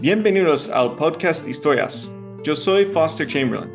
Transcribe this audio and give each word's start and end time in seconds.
Bienvenidos 0.00 0.70
al 0.70 0.94
podcast 0.94 1.48
Historias. 1.48 2.08
Yo 2.44 2.54
soy 2.54 2.84
Foster 2.84 3.26
Chamberlain. 3.26 3.68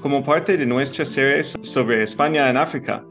Como 0.00 0.24
parte 0.24 0.56
de 0.56 0.64
nuestra 0.64 1.04
serie 1.04 1.44
sobre 1.44 2.02
España 2.02 2.48
en 2.48 2.56
África, 2.56 3.04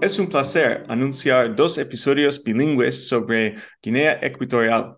es 0.00 0.16
un 0.20 0.28
placer 0.28 0.84
anunciar 0.88 1.56
dos 1.56 1.76
episodios 1.76 2.40
bilingües 2.40 3.08
sobre 3.08 3.56
Guinea 3.82 4.20
Ecuatorial. 4.22 4.96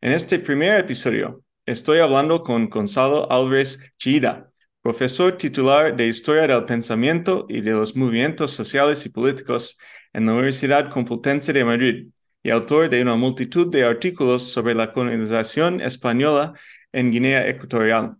En 0.00 0.10
este 0.10 0.40
primer 0.40 0.80
episodio, 0.80 1.40
estoy 1.64 2.00
hablando 2.00 2.42
con 2.42 2.68
Gonzalo 2.68 3.30
Álvarez 3.30 3.78
Chida, 3.96 4.50
profesor 4.82 5.38
titular 5.38 5.94
de 5.94 6.08
Historia 6.08 6.48
del 6.48 6.64
Pensamiento 6.64 7.46
y 7.48 7.60
de 7.60 7.70
los 7.70 7.94
Movimientos 7.94 8.50
Sociales 8.50 9.06
y 9.06 9.10
Políticos 9.10 9.78
en 10.12 10.26
la 10.26 10.32
Universidad 10.32 10.90
Complutense 10.90 11.52
de 11.52 11.64
Madrid 11.64 12.08
y 12.42 12.50
autor 12.50 12.88
de 12.88 13.02
una 13.02 13.16
multitud 13.16 13.66
de 13.68 13.84
artículos 13.84 14.50
sobre 14.50 14.74
la 14.74 14.92
colonización 14.92 15.80
española 15.80 16.54
en 16.92 17.10
Guinea 17.10 17.46
Ecuatorial. 17.48 18.16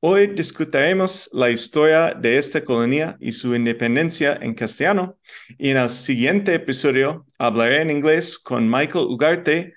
Hoy 0.00 0.26
discutiremos 0.28 1.30
la 1.32 1.50
historia 1.50 2.12
de 2.12 2.36
esta 2.36 2.64
colonia 2.64 3.16
y 3.20 3.30
su 3.30 3.54
independencia 3.54 4.36
en 4.40 4.54
castellano 4.54 5.18
y 5.58 5.70
en 5.70 5.76
el 5.76 5.90
siguiente 5.90 6.54
episodio 6.54 7.24
hablaré 7.38 7.82
en 7.82 7.90
inglés 7.90 8.36
con 8.38 8.68
Michael 8.68 9.06
Ugarte 9.08 9.74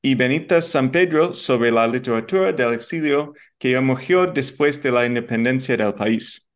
y 0.00 0.14
Benita 0.14 0.62
San 0.62 0.92
Pedro 0.92 1.34
sobre 1.34 1.72
la 1.72 1.88
literatura 1.88 2.52
del 2.52 2.74
exilio 2.74 3.34
que 3.58 3.72
emergió 3.72 4.26
después 4.26 4.80
de 4.80 4.92
la 4.92 5.04
independencia 5.04 5.76
del 5.76 5.94
país. 5.94 6.48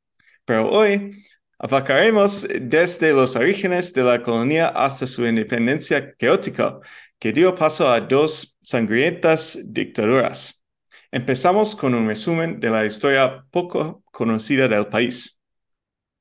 Pero 0.44 0.70
hoy 0.70 1.24
Abarcaremos 1.64 2.44
desde 2.60 3.12
los 3.12 3.36
orígenes 3.36 3.94
de 3.94 4.02
la 4.02 4.20
colonia 4.20 4.70
hasta 4.70 5.06
su 5.06 5.24
independencia 5.24 6.12
caótica, 6.16 6.80
que 7.20 7.32
dio 7.32 7.54
paso 7.54 7.88
a 7.88 8.00
dos 8.00 8.58
sangrientas 8.60 9.56
dictaduras. 9.62 10.64
Empezamos 11.12 11.76
con 11.76 11.94
un 11.94 12.08
resumen 12.08 12.58
de 12.58 12.68
la 12.68 12.84
historia 12.84 13.44
poco 13.52 14.02
conocida 14.10 14.66
del 14.66 14.88
país. 14.88 15.40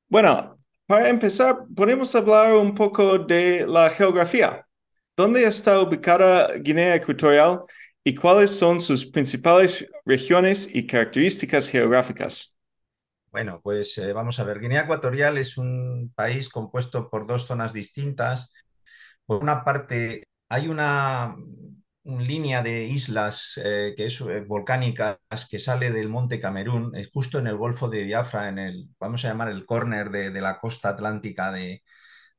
Bueno, 0.08 0.60
para 0.86 1.10
empezar, 1.10 1.62
podemos 1.76 2.14
hablar 2.14 2.56
un 2.56 2.76
poco 2.76 3.18
de 3.18 3.66
la 3.66 3.90
geografía. 3.90 4.64
¿Dónde 5.18 5.44
está 5.44 5.82
ubicada 5.82 6.54
Guinea 6.60 6.94
Ecuatorial 6.98 7.62
y 8.04 8.14
cuáles 8.14 8.52
son 8.52 8.80
sus 8.80 9.08
principales 9.08 9.88
regiones 10.06 10.70
y 10.72 10.86
características 10.86 11.68
geográficas? 11.68 12.51
Bueno, 13.32 13.62
pues 13.64 13.98
eh, 13.98 14.12
vamos 14.14 14.40
a 14.40 14.44
ver. 14.44 14.60
Guinea 14.60 14.82
Ecuatorial 14.82 15.38
es 15.38 15.58
un 15.58 16.12
país 16.16 16.50
compuesto 16.50 17.10
por 17.10 17.26
dos 17.28 17.48
zonas 17.48 17.72
distintas. 17.72 18.52
Por 19.26 19.42
una 19.44 19.64
parte, 19.64 20.26
hay 20.50 20.68
una, 20.68 21.36
línea 22.04 22.64
de 22.64 22.86
islas 22.86 23.60
eh, 23.64 23.94
que 23.96 24.08
es 24.08 24.20
eh, 24.22 24.42
volcánicas 24.48 25.18
que 25.50 25.60
sale 25.60 25.92
del 25.92 26.10
monte 26.10 26.40
Camerún, 26.40 26.94
justo 27.14 27.40
en 27.40 27.48
el 27.48 27.58
Golfo 27.58 27.90
de 27.90 28.04
Biafra, 28.04 28.50
en 28.50 28.60
el, 28.60 28.90
vamos 29.00 29.24
a 29.26 29.30
llamar 29.30 29.50
el 29.50 29.66
córner 29.66 30.10
de, 30.10 30.32
la 30.42 30.60
costa 30.60 30.90
atlántica 30.90 31.52
de, 31.52 31.84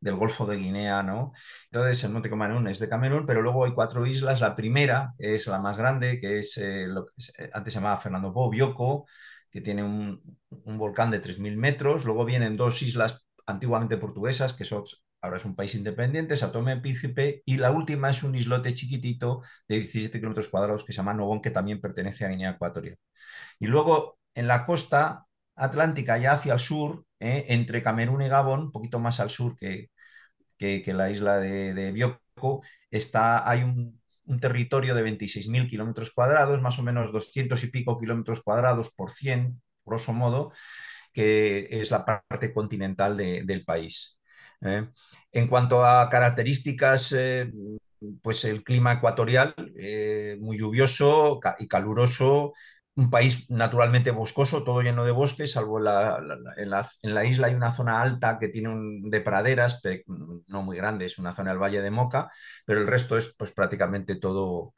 del 0.00 0.16
Golfo 0.16 0.46
de 0.46 0.56
Guinea, 0.58 1.02
¿no? 1.02 1.32
Entonces, 1.70 2.04
el 2.04 2.12
Monte 2.12 2.30
Camerún 2.30 2.68
es 2.68 2.78
de 2.80 2.88
Camerún, 2.88 3.26
pero 3.26 3.42
luego 3.42 3.64
hay 3.64 3.72
cuatro 3.74 4.06
islas. 4.06 4.40
La 4.40 4.56
primera 4.56 5.14
es 5.18 5.46
la 5.46 5.60
más 5.60 5.76
grande, 5.76 6.20
que 6.20 6.40
es 6.40 6.58
lo 6.88 7.06
que 7.06 7.50
antes 7.54 7.74
se 7.74 7.80
llamaba 7.80 7.98
Fernando 7.98 8.32
Po, 8.32 8.50
Bioko, 8.50 9.06
que 9.52 9.60
tiene 9.60 9.84
un, 9.84 10.20
volcán 10.64 11.10
de 11.10 11.20
3.000 11.20 11.56
metros. 11.56 12.04
Luego 12.04 12.24
vienen 12.24 12.56
dos 12.56 12.82
islas 12.82 13.26
antiguamente 13.46 13.98
portuguesas, 13.98 14.54
que 14.54 14.64
son, 14.64 14.84
ahora 15.20 15.36
es 15.36 15.44
un 15.44 15.54
país 15.54 15.74
independiente, 15.74 16.36
Sao 16.36 16.50
Tomé 16.50 16.78
Príncipe, 16.78 17.42
y 17.44 17.58
la 17.58 17.70
última 17.70 18.10
es 18.10 18.22
un 18.22 18.34
islote 18.34 18.74
chiquitito 18.74 19.42
de 19.68 19.76
17 19.80 20.18
kilómetros 20.18 20.48
cuadrados 20.48 20.84
que 20.84 20.92
se 20.92 20.98
llama 20.98 21.14
Novón, 21.14 21.42
que 21.42 21.50
también 21.50 21.80
pertenece 21.80 22.24
a 22.24 22.28
Guinea 22.28 22.50
Ecuatorial. 22.52 22.96
Y 23.58 23.66
luego 23.68 24.18
en 24.34 24.48
la 24.48 24.66
costa 24.66 25.26
atlántica, 25.56 26.18
ya 26.18 26.32
hacia 26.32 26.54
el 26.54 26.60
sur, 26.60 27.04
eh, 27.20 27.46
entre 27.48 27.82
Camerún 27.82 28.22
y 28.22 28.28
Gabón, 28.28 28.60
un 28.62 28.72
poquito 28.72 29.00
más 29.00 29.20
al 29.20 29.30
sur 29.30 29.56
que, 29.56 29.90
que, 30.58 30.82
la 30.94 31.10
isla 31.10 31.38
de, 31.38 31.74
de 31.74 31.92
Bioko, 31.92 32.62
está, 32.90 33.48
hay 33.48 33.62
un 33.64 34.01
un 34.26 34.40
territorio 34.40 34.94
de 34.94 35.02
26.000 35.02 35.68
kilómetros 35.68 36.12
cuadrados, 36.12 36.62
más 36.62 36.78
o 36.78 36.82
menos 36.82 37.12
200 37.12 37.62
y 37.64 37.70
pico 37.70 37.98
kilómetros 37.98 38.42
cuadrados 38.42 38.92
por 38.94 39.10
100, 39.10 39.60
grosso 39.84 40.12
modo, 40.12 40.52
que 41.12 41.68
es 41.70 41.90
la 41.90 42.04
parte 42.04 42.52
continental 42.52 43.16
del 43.16 43.64
país. 43.64 44.20
¿eh? 44.62 44.88
En 45.32 45.48
cuanto 45.48 45.84
a 45.84 46.08
características, 46.08 47.12
eh, 47.16 47.52
pues 48.22 48.44
el 48.44 48.64
clima 48.64 48.92
ecuatorial, 48.92 49.54
eh, 49.76 50.36
muy 50.40 50.58
lluvioso 50.58 51.40
y 51.58 51.68
caluroso, 51.68 52.52
un 52.94 53.10
país 53.10 53.50
naturalmente 53.50 54.10
boscoso, 54.10 54.64
todo 54.64 54.82
lleno 54.82 55.04
de 55.04 55.12
bosques, 55.12 55.52
salvo 55.52 55.78
en, 55.78 55.84
la, 55.84 57.24
isla 57.24 57.46
hay 57.46 57.54
una 57.54 57.72
zona 57.72 58.02
alta 58.02 58.38
que 58.38 58.48
tiene 58.48 58.68
un, 58.68 59.10
de 59.10 59.20
praderas, 59.20 59.80
no 60.48 60.62
muy 60.62 60.76
grande, 60.76 61.06
es 61.06 61.18
una 61.18 61.32
zona 61.32 61.50
del 61.50 61.62
Valle 61.62 61.80
de 61.80 61.90
Moca, 61.90 62.30
pero 62.66 62.80
el 62.80 62.86
resto 62.86 63.16
es 63.16 63.34
pues 63.36 63.52
prácticamente 63.52 64.16
todo, 64.16 64.74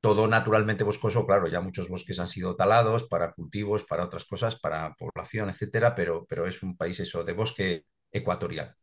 todo 0.00 0.28
naturalmente 0.28 0.84
boscoso, 0.84 1.26
claro, 1.26 1.48
ya 1.48 1.60
muchos 1.60 1.88
bosques 1.88 2.20
han 2.20 2.26
sido 2.26 2.54
talados 2.54 3.08
para 3.08 3.32
cultivos, 3.32 3.84
para 3.84 4.04
otras 4.04 4.26
cosas, 4.26 4.60
para 4.60 4.94
población, 4.94 5.48
etcétera, 5.48 5.94
pero, 5.94 6.26
pero 6.28 6.46
es 6.46 6.62
un 6.62 6.76
país 6.76 7.00
eso 7.00 7.24
de 7.24 7.32
bosque 7.32 7.84
ecuatorial. 8.12 8.74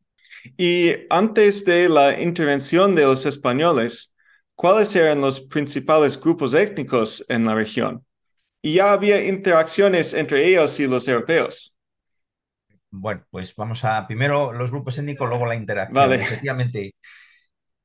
Y 0.58 0.92
antes 1.10 1.66
de 1.66 1.88
la 1.88 2.20
intervención 2.20 2.96
de 2.96 3.04
los 3.04 3.26
españoles, 3.26 4.16
¿cuáles 4.56 4.96
eran 4.96 5.22
los 5.22 5.40
principales 5.40 6.20
grupos 6.20 6.54
étnicos 6.54 7.24
en 7.30 7.46
la 7.46 7.54
región? 7.54 8.06
Y 8.66 8.74
ya 8.74 8.94
había 8.94 9.24
interacciones 9.24 10.16
entre 10.16 10.48
ellos 10.48 10.80
y 10.80 10.88
los 10.88 11.08
europeos. 11.08 11.78
Bueno, 12.90 13.24
pues 13.30 13.54
vamos 13.56 13.86
a 13.86 14.08
primero 14.08 14.54
los 14.54 14.72
grupos 14.72 14.98
étnicos, 14.98 15.30
luego 15.30 15.46
la 15.46 15.56
interacción. 15.56 16.14
Efectivamente, 16.14 16.96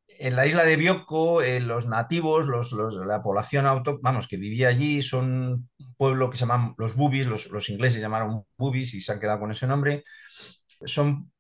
en 0.07 0.37
la 0.37 0.47
isla 0.47 0.65
de 0.65 0.77
Bioko, 0.77 1.43
eh, 1.43 1.61
los 1.61 1.85
nativos, 1.87 2.47
los, 2.47 2.73
la 2.73 3.23
población 3.23 3.67
auto, 3.67 3.99
vamos, 4.01 4.27
que 4.27 4.39
vivía 4.39 4.69
allí, 4.69 5.03
son 5.03 5.69
un 5.79 5.95
pueblo 5.99 6.31
que 6.31 6.39
se 6.39 6.47
llaman 6.47 6.75
los 6.79 6.97
bubis, 6.97 7.27
los, 7.27 7.51
los, 7.51 7.69
ingleses 7.69 8.01
llamaron 8.01 8.45
bubis 8.57 8.95
y 8.95 9.03
se 9.03 9.13
han 9.13 9.21
quedado 9.21 9.41
con 9.41 9.51
ese 9.51 9.67
nombre. 9.67 10.03
Son 10.83 11.31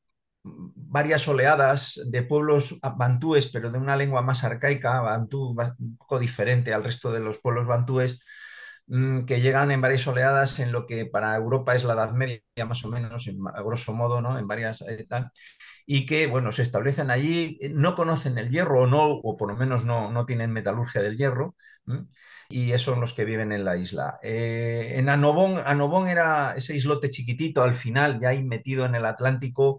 varias 0.44 1.26
oleadas 1.28 1.98
de 2.10 2.24
pueblos 2.24 2.78
bantúes, 2.98 3.48
pero 3.50 3.70
de 3.70 3.78
una 3.78 3.96
lengua 3.96 4.20
más 4.20 4.44
arcaica, 4.44 5.00
bantú, 5.00 5.56
un 5.78 5.96
poco 5.96 6.18
diferente 6.18 6.74
al 6.74 6.84
resto 6.84 7.10
de 7.10 7.20
los 7.20 7.38
pueblos 7.38 7.66
bantúes, 7.66 8.20
que 9.26 9.40
llegan 9.40 9.70
en 9.70 9.80
varias 9.80 10.06
oleadas 10.08 10.58
en 10.58 10.72
lo 10.72 10.86
que 10.86 11.06
para 11.06 11.36
Europa 11.36 11.76
es 11.76 11.84
la 11.84 11.92
Edad 11.94 12.12
Media, 12.12 12.42
más 12.66 12.84
o 12.84 12.88
menos, 12.90 13.28
a 13.54 13.62
grosso 13.62 13.92
modo, 13.92 14.20
¿no? 14.20 14.36
En 14.36 14.48
varias 14.48 14.82
eh, 14.82 15.06
y 15.86 16.06
que, 16.06 16.26
bueno, 16.26 16.50
se 16.50 16.62
establecen 16.62 17.10
allí, 17.10 17.56
eh, 17.60 17.70
no 17.72 17.94
conocen 17.94 18.36
el 18.38 18.50
hierro 18.50 18.82
o 18.82 18.86
no, 18.88 19.04
o 19.06 19.36
por 19.36 19.48
lo 19.50 19.56
menos 19.56 19.84
no, 19.84 20.10
no 20.10 20.26
tienen 20.26 20.52
metalurgia 20.52 21.02
del 21.02 21.16
hierro, 21.16 21.54
y 22.48 22.72
esos 22.72 22.94
son 22.94 23.00
los 23.00 23.14
que 23.14 23.24
viven 23.24 23.52
en 23.52 23.64
la 23.64 23.76
isla. 23.76 24.18
Eh, 24.22 24.94
en 24.96 25.08
Anobón, 25.08 25.62
Anobón 25.64 26.08
era 26.08 26.54
ese 26.56 26.74
islote 26.74 27.10
chiquitito 27.10 27.62
al 27.62 27.76
final, 27.76 28.18
ya 28.20 28.30
ahí 28.30 28.44
metido 28.44 28.86
en 28.86 28.96
el 28.96 29.06
Atlántico, 29.06 29.78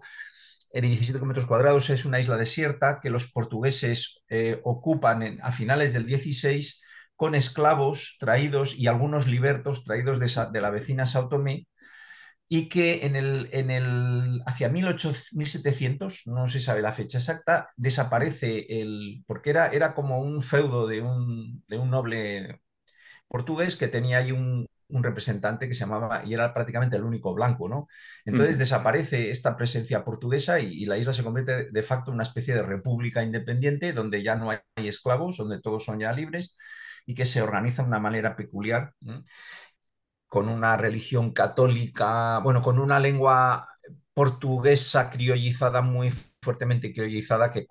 de 0.72 0.80
17 0.80 1.18
kilómetros 1.18 1.46
cuadrados, 1.46 1.90
es 1.90 2.06
una 2.06 2.18
isla 2.18 2.38
desierta 2.38 2.98
que 3.02 3.10
los 3.10 3.30
portugueses 3.30 4.24
ocupan 4.62 5.38
a 5.42 5.52
finales 5.52 5.92
del 5.92 6.06
16 6.06 6.81
con 7.22 7.36
esclavos 7.36 8.16
traídos 8.18 8.76
y 8.76 8.88
algunos 8.88 9.28
libertos 9.28 9.84
traídos 9.84 10.18
de, 10.18 10.60
la 10.60 10.70
vecina 10.70 11.06
Sao 11.06 11.28
Tomé, 11.28 11.68
y 12.48 12.68
que 12.68 13.06
en 13.06 13.14
el, 13.14 13.48
en 13.52 13.70
el, 13.70 14.42
hacia 14.44 14.68
1700, 14.68 16.26
no 16.26 16.48
se 16.48 16.58
sabe 16.58 16.82
la 16.82 16.92
fecha 16.92 17.18
exacta, 17.18 17.70
desaparece 17.76 18.66
el, 18.80 19.22
porque 19.28 19.50
era, 19.50 19.68
era 19.68 19.94
como 19.94 20.18
un 20.18 20.42
feudo 20.42 20.88
de 20.88 21.00
un, 21.00 21.62
de 21.68 21.78
un 21.78 21.90
noble 21.90 22.60
portugués 23.28 23.76
que 23.76 23.86
tenía 23.86 24.18
ahí 24.18 24.32
un, 24.32 24.66
un, 24.88 25.04
representante 25.04 25.68
que 25.68 25.74
se 25.74 25.84
llamaba, 25.84 26.24
y 26.26 26.34
era 26.34 26.52
prácticamente 26.52 26.96
el 26.96 27.04
único 27.04 27.34
blanco, 27.34 27.68
¿no? 27.68 27.86
Entonces 28.24 28.58
desaparece 28.58 29.30
esta 29.30 29.56
presencia 29.56 30.04
portuguesa 30.04 30.58
y, 30.58 30.72
y, 30.72 30.86
la 30.86 30.98
isla 30.98 31.12
se 31.12 31.22
convierte 31.22 31.70
de 31.70 31.82
facto 31.84 32.10
en 32.10 32.16
una 32.16 32.24
especie 32.24 32.52
de 32.52 32.64
república 32.64 33.22
independiente 33.22 33.92
donde 33.92 34.24
ya 34.24 34.34
no 34.34 34.50
hay 34.50 34.88
esclavos, 34.88 35.36
donde 35.36 35.60
todos 35.60 35.84
son 35.84 36.00
ya 36.00 36.12
libres 36.12 36.56
y 37.06 37.14
que 37.14 37.26
se 37.26 37.42
organiza 37.42 37.82
de 37.82 37.88
una 37.88 38.00
manera 38.00 38.36
peculiar, 38.36 38.94
con 40.28 40.48
una 40.48 40.76
religión 40.76 41.32
católica, 41.32 42.38
bueno, 42.38 42.62
con 42.62 42.78
una 42.78 42.98
lengua 42.98 43.68
portuguesa 44.14 45.10
criollizada, 45.10 45.82
muy 45.82 46.10
fuertemente 46.40 46.92
criollizada, 46.92 47.50
que, 47.50 47.66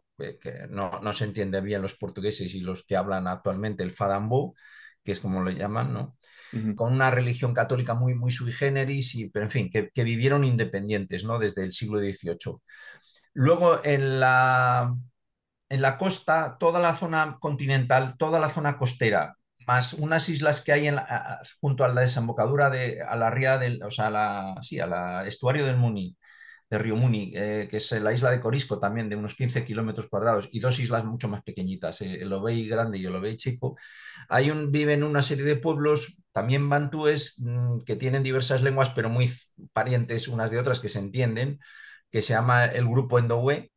no, 0.69 1.13
se 1.13 1.25
entiende 1.25 1.62
bien 1.62 1.81
los 1.81 1.95
portugueses 1.95 2.54
y 2.54 2.62
los 2.62 2.83
que 2.86 2.95
hablan 2.95 3.28
actualmente 3.28 3.83
el 3.83 3.92
fadambo, 3.92 4.56
que 5.04 5.12
es 5.12 5.19
como 5.19 5.42
lo 5.42 5.50
llaman, 5.51 5.94
¿no? 5.94 6.18
con 6.75 6.94
una 6.94 7.10
religión 7.10 7.54
católica 7.54 7.94
muy, 7.94 8.13
muy 8.13 8.31
sui 8.31 8.51
generis, 8.51 9.16
y, 9.16 9.30
pero 9.30 9.45
en 9.45 9.51
fin, 9.51 9.69
que, 9.72 9.89
que, 9.89 10.04
vivieron 10.04 10.44
independientes 10.44 11.24
¿no? 11.24 11.39
desde 11.39 11.63
el 11.63 11.72
siglo 11.72 12.00
XVIII. 12.00 12.57
Luego, 13.34 13.84
en 13.84 14.19
la, 14.19 14.94
en 15.71 15.81
la 15.81 15.97
costa, 15.97 16.57
toda 16.59 16.79
la 16.79 16.94
zona 16.94 17.38
continental, 17.39 18.15
toda 18.18 18.39
la 18.39 18.50
zona 18.50 18.77
costera, 18.77 19.38
más 19.68 19.94
unas 19.94 20.27
islas 20.29 20.62
que 20.62 20.73
hay 20.73 20.89
junto 21.62 21.83
a 21.85 21.88
la 21.89 22.01
desembocadura 22.01 22.69
de 22.69 23.01
a 23.01 23.15
la 23.15 23.29
ría 23.31 23.57
del, 23.57 23.81
o 23.83 23.89
sea, 23.91 24.09
la, 24.09 24.56
sí, 24.62 24.79
al 24.79 25.27
estuario 25.27 25.65
del 25.65 25.77
Muni, 25.77 26.18
de 26.69 26.77
Río 26.77 26.95
Muni, 26.97 27.33
eh, 27.35 27.68
que 27.69 27.77
es 27.77 27.91
la 28.01 28.13
isla 28.13 28.31
de 28.31 28.41
Corisco 28.41 28.79
también, 28.79 29.09
de 29.09 29.15
unos 29.18 29.35
15 29.35 29.65
kilómetros 29.65 30.07
cuadrados, 30.09 30.50
y 30.51 30.59
dos 30.59 30.79
islas 30.79 31.06
mucho 31.06 31.27
más 31.29 31.44
pequeñitas, 31.44 32.01
eh, 32.01 32.19
el 32.21 32.33
Obey 32.33 32.67
Grande 32.67 32.97
y 32.97 33.06
el 33.06 33.15
Obey 33.15 33.38
Chico. 33.38 33.77
Hay 34.29 34.51
un, 34.51 34.71
viven 34.71 35.03
una 35.03 35.21
serie 35.21 35.45
de 35.45 35.56
pueblos, 35.57 36.21
también 36.33 36.69
bantúes, 36.69 37.39
mm, 37.39 37.81
que 37.85 37.95
tienen 37.97 38.24
diversas 38.24 38.62
lenguas, 38.63 38.89
pero 38.91 39.09
muy 39.09 39.31
parientes 39.74 40.27
unas 40.27 40.51
de 40.51 40.59
otras 40.59 40.79
que 40.79 40.89
se 40.89 41.00
entienden, 41.00 41.59
que 42.09 42.21
se 42.21 42.33
llama 42.33 42.65
el 42.65 42.88
grupo 42.88 43.19
Endowe, 43.19 43.71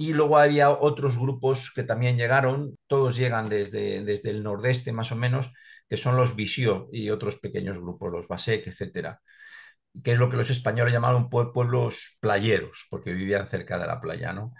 y 0.00 0.14
luego 0.14 0.38
había 0.38 0.70
otros 0.70 1.18
grupos 1.18 1.70
que 1.74 1.82
también 1.82 2.16
llegaron, 2.16 2.74
todos 2.86 3.18
llegan 3.18 3.50
desde, 3.50 4.02
desde 4.02 4.30
el 4.30 4.42
nordeste 4.42 4.94
más 4.94 5.12
o 5.12 5.16
menos, 5.16 5.52
que 5.86 5.98
son 5.98 6.16
los 6.16 6.34
Visio 6.34 6.88
y 6.90 7.10
otros 7.10 7.36
pequeños 7.36 7.78
grupos, 7.78 8.10
los 8.10 8.26
Basek, 8.26 8.66
etcétera, 8.66 9.20
que 10.02 10.12
es 10.12 10.18
lo 10.18 10.30
que 10.30 10.38
los 10.38 10.48
españoles 10.48 10.94
llamaron 10.94 11.28
pueblos 11.28 12.16
playeros, 12.18 12.86
porque 12.88 13.12
vivían 13.12 13.46
cerca 13.46 13.78
de 13.78 13.86
la 13.86 14.00
playa, 14.00 14.32
¿no? 14.32 14.54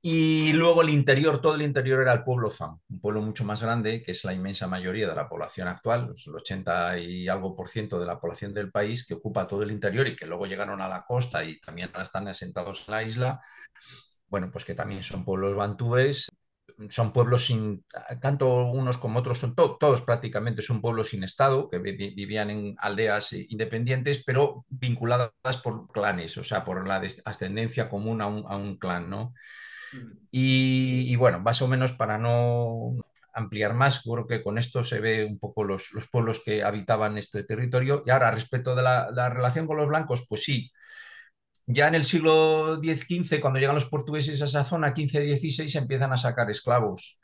Y 0.00 0.52
luego 0.52 0.82
el 0.82 0.90
interior, 0.90 1.40
todo 1.40 1.56
el 1.56 1.62
interior 1.62 2.02
era 2.02 2.12
el 2.12 2.22
pueblo 2.22 2.48
Fan, 2.48 2.76
un 2.90 3.00
pueblo 3.00 3.22
mucho 3.22 3.42
más 3.44 3.60
grande, 3.60 4.04
que 4.04 4.12
es 4.12 4.22
la 4.22 4.34
inmensa 4.34 4.68
mayoría 4.68 5.08
de 5.08 5.16
la 5.16 5.28
población 5.28 5.66
actual, 5.66 6.14
el 6.14 6.34
80 6.34 6.98
y 7.00 7.26
algo 7.26 7.56
por 7.56 7.68
ciento 7.68 7.98
de 7.98 8.06
la 8.06 8.20
población 8.20 8.54
del 8.54 8.70
país, 8.70 9.04
que 9.04 9.14
ocupa 9.14 9.48
todo 9.48 9.64
el 9.64 9.72
interior 9.72 10.06
y 10.06 10.14
que 10.14 10.28
luego 10.28 10.46
llegaron 10.46 10.80
a 10.80 10.88
la 10.88 11.04
costa 11.04 11.42
y 11.42 11.58
también 11.58 11.88
ahora 11.92 12.04
están 12.04 12.28
asentados 12.28 12.88
en 12.88 12.94
la 12.94 13.02
isla 13.02 13.40
bueno, 14.34 14.50
pues 14.50 14.64
que 14.64 14.74
también 14.74 15.04
son 15.04 15.24
pueblos 15.24 15.54
bantúes, 15.54 16.28
son 16.88 17.12
pueblos 17.12 17.46
sin, 17.46 17.84
tanto 18.20 18.66
unos 18.66 18.98
como 18.98 19.20
otros, 19.20 19.38
son 19.38 19.54
todos 19.54 20.00
prácticamente 20.02 20.60
son 20.60 20.80
pueblos 20.80 21.10
sin 21.10 21.22
Estado, 21.22 21.70
que 21.70 21.78
vivían 21.78 22.50
en 22.50 22.74
aldeas 22.78 23.32
independientes, 23.32 24.24
pero 24.26 24.66
vinculadas 24.68 25.30
por 25.62 25.86
clanes, 25.92 26.36
o 26.36 26.42
sea, 26.42 26.64
por 26.64 26.84
la 26.84 27.00
ascendencia 27.24 27.88
común 27.88 28.22
a 28.22 28.26
un, 28.26 28.76
clan, 28.76 29.08
¿no? 29.08 29.34
Y, 30.32 31.14
bueno, 31.14 31.38
más 31.38 31.62
o 31.62 31.68
menos 31.68 31.92
para 31.92 32.18
no 32.18 32.96
ampliar 33.34 33.74
más, 33.74 34.02
creo 34.02 34.26
que 34.26 34.42
con 34.42 34.58
esto 34.58 34.82
se 34.82 34.98
ve 34.98 35.24
un 35.24 35.38
poco 35.38 35.62
los, 35.62 35.92
pueblos 36.10 36.42
que 36.44 36.64
habitaban 36.64 37.18
este 37.18 37.44
territorio. 37.44 38.02
Y 38.04 38.10
ahora, 38.10 38.32
respecto 38.32 38.74
de 38.74 38.82
la, 38.82 39.10
la 39.12 39.30
relación 39.30 39.68
con 39.68 39.76
los 39.76 39.86
blancos, 39.86 40.26
pues 40.28 40.42
sí, 40.42 40.72
ya 41.66 41.88
en 41.88 41.94
el 41.94 42.04
siglo 42.04 42.80
X-XV, 42.82 43.40
cuando 43.40 43.58
llegan 43.58 43.74
los 43.74 43.86
portugueses 43.86 44.42
a 44.42 44.44
esa 44.44 44.64
zona, 44.64 44.94
15-16, 44.94 45.76
empiezan 45.76 46.12
a 46.12 46.18
sacar 46.18 46.50
esclavos. 46.50 47.20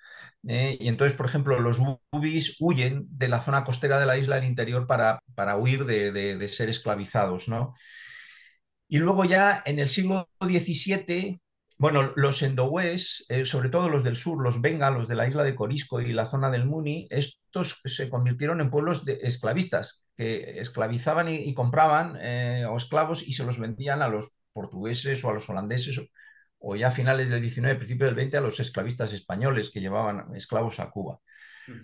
¿eh? 0.48 0.76
y 0.80 0.88
entonces, 0.88 1.16
por 1.16 1.26
ejemplo, 1.26 1.58
los 1.60 1.78
bubis 2.10 2.56
huyen 2.60 3.06
de 3.10 3.28
la 3.28 3.42
zona 3.42 3.64
costera 3.64 3.98
de 4.00 4.06
la 4.06 4.16
isla 4.16 4.36
del 4.36 4.44
interior 4.46 4.86
para, 4.86 5.20
para 5.34 5.56
huir 5.56 5.84
de, 5.84 6.48
ser 6.48 6.68
esclavizados. 6.68 7.48
¿no? 7.48 7.74
Y 8.88 8.98
luego 8.98 9.24
ya 9.24 9.62
en 9.66 9.78
el 9.78 9.88
siglo 9.88 10.28
XVII, 10.40 11.40
bueno, 11.80 12.12
los 12.14 12.42
endowés, 12.42 13.24
eh, 13.30 13.46
sobre 13.46 13.70
todo 13.70 13.88
los 13.88 14.04
del 14.04 14.14
sur, 14.14 14.42
los 14.42 14.60
benga, 14.60 14.90
los 14.90 15.08
de 15.08 15.14
la 15.14 15.26
isla 15.26 15.42
de 15.42 15.54
Corisco 15.54 15.98
y 16.02 16.12
la 16.12 16.26
zona 16.26 16.50
del 16.50 16.66
Muni, 16.66 17.06
estos 17.08 17.80
se 17.82 18.10
convirtieron 18.10 18.60
en 18.60 18.68
pueblos 18.68 19.06
de 19.06 19.14
esclavistas 19.22 20.04
que 20.14 20.60
esclavizaban 20.60 21.30
y, 21.30 21.54
compraban 21.54 22.18
eh, 22.20 22.66
o 22.68 22.76
esclavos 22.76 23.26
y 23.26 23.32
se 23.32 23.46
los 23.46 23.58
vendían 23.58 24.02
a 24.02 24.08
los 24.08 24.34
portugueses 24.52 25.24
o 25.24 25.30
a 25.30 25.32
los 25.32 25.48
holandeses 25.48 25.98
o, 26.58 26.76
ya 26.76 26.88
a 26.88 26.90
finales 26.90 27.30
del 27.30 27.40
19, 27.40 27.76
principio 27.76 28.04
del 28.04 28.14
20 28.14 28.36
a 28.36 28.42
los 28.42 28.60
esclavistas 28.60 29.14
españoles 29.14 29.70
que 29.70 29.80
llevaban 29.80 30.36
esclavos 30.36 30.80
a 30.80 30.90
Cuba. 30.90 31.18
Mm. 31.66 31.80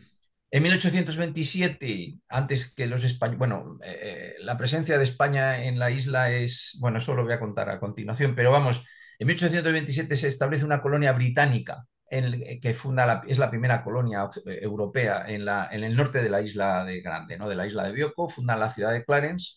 En 0.50 0.62
1827, 0.62 2.18
antes 2.28 2.74
que 2.74 2.86
los 2.86 3.02
españoles, 3.02 3.38
bueno, 3.38 3.78
eh, 3.82 4.34
la 4.40 4.58
presencia 4.58 4.98
de 4.98 5.04
España 5.04 5.64
en 5.64 5.78
la 5.78 5.90
isla 5.90 6.30
es, 6.30 6.76
bueno, 6.80 6.98
eso 6.98 7.14
lo 7.14 7.24
voy 7.24 7.32
a 7.32 7.40
contar 7.40 7.70
a 7.70 7.80
continuación, 7.80 8.34
pero 8.34 8.52
vamos, 8.52 8.84
en 9.18 9.26
1827 9.26 10.16
se 10.16 10.28
establece 10.28 10.64
una 10.64 10.82
colonia 10.82 11.12
británica 11.12 11.86
que 12.08 12.74
funda 12.74 13.22
es 13.26 13.38
la 13.38 13.50
primera 13.50 13.82
colonia 13.82 14.28
eh, 14.46 14.60
europea 14.62 15.24
en, 15.26 15.44
la, 15.44 15.68
en, 15.72 15.82
el 15.84 15.96
norte 15.96 16.22
de 16.22 16.30
la 16.30 16.40
isla 16.40 16.84
de 16.84 17.00
Grande, 17.00 17.36
¿no? 17.36 17.48
de 17.48 17.56
la 17.56 17.66
isla 17.66 17.84
de 17.84 17.92
Bioko, 17.92 18.28
fundan 18.28 18.60
la 18.60 18.70
ciudad 18.70 18.92
de 18.92 19.04
Clarence. 19.04 19.56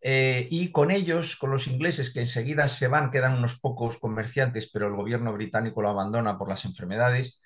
Eh, 0.00 0.46
y 0.50 0.70
con 0.72 0.90
ellos, 0.90 1.36
con 1.36 1.50
los 1.50 1.66
ingleses 1.66 2.12
que 2.12 2.20
enseguida 2.20 2.68
se 2.68 2.88
van, 2.88 3.10
quedan 3.10 3.34
unos 3.34 3.58
pocos 3.60 3.98
comerciantes, 3.98 4.70
pero 4.72 4.88
el 4.88 4.94
gobierno 4.94 5.32
británico 5.32 5.82
lo 5.82 5.90
abandona 5.90 6.38
por 6.38 6.48
las 6.48 6.64
enfermedades, 6.64 7.40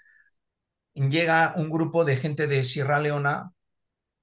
llega 0.95 1.55
un 1.57 1.71
grupo 1.71 2.05
de 2.05 2.17
gente 2.17 2.47
de 2.47 2.63
Sierra 2.65 3.01
Leona, 3.01 3.53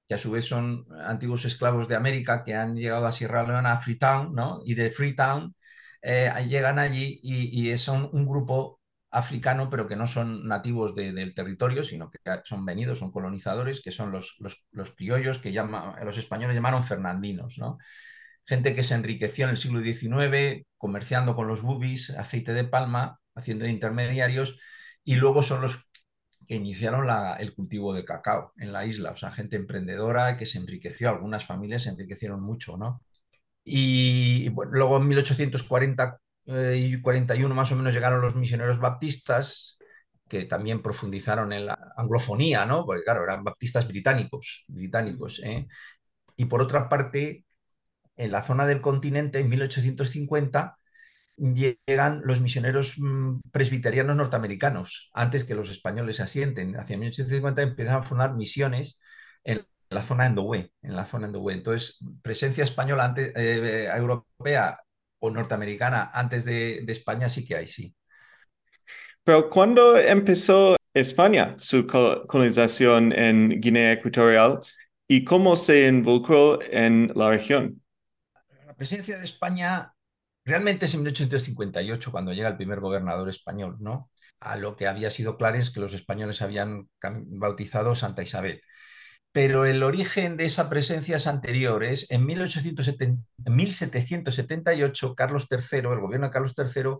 que 0.08 0.14
a 0.14 0.18
su 0.18 0.32
vez 0.32 0.46
son 0.46 0.86
antiguos 1.06 1.44
esclavos 1.44 1.88
de 1.88 1.96
América, 1.96 2.44
que 2.44 2.54
han 2.54 2.76
llegado 2.76 3.06
a 3.06 3.12
Sierra 3.12 3.44
Leona, 3.44 3.72
a 3.74 3.80
Freetown, 3.80 4.34
¿no? 4.34 4.60
y 4.64 4.74
de 4.74 4.90
Freetown 4.90 5.54
llegan 6.02 6.78
allí 6.78 7.20
y, 7.22 7.70
y 7.70 7.78
son 7.78 8.08
un 8.12 8.26
grupo 8.26 8.80
africano, 9.10 9.68
pero 9.70 9.88
que 9.88 9.96
no 9.96 10.06
son 10.06 10.46
nativos 10.46 10.94
del 10.94 11.34
territorio, 11.34 11.82
sino 11.84 12.10
que 12.10 12.18
son 12.44 12.64
venidos, 12.64 13.00
son 13.00 13.10
colonizadores, 13.10 13.82
que 13.82 13.90
son 13.90 14.12
los, 14.12 14.36
los, 14.38 14.90
criollos 14.92 15.38
que 15.38 15.52
llama, 15.52 15.96
los 16.04 16.18
españoles 16.18 16.54
llamaron 16.54 16.84
fernandinos, 16.84 17.58
¿no? 17.58 17.78
Gente 18.44 18.74
que 18.74 18.82
se 18.82 18.94
enriqueció 18.94 19.44
en 19.44 19.50
el 19.50 19.56
siglo 19.56 19.80
XIX 19.80 20.66
comerciando 20.76 21.36
con 21.36 21.48
los 21.48 21.62
bubis, 21.62 22.10
aceite 22.10 22.54
de 22.54 22.64
palma, 22.64 23.20
haciendo 23.34 23.66
intermediarios, 23.66 24.58
y 25.04 25.16
luego 25.16 25.42
son 25.42 25.62
los 25.62 25.90
que 26.46 26.56
iniciaron 26.56 27.08
el 27.38 27.54
cultivo 27.54 27.94
de 27.94 28.04
cacao 28.04 28.52
en 28.56 28.72
la 28.72 28.86
isla, 28.86 29.10
o 29.12 29.16
sea, 29.16 29.30
gente 29.30 29.56
emprendedora 29.56 30.36
que 30.36 30.46
se 30.46 30.58
enriqueció, 30.58 31.10
algunas 31.10 31.44
familias 31.44 31.82
se 31.84 31.90
enriquecieron 31.90 32.42
mucho, 32.42 32.76
¿no? 32.76 33.02
Y 33.64 34.50
luego 34.70 34.96
en 34.98 35.08
1840 35.08 36.18
eh, 36.46 36.76
y 36.76 37.00
41 37.00 37.54
más 37.54 37.72
o 37.72 37.76
menos 37.76 37.94
llegaron 37.94 38.20
los 38.20 38.34
misioneros 38.36 38.78
baptistas, 38.80 39.78
que 40.28 40.44
también 40.44 40.82
profundizaron 40.82 41.52
en 41.52 41.66
la 41.66 41.92
anglofonía, 41.96 42.64
¿no? 42.66 42.86
Porque 42.86 43.02
claro, 43.04 43.24
eran 43.24 43.44
baptistas 43.44 43.86
británicos, 43.88 44.64
británicos. 44.68 45.40
¿eh? 45.44 45.66
Y 46.36 46.46
por 46.46 46.62
otra 46.62 46.88
parte, 46.88 47.44
en 48.16 48.32
la 48.32 48.42
zona 48.42 48.66
del 48.66 48.80
continente, 48.80 49.40
en 49.40 49.48
1850, 49.50 50.78
llegan 51.36 52.22
los 52.24 52.40
misioneros 52.40 52.98
mm, 52.98 53.40
presbiterianos 53.50 54.16
norteamericanos, 54.16 55.10
antes 55.14 55.44
que 55.44 55.54
los 55.54 55.70
españoles 55.70 56.20
asienten. 56.20 56.76
Hacia 56.78 56.98
1850 56.98 57.62
empiezan 57.62 57.96
a 57.96 58.02
fundar 58.02 58.34
misiones 58.34 58.98
en 59.44 59.66
la 59.90 60.02
zona 60.02 60.26
Endowe, 60.26 60.72
en 60.82 60.96
la 60.96 61.04
zona 61.04 61.26
Endowe. 61.26 61.52
Entonces, 61.52 61.98
presencia 62.22 62.64
española 62.64 63.04
ante, 63.04 63.32
eh, 63.34 63.88
europea 63.94 64.78
o 65.18 65.30
norteamericana 65.30 66.10
antes 66.14 66.44
de, 66.44 66.84
España 66.88 67.28
sí 67.28 67.44
que 67.44 67.56
hay, 67.56 67.66
sí. 67.66 67.94
Pero 69.24 69.50
¿cuándo 69.50 69.98
empezó 69.98 70.76
España 70.94 71.54
su 71.58 71.86
colonización 71.86 73.12
en 73.12 73.60
Guinea 73.60 73.92
Ecuatorial 73.92 74.60
y 75.06 75.24
cómo 75.24 75.56
se 75.56 75.86
involucró 75.86 76.62
en 76.62 77.12
la 77.14 77.28
región? 77.28 77.82
La 78.66 78.74
presencia 78.74 79.18
de 79.18 79.24
España 79.24 79.92
realmente 80.44 80.86
es 80.86 80.94
en 80.94 81.00
1858 81.00 82.10
cuando 82.10 82.32
llega 82.32 82.48
el 82.48 82.56
primer 82.56 82.80
gobernador 82.80 83.28
español, 83.28 83.76
¿no? 83.80 84.10
A 84.38 84.56
lo 84.56 84.74
que 84.74 84.86
había 84.86 85.10
sido 85.10 85.36
Clarence 85.36 85.72
que 85.72 85.80
los 85.80 85.92
españoles 85.92 86.40
habían 86.40 86.88
bautizado 87.02 87.94
Santa 87.94 88.22
Isabel 88.22 88.62
pero 89.32 89.64
el 89.64 89.82
origen 89.82 90.36
de 90.36 90.44
esa 90.46 90.68
presencia 90.68 91.16
es 91.16 91.26
anterior. 91.26 91.84
Es 91.84 92.10
en 92.10 92.26
1778, 92.26 95.14
Carlos 95.14 95.46
III, 95.50 95.78
el 95.78 96.00
gobierno 96.00 96.26
de 96.26 96.32
Carlos 96.32 96.54
III, 96.56 96.98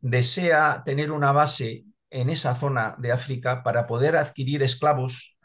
desea 0.00 0.82
tener 0.84 1.10
una 1.10 1.32
base 1.32 1.84
en 2.10 2.30
esa 2.30 2.54
zona 2.54 2.94
de 2.98 3.12
África 3.12 3.62
para 3.62 3.86
poder 3.86 4.16
adquirir 4.16 4.62
esclavos 4.62 5.36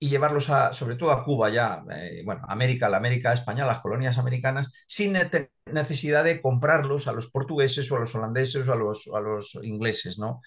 y 0.00 0.08
llevarlos 0.08 0.50
sobre 0.72 0.96
todo 0.96 1.10
a 1.10 1.24
Cuba 1.24 1.50
ya, 1.50 1.82
eh, 1.90 2.22
bueno, 2.24 2.42
América, 2.48 2.88
la 2.88 2.98
América 2.98 3.32
española, 3.32 3.72
las 3.72 3.80
colonias 3.80 4.18
americanas, 4.18 4.68
sin 4.86 5.16
necesidad 5.66 6.24
de 6.24 6.40
comprarlos 6.40 7.08
a 7.08 7.12
los 7.12 7.30
portugueses 7.30 7.90
o 7.90 7.96
a 7.96 8.00
los 8.00 8.14
holandeses 8.14 8.68
o 8.68 8.72
a 8.72 8.76
los, 8.76 9.08
a 9.12 9.20
los 9.20 9.58
ingleses, 9.62 10.18
¿no? 10.18 10.40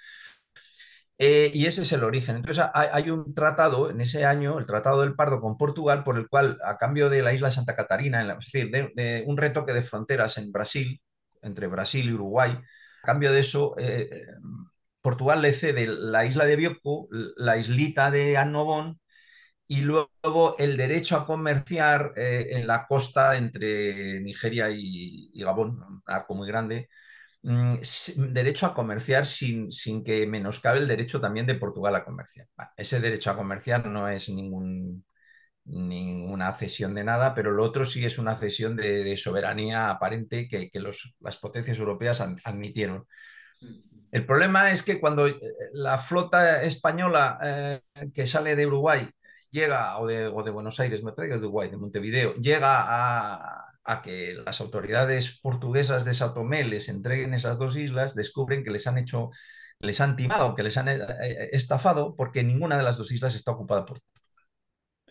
Eh, 1.23 1.51
y 1.53 1.67
ese 1.67 1.83
es 1.83 1.91
el 1.91 2.03
origen. 2.03 2.37
Entonces 2.37 2.65
hay, 2.73 3.11
un 3.11 3.35
tratado 3.35 3.91
en 3.91 4.01
ese 4.01 4.25
año, 4.25 4.57
el 4.57 4.65
Tratado 4.65 5.01
del 5.01 5.13
Pardo 5.15 5.39
con 5.39 5.55
Portugal, 5.55 6.03
por 6.03 6.17
el 6.17 6.27
cual, 6.27 6.57
a 6.65 6.77
cambio 6.77 7.11
de 7.11 7.21
la 7.21 7.31
isla 7.31 7.49
de 7.49 7.53
Santa 7.53 7.75
Catarina, 7.75 8.23
es 8.23 8.53
decir, 8.53 8.71
de, 8.71 9.23
un 9.27 9.37
retoque 9.37 9.71
de 9.73 9.83
fronteras 9.83 10.39
en 10.39 10.51
Brasil, 10.51 10.99
entre 11.43 11.67
Brasil 11.67 12.09
y 12.09 12.13
Uruguay, 12.13 12.51
a 13.03 13.05
cambio 13.05 13.31
de 13.31 13.39
eso, 13.41 13.75
eh, 13.77 14.09
eh, 14.11 14.25
Portugal 15.01 15.43
le 15.43 15.53
cede 15.53 15.87
la 15.87 16.25
isla 16.25 16.45
de 16.45 16.55
Bioko, 16.55 17.07
la 17.37 17.57
islita 17.57 18.09
de 18.11 18.37
Annobón, 18.37 18.99
y 19.67 19.81
luego 19.81 20.55
el 20.59 20.77
derecho 20.77 21.17
a 21.17 21.25
comerciar 21.25 22.13
en 22.15 22.67
la 22.67 22.87
costa 22.87 23.37
entre 23.37 24.21
Nigeria 24.21 24.69
y, 24.71 25.31
y 25.33 25.43
Gabón, 25.43 25.81
un 25.83 26.03
arco 26.07 26.35
muy 26.35 26.47
grande, 26.47 26.89
mm, 27.43 27.75
derecho 28.33 28.65
a 28.65 28.73
comerciar 28.73 29.25
sin, 29.25 29.71
sin, 29.71 30.03
que 30.03 30.27
menoscabe 30.27 30.79
el 30.79 30.87
derecho 30.87 31.19
también 31.21 31.45
de 31.45 31.55
Portugal 31.55 31.95
a 31.95 32.05
comerciar. 32.05 32.47
ese 32.77 32.99
derecho 32.99 33.31
a 33.31 33.37
comerciar 33.37 33.85
no 33.87 34.07
es 34.07 34.29
ningún, 34.29 35.05
ninguna 35.65 36.53
cesión 36.53 36.93
de 36.95 37.03
nada, 37.03 37.33
pero 37.35 37.51
lo 37.51 37.63
otro 37.63 37.85
sí 37.85 38.05
es 38.05 38.17
una 38.17 38.35
cesión 38.35 38.75
de, 38.75 39.15
soberanía 39.17 39.89
aparente 39.89 40.47
que, 40.47 40.69
las 41.19 41.37
potencias 41.37 41.79
europeas 41.79 42.21
admitieron. 42.43 43.05
El 44.11 44.25
problema 44.25 44.71
es 44.71 44.83
que 44.83 44.99
cuando 44.99 45.27
eh, 45.27 45.39
la 45.73 45.97
flota 45.97 46.63
española 46.63 47.39
eh, 47.43 47.79
que 48.13 48.25
sale 48.25 48.55
de 48.55 48.67
Uruguay 48.67 49.09
llega, 49.49 49.97
o 49.99 50.07
de, 50.07 50.51
Buenos 50.51 50.79
Aires, 50.79 51.03
me 51.03 51.13
parece 51.13 51.35
de 51.35 51.39
Uruguay, 51.39 51.69
de 51.69 51.77
Montevideo, 51.77 52.35
llega 52.35 52.75
a, 52.87 53.70
que 54.03 54.35
las 54.45 54.61
autoridades 54.61 55.39
portuguesas 55.41 56.05
de 56.05 56.13
Sao 56.13 56.33
Tomé 56.33 56.63
les 56.63 56.89
entreguen 56.89 57.33
esas 57.33 57.57
dos 57.57 57.75
islas, 57.77 58.15
descubren 58.15 58.63
que 58.63 58.71
les 58.71 58.87
han 58.87 58.97
hecho, 58.97 59.31
les 59.79 60.01
han 60.01 60.15
timado, 60.15 60.55
que 60.55 60.63
les 60.63 60.77
han 60.77 60.87
eh, 60.89 61.49
estafado, 61.51 62.15
porque 62.15 62.43
ninguna 62.43 62.77
de 62.77 62.83
las 62.83 62.97
dos 62.97 63.11
islas 63.11 63.35
está 63.35 63.51
ocupada 63.51 63.85
por 63.85 63.99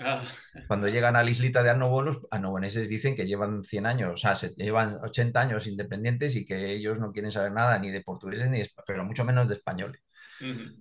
Ah. 0.03 0.23
Cuando 0.67 0.89
llegan 0.89 1.15
a 1.17 1.23
la 1.23 1.31
islita 1.31 1.62
de 1.62 1.71
Anobonos, 1.71 2.27
anoboneses 2.31 2.89
dicen 2.89 3.15
que 3.15 3.27
llevan 3.27 3.62
100 3.65 3.85
años, 3.87 4.12
o 4.15 4.17
sea, 4.17 4.35
se 4.35 4.55
llevan 4.55 4.99
80 5.05 5.41
años 5.41 5.67
independientes 5.67 6.37
y 6.37 6.47
que 6.47 6.73
ellos 6.73 6.99
no 6.99 7.12
quieren 7.12 7.31
saber 7.31 7.53
nada 7.53 7.79
ni 7.79 7.91
de 7.91 8.00
portugueses, 8.00 8.49
ni 8.50 8.62
pero 8.87 9.05
mucho 9.05 9.25
menos 9.27 9.47
de 9.49 9.55
españoles. 9.57 10.00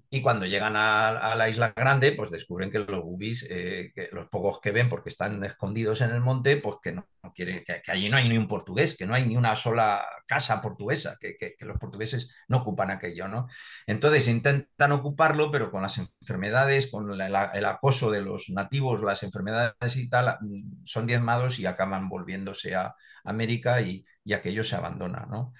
Y 0.09 0.21
cuando 0.21 0.45
llegan 0.45 0.75
a, 0.75 1.35
la 1.35 1.49
isla 1.49 1.73
grande, 1.75 2.13
pues 2.13 2.31
descubren 2.31 2.71
que 2.71 2.79
los 2.79 3.03
bubis, 3.03 3.45
eh, 3.49 3.91
los 4.11 4.27
pocos 4.27 4.59
que 4.61 4.71
ven 4.71 4.89
porque 4.89 5.09
están 5.09 5.43
escondidos 5.43 6.01
en 6.01 6.11
el 6.11 6.21
monte, 6.21 6.57
pues 6.57 6.77
que 6.81 6.93
no, 6.93 7.07
quiere, 7.35 7.63
que, 7.63 7.81
allí 7.91 8.09
no 8.09 8.17
hay 8.17 8.27
ni 8.29 8.37
un 8.37 8.47
portugués, 8.47 8.97
que 8.97 9.05
no 9.05 9.13
hay 9.13 9.25
ni 9.25 9.37
una 9.37 9.55
sola 9.55 10.05
casa 10.25 10.61
portuguesa, 10.61 11.17
que, 11.19 11.35
los 11.59 11.77
portugueses 11.77 12.33
no 12.47 12.57
ocupan 12.57 12.91
aquello, 12.91 13.27
¿no? 13.27 13.47
Entonces 13.85 14.27
intentan 14.27 14.91
ocuparlo, 14.91 15.51
pero 15.51 15.71
con 15.71 15.83
las 15.83 15.97
enfermedades, 15.97 16.89
con 16.89 17.11
el 17.19 17.65
acoso 17.65 18.11
de 18.11 18.21
los 18.21 18.49
nativos, 18.49 19.03
las 19.03 19.23
enfermedades 19.23 19.97
y 19.97 20.09
tal, 20.09 20.37
son 20.85 21.05
diezmados 21.05 21.59
y 21.59 21.65
acaban 21.65 22.09
volviéndose 22.09 22.75
a 22.75 22.95
América 23.23 23.81
y, 23.81 24.05
y 24.23 24.33
aquello 24.33 24.63
se 24.63 24.75
abandona, 24.75 25.27
¿no? 25.29 25.53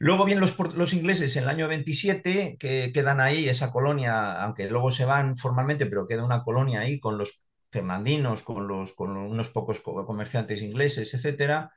Luego 0.00 0.24
vienen 0.24 0.44
los, 0.58 0.92
ingleses 0.92 1.36
en 1.36 1.44
el 1.44 1.48
año 1.48 1.68
27, 1.68 2.56
que 2.58 2.92
quedan 2.92 3.20
ahí, 3.20 3.48
esa 3.48 3.72
colonia, 3.72 4.32
aunque 4.42 4.68
luego 4.70 4.90
se 4.90 5.04
van 5.04 5.36
formalmente, 5.36 5.86
pero 5.86 6.06
queda 6.06 6.24
una 6.24 6.44
colonia 6.44 6.80
ahí 6.80 7.00
con 7.00 7.18
los 7.18 7.42
fernandinos, 7.70 8.42
con, 8.42 8.68
los, 8.68 8.94
con 8.94 9.16
unos 9.16 9.48
pocos 9.48 9.80
comerciantes 9.80 10.62
ingleses, 10.62 11.12
etc. 11.14 11.70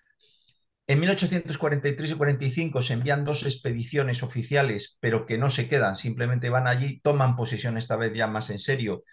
En 0.87 0.99
1843 0.99 2.11
y 2.11 2.15
45 2.15 2.81
se 2.83 2.93
envían 2.93 3.25
dos 3.25 3.43
expediciones 3.43 4.23
oficiales, 4.23 4.97
pero 4.99 5.25
que 5.25 5.37
no 5.37 5.49
se 5.49 5.67
quedan, 5.67 5.95
simplemente 5.97 6.49
van 6.49 6.67
allí, 6.67 7.01
toman 7.01 7.35
posesión 7.35 7.77
esta 7.77 7.95
vez 7.95 8.13
ya 8.13 8.27
más 8.27 8.49
en 8.51 8.59
serio, 8.59 9.03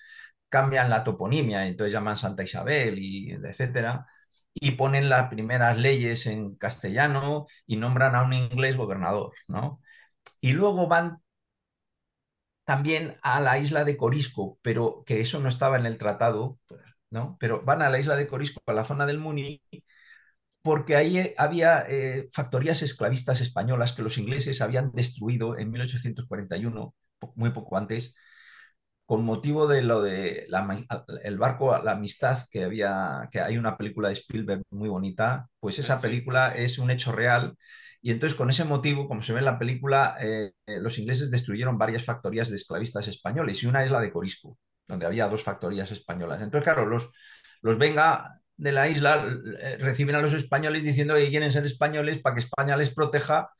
cambian 0.48 0.90
la 0.90 1.04
toponimia, 1.04 1.66
entonces 1.66 1.92
llaman 1.92 2.16
Santa 2.16 2.42
Isabel 2.44 2.98
y 2.98 3.32
etcétera 3.32 4.06
y 4.60 4.72
ponen 4.72 5.08
las 5.08 5.28
primeras 5.30 5.78
leyes 5.78 6.26
en 6.26 6.54
castellano 6.56 7.46
y 7.66 7.76
nombran 7.76 8.14
a 8.14 8.22
un 8.24 8.32
inglés 8.34 8.76
gobernador, 8.76 9.32
¿no? 9.48 9.80
Y 10.40 10.52
luego 10.54 10.88
van 10.88 11.20
también 12.64 13.14
a 13.22 13.40
la 13.40 13.58
isla 13.58 13.84
de 13.84 13.96
Corisco, 13.96 14.58
pero 14.62 15.02
que 15.06 15.20
eso 15.20 15.40
no 15.40 15.48
estaba 15.48 15.78
en 15.78 15.86
el 15.86 15.96
tratado, 15.98 16.58
¿no? 17.10 17.36
Pero 17.40 17.62
van 17.64 17.82
a 17.82 17.90
la 17.90 17.98
isla 17.98 18.16
de 18.16 18.26
Corisco, 18.26 18.60
a 18.66 18.72
la 18.74 18.84
zona 18.84 19.06
del 19.06 19.18
Muni, 19.18 19.62
porque 20.62 20.96
ahí 20.96 21.34
había 21.38 21.84
eh, 21.88 22.28
factorías 22.32 22.82
esclavistas 22.82 23.40
españolas 23.40 23.92
que 23.92 24.02
los 24.02 24.18
ingleses 24.18 24.60
habían 24.60 24.92
destruido 24.92 25.56
en 25.58 25.70
1841, 25.70 26.94
muy 27.34 27.50
poco 27.50 27.76
antes, 27.76 28.16
con 29.08 29.24
motivo 29.24 29.66
de 29.68 29.82
lo 29.82 30.02
de 30.02 30.46
el 31.24 31.38
barco 31.38 31.78
La 31.82 31.92
Amistad, 31.92 32.40
que 32.50 32.64
había, 32.64 33.28
que 33.32 33.40
hay 33.40 33.56
una 33.58 33.76
película 33.78 34.08
de 34.08 34.14
Spielberg 34.14 34.62
muy 34.70 34.88
bonita, 34.90 35.48
pues 35.60 35.78
esa 35.78 36.00
película 36.00 36.50
es 36.54 36.78
un 36.78 36.90
hecho 36.90 37.12
real. 37.12 37.56
Y 38.02 38.10
entonces 38.12 38.36
con 38.36 38.50
ese 38.50 38.64
motivo, 38.64 39.08
como 39.08 39.22
se 39.22 39.32
ve 39.32 39.40
en 39.40 39.46
la 39.46 39.58
película, 39.58 40.16
eh, 40.20 40.52
los 40.80 40.98
ingleses 40.98 41.30
destruyeron 41.30 41.78
varias 41.78 42.04
factorías 42.04 42.50
de 42.50 42.56
esclavistas 42.56 43.08
españoles 43.08 43.62
y 43.62 43.66
una 43.66 43.84
es 43.84 43.90
la 43.90 44.00
de 44.00 44.12
Corisco, 44.12 44.58
donde 44.86 45.06
había 45.06 45.28
dos 45.28 45.42
factorías 45.42 45.90
españolas. 45.90 46.42
Entonces, 46.42 46.64
claro, 46.64 46.86
los, 46.86 47.10
los 47.62 47.78
venga 47.78 48.40
de 48.56 48.72
la 48.72 48.88
isla 48.88 49.24
eh, 49.60 49.76
reciben 49.80 50.16
a 50.16 50.22
los 50.22 50.34
españoles 50.34 50.84
diciendo 50.84 51.14
que 51.14 51.30
quieren 51.30 51.52
ser 51.52 51.64
españoles 51.64 52.20
para 52.20 52.34
que 52.34 52.40
España 52.40 52.76
les 52.76 52.94
proteja 52.94 53.50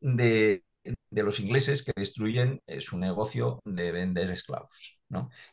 de, 0.00 0.64
de 1.10 1.22
los 1.22 1.40
ingleses 1.40 1.82
que 1.84 1.92
destruyen 1.96 2.60
eh, 2.66 2.80
su 2.80 2.98
negocio 2.98 3.60
de 3.64 3.92
vender 3.92 4.30
esclavos. 4.30 4.97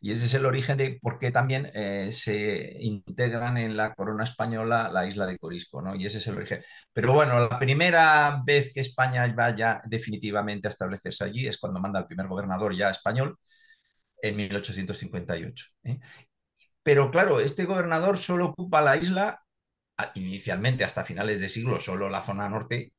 Y 0.02 0.12
ese 0.12 0.26
es 0.26 0.34
el 0.34 0.46
origen 0.46 0.78
de 0.78 1.00
por 1.02 1.18
qué 1.18 1.32
también 1.32 1.72
eh, 1.74 2.10
se 2.12 2.78
integran 2.82 3.58
en 3.58 3.78
la 3.78 3.94
corona 3.94 4.24
española 4.24 4.90
la 4.92 5.06
isla 5.08 5.26
de 5.26 5.38
Corisco. 5.38 5.82
¿no? 5.82 5.96
Y 5.96 6.06
ese 6.06 6.18
es 6.18 6.28
el 6.28 6.38
origen. 6.38 6.64
Pero 6.94 7.14
bueno, 7.14 7.40
la 7.40 7.60
primera 7.60 8.42
vez 8.46 8.74
que 8.74 8.82
España 8.82 9.26
vaya 9.36 9.82
definitivamente 9.86 10.68
a 10.68 10.72
establecerse 10.72 11.24
allí 11.24 11.48
es 11.48 11.58
cuando 11.58 11.80
manda 11.80 12.00
el 12.00 12.08
primer 12.08 12.28
gobernador 12.28 12.76
ya 12.76 12.90
español 12.90 13.38
en 14.22 14.36
1858. 14.36 15.66
¿eh? 15.84 16.00
Pero 16.84 17.12
claro, 17.12 17.40
este 17.40 17.66
gobernador 17.66 18.18
solo 18.18 18.48
ocupa 18.48 18.82
la 18.82 18.98
isla 18.98 19.42
inicialmente 20.16 20.84
hasta 20.84 21.04
finales 21.04 21.40
de 21.40 21.50
siglo, 21.50 21.80
solo 21.80 22.10
la 22.10 22.22
zona 22.22 22.50
norte, 22.50 22.94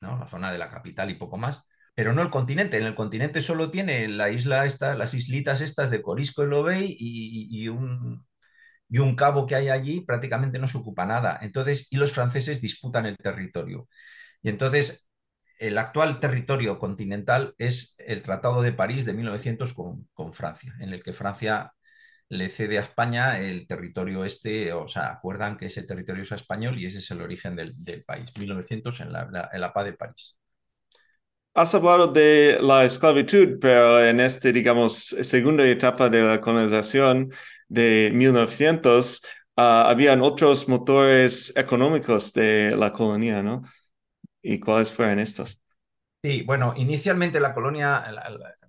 ¿no? 0.00 0.18
la 0.18 0.26
zona 0.26 0.52
de 0.52 0.58
la 0.58 0.70
capital 0.70 1.10
y 1.10 1.14
poco 1.14 1.38
más, 1.38 1.68
pero 1.94 2.12
no 2.12 2.22
el 2.22 2.30
continente. 2.30 2.78
En 2.78 2.84
el 2.86 2.94
continente 2.94 3.40
solo 3.40 3.70
tiene 3.70 4.08
la 4.08 4.30
isla 4.30 4.66
esta, 4.66 4.94
las 4.94 5.14
islitas 5.14 5.60
estas 5.60 5.90
de 5.90 6.02
Corisco 6.02 6.44
y 6.44 6.46
Lobey 6.48 6.96
y, 6.98 7.68
un, 7.68 8.26
y 8.88 8.98
un 8.98 9.16
cabo 9.16 9.46
que 9.46 9.56
hay 9.56 9.68
allí, 9.70 10.02
prácticamente 10.02 10.58
no 10.58 10.66
se 10.66 10.78
ocupa 10.78 11.06
nada. 11.06 11.38
Entonces, 11.42 11.88
y 11.90 11.96
los 11.96 12.12
franceses 12.12 12.60
disputan 12.60 13.06
el 13.06 13.16
territorio. 13.18 13.88
Y 14.42 14.50
entonces, 14.50 15.08
el 15.58 15.78
actual 15.78 16.20
territorio 16.20 16.78
continental 16.78 17.54
es 17.58 17.96
el 17.98 18.22
Tratado 18.22 18.62
de 18.62 18.72
París 18.72 19.04
de 19.04 19.14
1900 19.14 19.72
con, 19.74 20.08
con 20.14 20.34
Francia, 20.34 20.74
en 20.80 20.92
el 20.92 21.02
que 21.02 21.12
Francia 21.12 21.72
le 22.28 22.50
cede 22.50 22.78
a 22.78 22.82
España 22.82 23.38
el 23.40 23.66
territorio 23.66 24.24
este, 24.24 24.72
o 24.72 24.88
sea, 24.88 25.12
acuerdan 25.12 25.56
que 25.58 25.66
ese 25.66 25.82
territorio 25.84 26.22
es 26.22 26.32
español 26.32 26.78
y 26.78 26.86
ese 26.86 26.98
es 26.98 27.10
el 27.10 27.20
origen 27.22 27.56
del, 27.56 27.74
país, 28.06 28.32
1900 28.38 29.00
en 29.00 29.12
la, 29.12 29.50
en 29.52 29.60
la 29.60 29.72
paz 29.72 29.84
de 29.84 29.92
París. 29.94 30.41
Has 31.54 31.74
hablado 31.74 32.06
de 32.08 32.58
la 32.62 32.84
esclavitud, 32.84 33.58
pero 33.60 34.02
en 34.04 34.20
esta, 34.20 34.50
digamos, 34.50 35.08
segunda 35.20 35.66
etapa 35.66 36.08
de 36.08 36.22
la 36.22 36.40
colonización 36.40 37.30
de 37.68 38.10
1900, 38.14 39.22
ah, 39.56 39.88
habían 39.90 40.22
otros 40.22 40.66
motores 40.68 41.54
económicos 41.54 42.32
de 42.32 42.74
la 42.74 42.90
colonia, 42.92 43.42
¿no? 43.42 43.62
¿Y 44.42 44.60
cuáles 44.60 44.92
fueron 44.92 45.18
estos? 45.18 45.62
Sí, 46.24 46.42
bueno, 46.46 46.72
inicialmente 46.76 47.38
la 47.40 47.52
colonia, 47.52 48.02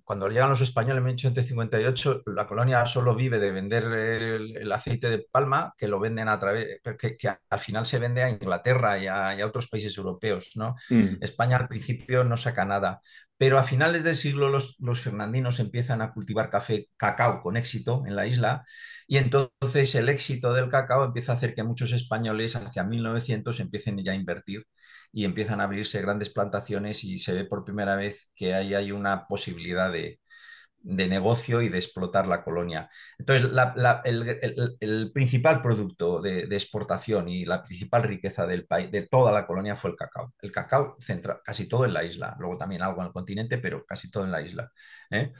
cuando 0.04 0.28
llegan 0.28 0.50
los 0.50 0.60
españoles 0.60 0.98
en 0.98 1.04
1858, 1.04 2.22
la 2.26 2.46
colonia 2.46 2.84
solo 2.84 3.14
vive 3.14 3.38
de 3.38 3.50
vender 3.50 3.84
el, 3.84 4.70
aceite 4.70 5.08
de 5.08 5.26
palma, 5.30 5.74
que 5.78 5.88
lo 5.88 5.98
venden 5.98 6.28
a 6.28 6.38
través, 6.38 6.80
que, 6.98 7.16
al 7.28 7.60
final 7.60 7.86
se 7.86 7.98
vende 7.98 8.22
a 8.22 8.28
Inglaterra 8.28 8.98
y 8.98 9.06
a, 9.06 9.34
otros 9.46 9.68
países 9.68 9.96
europeos, 9.96 10.52
¿no? 10.56 10.76
Mm. 10.90 11.22
España 11.22 11.56
al 11.56 11.68
principio 11.68 12.22
no 12.22 12.36
saca 12.36 12.66
nada, 12.66 13.00
pero 13.38 13.58
a 13.58 13.64
finales 13.64 14.04
del 14.04 14.14
siglo 14.14 14.50
los, 14.50 14.76
los 14.78 15.00
fernandinos 15.00 15.58
empiezan 15.58 16.02
a 16.02 16.12
cultivar 16.12 16.50
café, 16.50 16.88
cacao 16.98 17.42
con 17.42 17.56
éxito 17.56 18.04
en 18.06 18.14
la 18.14 18.26
isla, 18.26 18.62
y 19.06 19.16
entonces 19.16 19.94
el 19.94 20.08
éxito 20.08 20.52
del 20.52 20.68
cacao 20.68 21.04
empieza 21.04 21.32
a 21.32 21.36
hacer 21.36 21.54
que 21.54 21.62
muchos 21.62 21.92
españoles 21.92 22.56
hacia 22.56 22.84
1900 22.84 23.60
empiecen 23.60 24.02
ya 24.04 24.12
a 24.12 24.16
invertir 24.16 24.66
y 25.14 25.24
empiezan 25.24 25.60
a 25.60 25.64
abrirse 25.64 26.02
grandes 26.02 26.30
plantaciones 26.30 27.04
y 27.04 27.18
se 27.20 27.32
ve 27.32 27.44
por 27.44 27.64
primera 27.64 27.94
vez 27.94 28.30
que 28.34 28.52
ahí 28.52 28.74
hay 28.74 28.90
una 28.90 29.28
posibilidad 29.28 29.92
de, 29.92 30.20
negocio 30.82 31.62
y 31.62 31.70
de 31.70 31.78
explotar 31.78 32.26
la 32.26 32.42
colonia. 32.42 32.90
Entonces, 33.18 33.48
el, 34.80 35.12
principal 35.12 35.62
producto 35.62 36.20
de, 36.20 36.42
exportación 36.50 37.28
y 37.28 37.46
la 37.46 37.62
principal 37.62 38.02
riqueza 38.02 38.46
del 38.46 38.66
país, 38.66 38.90
de 38.90 39.06
toda 39.06 39.32
la 39.32 39.46
colonia, 39.46 39.76
fue 39.76 39.90
el 39.90 39.96
cacao. 39.96 40.34
El 40.42 40.52
cacao 40.52 40.96
centra 41.00 41.40
casi 41.42 41.68
todo 41.68 41.86
en 41.86 41.94
la 41.94 42.04
isla, 42.04 42.36
luego 42.38 42.58
también 42.58 42.82
algo 42.82 43.00
en 43.00 43.06
el 43.06 43.12
continente, 43.12 43.58
pero 43.58 43.86
casi 43.86 44.10
todo 44.10 44.24
en 44.24 44.32
la 44.32 44.42
isla. 44.42 44.70
¿eh? 45.10 45.32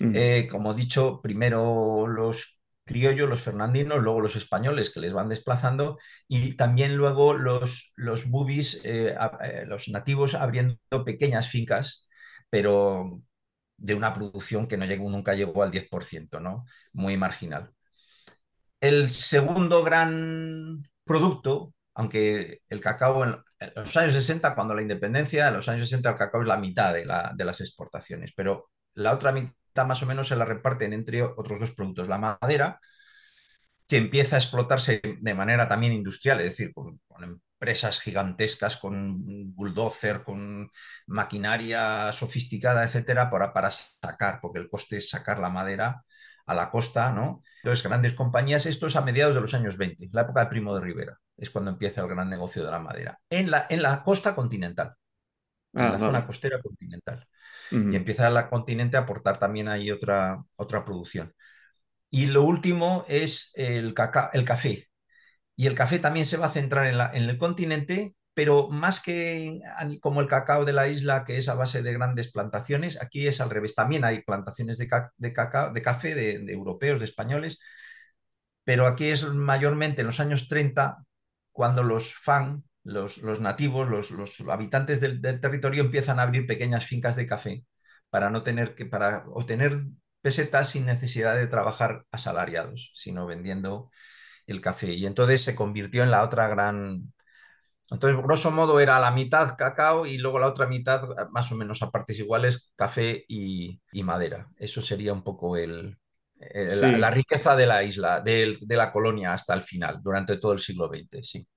Eh, 0.00 0.48
como 0.50 0.72
he 0.72 0.74
dicho, 0.76 1.20
primero 1.20 2.06
los 2.06 2.55
criollos, 2.86 3.28
los 3.28 3.42
fernandinos, 3.42 4.02
luego 4.02 4.20
los 4.20 4.36
españoles 4.36 4.90
que 4.90 5.00
les 5.00 5.12
van 5.12 5.28
desplazando 5.28 5.98
y 6.28 6.54
también 6.56 6.96
luego 6.96 7.34
los, 7.34 7.92
los 7.96 8.26
bubis, 8.30 8.84
eh, 8.84 9.16
eh, 9.42 9.64
los 9.66 9.88
nativos 9.88 10.34
abriendo 10.34 10.78
pequeñas 11.04 11.48
fincas, 11.48 12.08
pero 12.50 13.22
de 13.76 13.94
una 13.94 14.14
producción 14.14 14.66
que 14.68 14.78
no 14.78 14.86
llegó, 14.86 15.10
nunca 15.10 15.34
llegó 15.34 15.62
al 15.62 15.70
10%, 15.72 16.40
¿no? 16.40 16.64
Muy 16.92 17.16
marginal. 17.18 17.72
El 18.80 19.10
segundo 19.10 19.82
gran 19.84 20.82
producto 21.04 21.74
aunque 21.96 22.60
el 22.68 22.80
cacao 22.80 23.24
en, 23.24 23.36
los 23.74 23.96
años 23.96 24.12
60, 24.12 24.54
cuando 24.54 24.74
la 24.74 24.82
independencia, 24.82 25.48
en 25.48 25.54
los 25.54 25.68
años 25.68 25.88
60 25.88 26.10
el 26.10 26.16
cacao 26.16 26.42
es 26.42 26.46
la 26.46 26.58
mitad 26.58 26.92
de, 26.92 27.06
de 27.34 27.44
las 27.44 27.60
exportaciones, 27.62 28.32
pero 28.36 28.70
la 28.94 29.14
otra 29.14 29.32
mitad 29.32 29.54
más 29.84 30.02
o 30.02 30.06
menos 30.06 30.28
se 30.28 30.36
la 30.36 30.44
reparten 30.44 30.92
entre 30.92 31.22
otros 31.22 31.60
dos 31.60 31.72
productos, 31.72 32.08
la 32.08 32.18
madera, 32.18 32.80
que 33.86 33.96
empieza 33.96 34.36
a 34.36 34.38
explotarse 34.38 35.00
de 35.20 35.34
manera 35.34 35.68
también 35.68 35.92
industrial, 35.92 36.40
es 36.40 36.50
decir, 36.50 36.72
con, 36.74 37.00
empresas 37.58 38.00
gigantescas, 38.00 38.76
con 38.76 39.54
bulldozer, 39.54 40.22
con 40.22 40.70
maquinaria 41.06 42.12
sofisticada, 42.12 42.84
etcétera, 42.84 43.30
para, 43.30 43.52
para 43.52 43.70
sacar, 43.70 44.40
porque 44.42 44.58
el 44.58 44.68
coste 44.68 44.98
es 44.98 45.08
sacar 45.08 45.38
la 45.38 45.48
madera 45.48 46.04
a 46.46 46.54
la 46.54 46.70
costa, 46.70 47.12
¿no? 47.12 47.42
Entonces, 47.62 47.86
grandes 47.86 48.12
compañías, 48.12 48.66
esto 48.66 48.86
es 48.86 48.96
a 48.96 49.00
mediados 49.00 49.34
de 49.34 49.40
los 49.40 49.54
años 49.54 49.78
20, 49.78 50.10
la 50.12 50.22
época 50.22 50.40
de 50.40 50.50
Primo 50.50 50.74
de 50.74 50.80
Rivera, 50.80 51.18
es 51.36 51.50
cuando 51.50 51.70
empieza 51.70 52.02
el 52.02 52.08
gran 52.08 52.28
negocio 52.28 52.64
de 52.64 52.70
la 52.70 52.78
madera, 52.78 53.18
en 53.30 53.50
la, 53.50 53.66
en 53.70 53.82
la 53.82 54.02
costa 54.02 54.34
continental, 54.34 54.94
en 55.72 55.82
ah, 55.82 55.90
la 55.90 55.98
zona 55.98 56.26
costera 56.26 56.60
continental. 56.60 57.26
Y 57.70 57.96
empieza 57.96 58.30
la 58.30 58.48
continente 58.48 58.96
a 58.96 59.00
aportar 59.00 59.38
también 59.38 59.68
ahí 59.68 59.90
otra, 59.90 60.42
otra 60.56 60.84
producción. 60.84 61.34
Y 62.10 62.26
lo 62.26 62.44
último 62.44 63.04
es 63.08 63.52
el, 63.56 63.94
el 64.32 64.44
café. 64.44 64.86
Y 65.56 65.66
el 65.66 65.74
café 65.74 65.98
también 65.98 66.26
se 66.26 66.36
va 66.36 66.46
a 66.46 66.50
centrar 66.50 66.86
en, 66.86 66.98
la, 66.98 67.10
en 67.14 67.24
el 67.24 67.38
continente, 67.38 68.14
pero 68.34 68.68
más 68.68 69.02
que 69.02 69.60
como 70.00 70.20
el 70.20 70.28
cacao 70.28 70.64
de 70.64 70.72
la 70.74 70.88
isla, 70.88 71.24
que 71.24 71.36
es 71.38 71.48
a 71.48 71.54
base 71.54 71.82
de 71.82 71.92
grandes 71.94 72.30
plantaciones, 72.32 73.00
aquí 73.02 73.26
es 73.26 73.40
al 73.40 73.50
revés. 73.50 73.74
También 73.74 74.04
hay 74.04 74.22
plantaciones 74.22 74.78
de, 74.78 74.88
de, 75.16 75.32
cacao, 75.32 75.72
de 75.72 75.82
café 75.82 76.14
de, 76.14 76.52
europeos, 76.52 76.98
de 76.98 77.06
españoles, 77.06 77.60
pero 78.64 78.86
aquí 78.86 79.06
es 79.08 79.24
mayormente 79.32 80.00
en 80.02 80.06
los 80.08 80.20
años 80.20 80.48
30 80.48 80.98
cuando 81.52 81.82
los 81.82 82.14
fan, 82.14 82.64
los, 82.86 83.18
los 83.18 83.40
nativos, 83.40 83.88
los, 83.88 84.12
los 84.12 84.40
habitantes 84.48 85.00
del, 85.00 85.20
del, 85.20 85.40
territorio 85.40 85.82
empiezan 85.82 86.18
a 86.18 86.22
abrir 86.22 86.46
pequeñas 86.46 86.86
fincas 86.86 87.16
de 87.16 87.26
café 87.26 87.64
para 88.10 88.30
no 88.30 88.42
tener 88.42 88.74
que, 88.74 88.86
para 88.86 89.24
obtener 89.28 89.82
pesetas 90.22 90.70
sin 90.70 90.86
necesidad 90.86 91.36
de 91.36 91.48
trabajar 91.48 92.04
asalariados, 92.12 92.92
sino 92.94 93.26
vendiendo 93.26 93.90
el 94.46 94.60
café. 94.60 94.92
Y 94.92 95.06
entonces 95.06 95.42
se 95.42 95.56
convirtió 95.56 96.02
en 96.02 96.10
la 96.10 96.22
otra 96.22 96.48
gran... 96.48 97.12
Entonces, 97.90 98.20
grosso 98.20 98.50
modo, 98.50 98.80
era 98.80 98.98
la 99.00 99.12
mitad 99.12 99.56
cacao 99.56 100.06
y 100.06 100.18
luego 100.18 100.40
la 100.40 100.48
otra 100.48 100.66
mitad, 100.66 101.08
más 101.30 101.52
o 101.52 101.56
menos 101.56 101.82
a 101.82 101.90
partes 101.90 102.18
iguales, 102.18 102.72
café 102.76 103.24
y, 103.28 103.80
madera. 104.02 104.48
Eso 104.56 104.82
sería 104.82 105.12
un 105.12 105.22
poco 105.22 105.56
el, 105.56 105.96
la, 106.38 107.10
riqueza 107.10 107.54
de 107.56 107.66
la 107.66 107.84
isla, 107.84 108.20
de, 108.20 108.58
de, 108.60 108.76
la 108.76 108.92
colonia 108.92 109.32
hasta 109.32 109.54
el 109.54 109.62
final, 109.62 110.00
durante 110.02 110.36
todo 110.36 110.52
el 110.52 110.58
siglo 110.58 110.88
XX, 110.88 111.20
sí. 111.22 111.48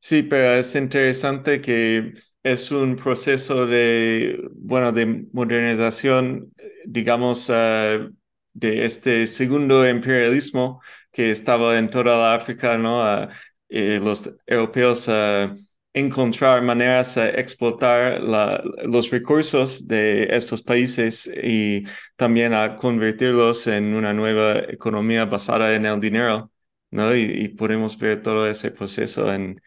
Sí, 0.00 0.22
pero 0.24 0.54
es 0.58 0.74
interesante 0.74 1.60
que 1.60 2.12
es 2.42 2.70
un 2.72 2.96
proceso 2.96 3.66
de, 3.66 4.40
bueno, 4.54 4.92
de 4.92 5.26
modernización 5.32 6.52
digamos, 6.84 7.50
eh, 7.54 8.08
de 8.52 8.84
este 8.84 9.26
segundo 9.26 9.88
imperialismo 9.88 10.80
que 11.12 11.30
estaba 11.30 11.78
en 11.78 11.88
toda 11.90 12.04
la 12.18 12.34
África, 12.34 12.76
¿no? 12.78 13.28
Eh, 13.68 14.00
los 14.02 14.30
europeos 14.46 15.08
a 15.08 15.54
encontrar 15.94 16.62
maneras 16.62 17.14
de 17.16 17.28
explotar 17.40 18.20
los 18.22 19.10
recursos 19.10 19.86
de 19.88 20.24
estos 20.36 20.62
países 20.62 21.30
y 21.42 21.84
también 22.16 22.52
a 22.54 22.76
convertirlos 22.76 23.66
en 23.66 23.94
una 23.94 24.12
nueva 24.14 24.58
economía 24.60 25.24
basada 25.26 25.74
en 25.74 25.86
el 25.86 26.00
dinero, 26.00 26.50
¿no? 26.92 27.16
Y, 27.16 27.48
podemos 27.48 27.98
ver 27.98 28.22
todo 28.22 28.46
ese 28.46 28.70
proceso 28.70 29.32
en, 29.32 29.60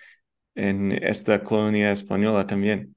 en 0.55 0.91
esta 1.03 1.43
colonia 1.43 1.91
española 1.91 2.47
también. 2.47 2.95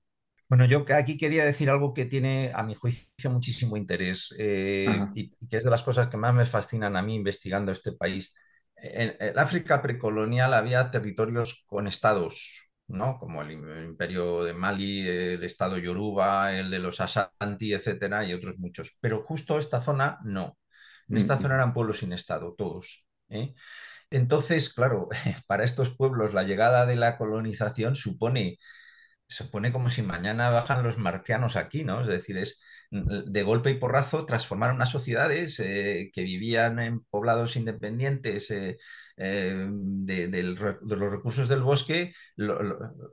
Bueno, 0.48 0.64
yo 0.64 0.84
aquí 0.94 1.18
quería 1.18 1.44
decir 1.44 1.68
algo 1.68 1.92
que 1.92 2.06
tiene, 2.06 2.52
a 2.54 2.62
mi 2.62 2.74
juicio, 2.74 3.30
muchísimo 3.30 3.76
interés 3.76 4.34
eh, 4.38 4.86
y, 5.14 5.30
que 5.46 5.58
es 5.58 5.64
de 5.64 5.70
las 5.70 5.82
cosas 5.82 6.08
que 6.08 6.16
más 6.16 6.32
me 6.32 6.46
fascinan 6.46 6.96
a 6.96 7.02
mí 7.02 7.14
investigando 7.16 7.72
este 7.72 7.92
país. 7.92 8.34
En, 8.76 9.14
el 9.18 9.38
África 9.38 9.82
precolonial 9.82 10.54
había 10.54 10.90
territorios 10.90 11.64
con 11.66 11.86
estados, 11.86 12.70
¿no? 12.86 13.18
Como 13.18 13.42
el, 13.42 13.52
Imperio 13.52 14.44
de 14.44 14.54
Mali, 14.54 15.06
el 15.06 15.44
Estado 15.44 15.76
Yoruba, 15.78 16.56
el 16.56 16.70
de 16.70 16.78
los 16.78 17.00
Asanti, 17.00 17.74
etcétera, 17.74 18.24
y 18.24 18.32
otros 18.32 18.58
muchos. 18.58 18.96
Pero 19.00 19.22
justo 19.22 19.58
esta 19.58 19.80
zona 19.80 20.18
no. 20.24 20.58
En 21.08 21.16
esta 21.16 21.36
zona 21.38 21.54
eran 21.54 21.72
pueblos 21.72 21.98
sin 21.98 22.12
estado, 22.12 22.54
todos. 22.56 23.06
¿eh? 23.30 23.54
Entonces, 24.10 24.72
claro, 24.72 25.08
para 25.46 25.64
estos 25.64 25.90
pueblos 25.96 26.34
la 26.34 26.44
llegada 26.44 26.86
de 26.86 26.96
la 26.96 27.18
colonización 27.18 27.94
supone 27.96 28.58
se 29.28 29.44
pone 29.44 29.72
como 29.72 29.90
si 29.90 30.02
mañana 30.02 30.50
bajan 30.50 30.82
los 30.82 30.98
marcianos 30.98 31.56
aquí, 31.56 31.84
¿no? 31.84 32.00
Es 32.02 32.08
decir, 32.08 32.38
es 32.38 32.62
mm, 32.90 33.30
de 33.30 33.42
golpe 33.42 33.70
y 33.70 33.74
porrazo 33.74 34.24
transformar 34.26 34.72
unas 34.72 34.90
sociedades 34.90 35.60
eh, 35.60 36.10
que 36.12 36.22
vivían 36.22 36.78
en 36.78 37.00
poblados 37.04 37.56
independientes 37.56 38.50
eh, 38.50 38.78
eh, 39.16 39.66
de, 39.70 40.42
los 40.42 41.12
recursos 41.12 41.48
del 41.48 41.62
bosque, 41.62 42.14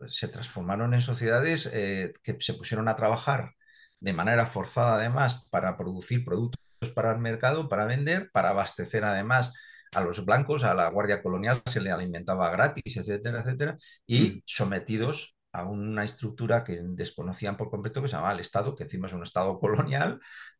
se 0.07 0.27
transformaron 0.29 0.93
en 0.93 1.01
sociedades 1.01 1.69
que 1.69 2.37
se 2.39 2.53
pusieron 2.53 2.87
a 2.87 2.95
trabajar 2.95 3.51
de 3.99 4.13
manera 4.13 4.45
forzada 4.45 4.95
además 4.95 5.47
para 5.49 5.77
producir 5.77 6.23
productos 6.23 6.61
para 6.93 7.11
el 7.11 7.19
mercado, 7.19 7.67
para 7.69 7.85
vender, 7.85 8.29
para 8.31 8.49
abastecer 8.49 9.03
además 9.03 9.53
a 9.95 10.01
los 10.01 10.25
blancos, 10.25 10.63
a 10.63 10.73
la 10.73 10.89
Guardia 10.89 11.21
Colonial 11.23 11.61
se 11.65 11.81
le 11.81 11.91
alimentaba 11.91 12.49
gratis, 12.51 12.97
etcétera, 12.97 13.39
etcétera, 13.41 13.77
y 14.05 14.19
mm. 14.19 14.41
sometidos 14.45 15.37
a 15.55 15.63
una 15.65 16.03
estructura 16.03 16.63
que 16.63 16.81
desconocían 16.83 17.55
por 17.55 17.69
completo 17.69 18.01
que 18.01 18.09
se 18.09 18.15
llamaba 18.15 18.33
el 18.33 18.41
Estado, 18.41 18.75
que 18.75 18.83
encima 18.83 19.07
es 19.07 19.13
un 19.13 19.23
Estado 19.23 19.59
colonial, 19.59 20.19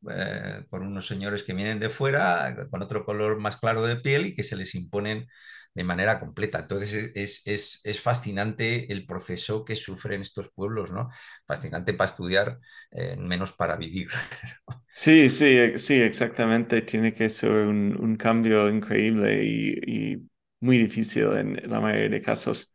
eh, 0.10 0.63
por 0.69 0.82
unos 0.82 1.06
señores 1.08 1.43
que 1.43 1.54
vienen 1.54 1.80
de 1.80 1.89
fuera, 1.89 2.67
con 2.71 2.82
otro 2.82 3.06
color 3.06 3.39
más 3.39 3.58
claro 3.58 3.84
de 3.84 3.98
piel 3.98 4.28
y 4.28 4.36
que 4.36 4.43
se 4.43 4.56
les 4.56 4.74
imponen 4.76 5.28
de 5.74 5.84
manera 5.84 6.19
completa. 6.19 6.60
Entonces 6.60 7.12
es, 7.15 7.82
es, 7.84 8.02
fascinante 8.02 8.91
el 8.93 9.06
proceso 9.06 9.65
que 9.65 9.76
sufren 9.76 10.21
estos 10.21 10.52
pueblos, 10.54 10.91
¿no? 10.91 11.10
Fascinante 11.45 11.93
para 11.93 12.10
estudiar, 12.10 12.60
eh, 12.91 13.17
menos 13.17 13.52
para 13.54 13.76
vivir. 13.76 14.08
Sí, 14.98 15.30
sí, 15.30 15.78
sí, 15.78 15.96
exactamente. 16.02 16.82
Tiene 16.82 17.14
que 17.14 17.30
ser 17.30 17.52
un, 17.52 18.16
cambio 18.18 18.70
increíble 18.70 19.44
y, 19.44 20.14
y, 20.14 20.30
muy 20.62 20.78
difícil 20.78 21.26
en 21.34 21.62
la 21.70 21.80
mayoría 21.82 22.10
de 22.10 22.22
casos. 22.22 22.74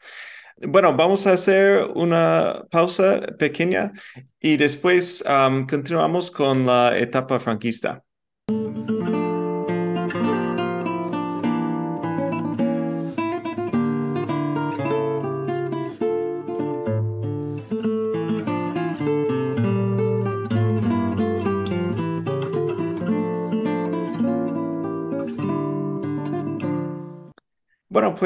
Bueno, 0.59 0.95
vamos 0.95 1.27
a 1.27 1.33
hacer 1.33 1.87
una 1.95 2.63
pausa 2.71 3.21
pequeña 3.39 3.93
y 4.39 4.57
después 4.59 5.25
continuamos 5.69 6.31
con 6.31 6.67
la 6.67 6.99
etapa 6.99 7.41
franquista. 7.41 8.05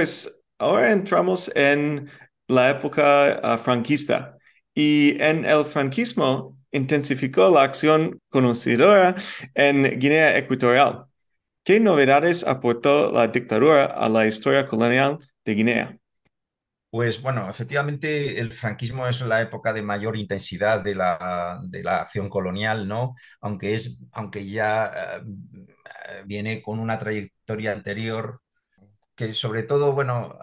Pues 0.05 0.45
ahora 0.59 0.93
entramos 0.93 1.51
en 1.55 2.11
la 2.47 2.69
época 2.69 3.41
ah, 3.43 3.57
franquista 3.57 4.37
y 4.75 5.17
en 5.19 5.47
el 5.47 5.65
franquismo 5.65 6.59
intensificó 6.73 7.51
la 7.51 7.63
acción 7.63 8.21
conocedora 8.29 9.15
en 9.55 9.99
Guinea 9.99 10.37
Ecuatorial. 10.37 11.07
¿Qué 11.65 11.81
novedades 11.81 12.45
aportó 12.47 13.13
la 13.13 13.29
dictadura 13.29 13.87
a 13.87 14.11
la 14.11 14.27
historia 14.27 14.67
colonial 14.67 15.21
de 15.43 15.55
Guinea? 15.55 15.99
Pues 16.91 17.23
bueno, 17.23 17.49
efectivamente 17.49 18.39
el 18.39 18.53
franquismo 18.53 19.09
es 19.09 19.23
la 19.23 19.41
época 19.41 19.73
de 19.73 19.81
mayor 19.81 20.19
intensidad 20.19 20.85
de 20.85 20.95
la, 20.95 21.61
de 21.65 21.83
la 21.83 22.03
acción 22.03 22.29
colonial, 22.29 22.87
¿no? 22.87 23.15
Aunque, 23.41 23.75
es, 23.75 24.05
aunque 24.13 24.47
ya 24.47 24.93
eh, 25.17 26.23
viene 26.27 26.61
con 26.61 26.79
una 26.79 26.99
trayectoria 26.99 27.73
anterior 27.73 28.44
que 29.15 29.33
sobre 29.35 29.63
todo, 29.63 29.93
bueno, 29.95 30.37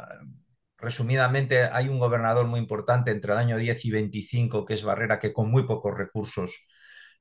resumidamente, 0.78 1.64
hay 1.66 1.90
un 1.90 2.00
gobernador 2.00 2.48
muy 2.48 2.60
importante 2.60 3.12
entre 3.12 3.34
el 3.34 3.40
año 3.40 3.58
10 3.58 3.86
y 3.86 3.92
25, 3.92 4.66
que 4.66 4.74
es 4.76 4.84
Barrera, 4.84 5.20
que 5.20 5.34
con 5.34 5.52
muy 5.52 5.64
pocos 5.64 5.96
recursos 5.98 6.68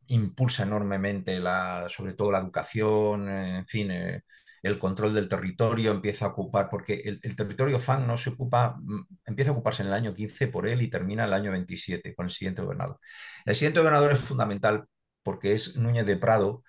impulsa 0.07 0.65
enormemente 0.65 1.41
la, 1.41 1.87
sobre 1.89 2.15
todo 2.15 2.33
la 2.33 2.41
educación, 2.41 3.29
en 3.29 3.67
fin, 3.67 3.91
eh, 3.91 4.23
el 4.63 4.79
control 4.79 5.15
del 5.15 5.29
territorio 5.29 5.91
empieza 5.93 6.27
a 6.27 6.29
ocupar, 6.29 6.69
porque 6.71 6.95
el, 7.05 7.21
territorio 7.37 7.79
FAN 7.81 8.07
no 8.07 8.17
se 8.19 8.31
ocupa, 8.31 8.77
mm, 8.81 9.07
empieza 9.27 9.51
a 9.51 9.55
ocuparse 9.55 9.83
en 9.83 9.89
el 9.89 9.95
año 9.95 10.15
15 10.15 10.49
por 10.49 10.67
él 10.69 10.83
y 10.83 10.91
termina 10.91 11.25
el 11.25 11.33
año 11.33 11.51
27 11.53 12.15
con 12.15 12.27
el 12.27 12.31
siguiente 12.31 12.63
gobernador. 12.63 12.99
El 13.45 13.55
siguiente 13.55 13.81
gobernador 13.81 14.13
es 14.13 14.21
fundamental 14.21 14.87
porque 15.23 15.53
es 15.55 15.77
Núñez 15.77 16.07
de 16.07 16.17
Prado, 16.17 16.65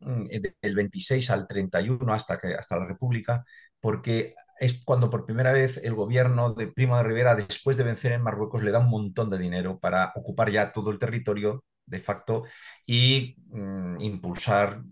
mm, 0.00 0.26
del 0.62 0.74
26 0.76 1.30
al 1.30 1.46
31 1.46 2.12
hasta, 2.14 2.38
que, 2.38 2.54
hasta 2.54 2.76
la 2.78 2.86
República, 2.86 3.44
porque 3.80 4.34
es 4.58 4.84
cuando 4.84 5.10
por 5.10 5.24
primera 5.26 5.52
vez 5.52 5.78
el 5.78 5.94
gobierno 5.94 6.54
de 6.54 6.68
Primo 6.68 6.96
de 6.96 7.02
Rivera, 7.04 7.34
después 7.34 7.76
de 7.76 7.84
vencer 7.84 8.12
en 8.12 8.22
Marruecos, 8.22 8.62
le 8.62 8.70
da 8.70 8.78
un 8.80 8.90
montón 8.90 9.30
de 9.30 9.38
dinero 9.38 9.78
para 9.80 10.12
ocupar 10.14 10.50
ya 10.50 10.72
todo 10.72 10.90
el 10.90 10.98
territorio 10.98 11.64
de 11.86 11.98
facto 11.98 12.44
y 12.86 13.36
mm, 13.48 14.00
impulsar 14.00 14.82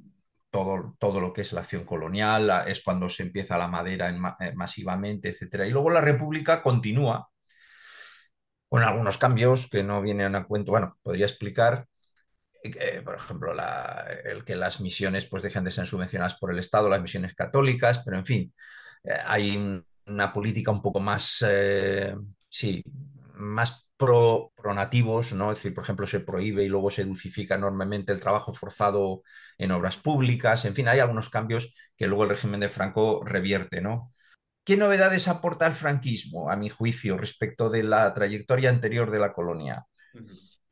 todo, 0.51 0.97
todo, 0.99 1.21
lo 1.21 1.33
que 1.33 1.43
es 1.43 1.53
la 1.53 1.61
acción 1.61 1.85
colonial, 1.85 2.51
es 2.67 2.83
cuando 2.83 3.09
se 3.11 3.23
empieza 3.23 3.59
la 3.59 3.69
madera 3.69 4.11
eh, 4.41 4.53
masivamente, 4.55 5.29
etc. 5.29 5.67
Y 5.67 5.71
luego 5.71 5.91
la 5.91 6.01
República 6.01 6.63
continúa 6.63 7.29
con 8.69 8.83
algunos 8.83 9.19
cambios 9.19 9.69
que 9.69 9.83
no 9.83 10.03
vienen 10.03 10.35
a 10.35 10.45
cuento, 10.47 10.73
bueno, 10.73 10.97
podría 11.03 11.27
explicar, 11.27 11.87
eh, 12.63 13.03
por 13.05 13.15
ejemplo, 13.15 13.53
el 14.25 14.45
que 14.45 14.57
las 14.57 14.81
misiones 14.81 15.27
pues 15.27 15.43
dejen 15.43 15.65
de 15.65 15.71
ser 15.71 15.87
subvencionadas 15.87 16.37
por 16.37 16.53
el 16.53 16.59
Estado, 16.59 16.89
las 16.89 17.03
misiones 17.03 17.35
católicas, 17.35 18.03
pero 18.05 18.19
en 18.19 18.27
fin, 18.27 18.55
eh, 19.05 19.13
hay 19.27 19.83
una 20.07 20.33
política 20.33 20.71
un 20.71 20.83
poco 20.83 21.01
más, 21.01 21.45
eh, 21.47 22.15
sí, 22.49 22.83
más 23.35 23.91
pro, 23.97 24.53
nativos, 24.75 25.33
¿no? 25.33 25.53
Es 25.53 25.59
decir, 25.59 25.75
por 25.75 25.85
ejemplo, 25.85 26.07
se 26.07 26.21
prohíbe 26.21 26.65
y 26.65 26.69
luego 26.69 26.91
se 26.91 27.05
dulcifica 27.05 27.57
enormemente 27.57 28.13
el 28.13 28.21
trabajo 28.21 28.53
forzado 28.53 29.23
en 29.59 29.73
obras 29.73 29.97
públicas, 29.97 30.65
en 30.65 30.75
fin, 30.75 30.89
hay 30.89 31.01
algunos 31.01 31.31
cambios 31.31 31.75
que 31.97 32.07
luego 32.07 32.25
el 32.25 32.31
régimen 32.31 32.61
de 32.61 32.69
Franco 32.69 33.23
revierte, 33.25 33.81
¿no? 33.81 34.13
¿Qué 34.65 34.77
novedades 34.77 35.29
aporta 35.29 35.67
el 35.67 35.73
franquismo, 35.75 36.51
a 36.51 36.57
mi 36.57 36.69
juicio, 36.69 37.17
respecto 37.17 37.71
de 37.71 37.85
la 37.85 38.13
trayectoria 38.13 38.71
anterior 38.71 39.11
de 39.11 39.19
la 39.19 39.33
colonia? 39.33 39.87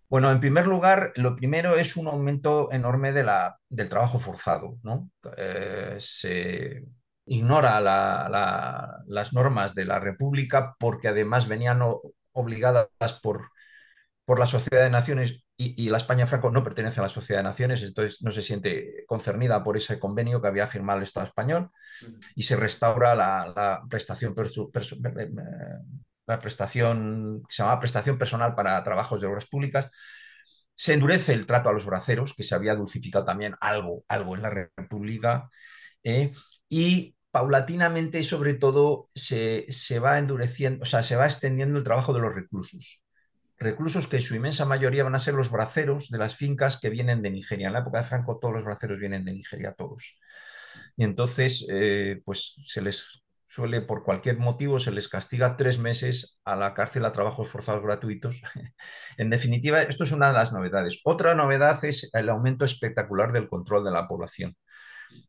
Bueno, 0.08 0.30
en 0.30 0.40
primer 0.40 0.66
lugar, 0.66 1.12
lo 1.16 1.34
primero 1.34 1.76
es 1.76 1.96
un 1.96 2.06
aumento 2.06 2.70
enorme 2.72 3.12
de 3.12 3.24
la, 3.24 3.58
del 3.68 3.88
trabajo 3.88 4.18
forzado. 4.18 4.78
¿no? 4.82 5.10
Eh, 5.36 5.96
se 5.98 6.84
ignora 7.26 7.80
las 7.80 9.32
normas 9.32 9.74
de 9.74 9.84
la 9.84 9.98
República 9.98 10.76
porque 10.78 11.08
además 11.08 11.48
venían 11.48 11.80
obligadas 12.32 12.88
por, 13.20 13.50
por 14.24 14.38
la 14.38 14.46
Sociedad 14.46 14.84
de 14.84 14.90
Naciones 14.90 15.46
y, 15.58 15.88
la 15.88 15.96
España 15.96 16.26
Franco 16.26 16.50
no 16.50 16.62
pertenece 16.62 17.00
a 17.00 17.04
la 17.04 17.08
Sociedad 17.08 17.40
de 17.40 17.44
Naciones, 17.44 17.82
entonces 17.82 18.20
no 18.22 18.30
se 18.30 18.42
siente 18.42 19.04
concernida 19.06 19.64
por 19.64 19.78
ese 19.78 19.98
convenio 19.98 20.42
que 20.42 20.48
había 20.48 20.66
firmado 20.66 20.98
el 20.98 21.04
Estado 21.04 21.26
español 21.26 21.70
y 22.34 22.42
se 22.42 22.56
restaura 22.56 23.14
la, 23.14 23.82
prestación 23.88 24.34
eh, 24.36 24.82
la 26.26 26.40
prestación 26.40 27.42
que 27.48 27.54
se 27.54 27.62
llama 27.62 27.80
prestación 27.80 28.18
personal 28.18 28.54
para 28.54 28.82
trabajos 28.84 29.20
de 29.20 29.26
obras 29.26 29.46
públicas. 29.46 29.90
Se 30.74 30.94
endurece 30.94 31.32
el 31.32 31.46
trato 31.46 31.68
a 31.70 31.72
los 31.72 31.86
braceros, 31.86 32.34
que 32.34 32.42
se 32.42 32.54
había 32.54 32.74
dulcificado 32.74 33.24
también 33.24 33.54
algo, 33.60 34.04
algo 34.08 34.36
en 34.36 34.42
la 34.42 34.50
República, 34.50 35.50
eh, 36.04 36.32
y 36.68 37.16
paulatinamente, 37.30 38.22
sobre 38.22 38.54
todo, 38.54 39.08
se, 39.14 39.66
se, 39.70 39.98
va 40.00 40.18
endureciendo, 40.18 40.82
o 40.82 40.86
sea, 40.86 41.02
se 41.02 41.16
va 41.16 41.26
extendiendo 41.26 41.78
el 41.78 41.84
trabajo 41.84 42.12
de 42.12 42.20
los 42.20 42.34
reclusos. 42.34 43.02
Reclusos 43.58 44.08
que 44.08 44.16
en 44.16 44.22
su 44.22 44.36
inmensa 44.36 44.66
mayoría 44.66 45.04
van 45.04 45.14
a 45.14 45.18
ser 45.18 45.34
los 45.34 45.50
braceros 45.50 46.10
de 46.10 46.18
las 46.18 46.36
fincas 46.36 46.78
que 46.78 46.90
vienen 46.90 47.22
de 47.22 47.30
Nigeria. 47.30 47.68
En 47.68 47.72
la 47.74 47.80
época 47.80 47.98
de 47.98 48.04
Franco 48.04 48.38
todos 48.38 48.54
los 48.54 48.64
braceros 48.64 48.98
vienen 48.98 49.24
de 49.24 49.34
Nigeria, 49.34 49.72
todos. 49.72 50.18
Y 50.96 51.04
entonces, 51.04 51.66
eh, 51.70 52.20
pues 52.24 52.54
se 52.62 52.82
les 52.82 53.22
suele, 53.56 53.80
por 53.80 54.04
cualquier 54.04 54.38
motivo, 54.38 54.78
se 54.78 54.92
les 54.92 55.08
castiga 55.08 55.56
tres 55.56 55.78
meses 55.78 56.40
a 56.44 56.56
la 56.56 56.74
cárcel 56.74 57.06
a 57.06 57.12
trabajos 57.12 57.48
forzados 57.48 57.82
gratuitos. 57.82 58.42
en 59.16 59.30
definitiva, 59.30 59.82
esto 59.82 60.04
es 60.04 60.12
una 60.12 60.28
de 60.28 60.34
las 60.34 60.52
novedades. 60.52 61.00
Otra 61.04 61.34
novedad 61.34 61.82
es 61.86 62.10
el 62.12 62.28
aumento 62.28 62.66
espectacular 62.66 63.32
del 63.32 63.48
control 63.48 63.82
de 63.82 63.92
la 63.92 64.06
población. 64.08 64.56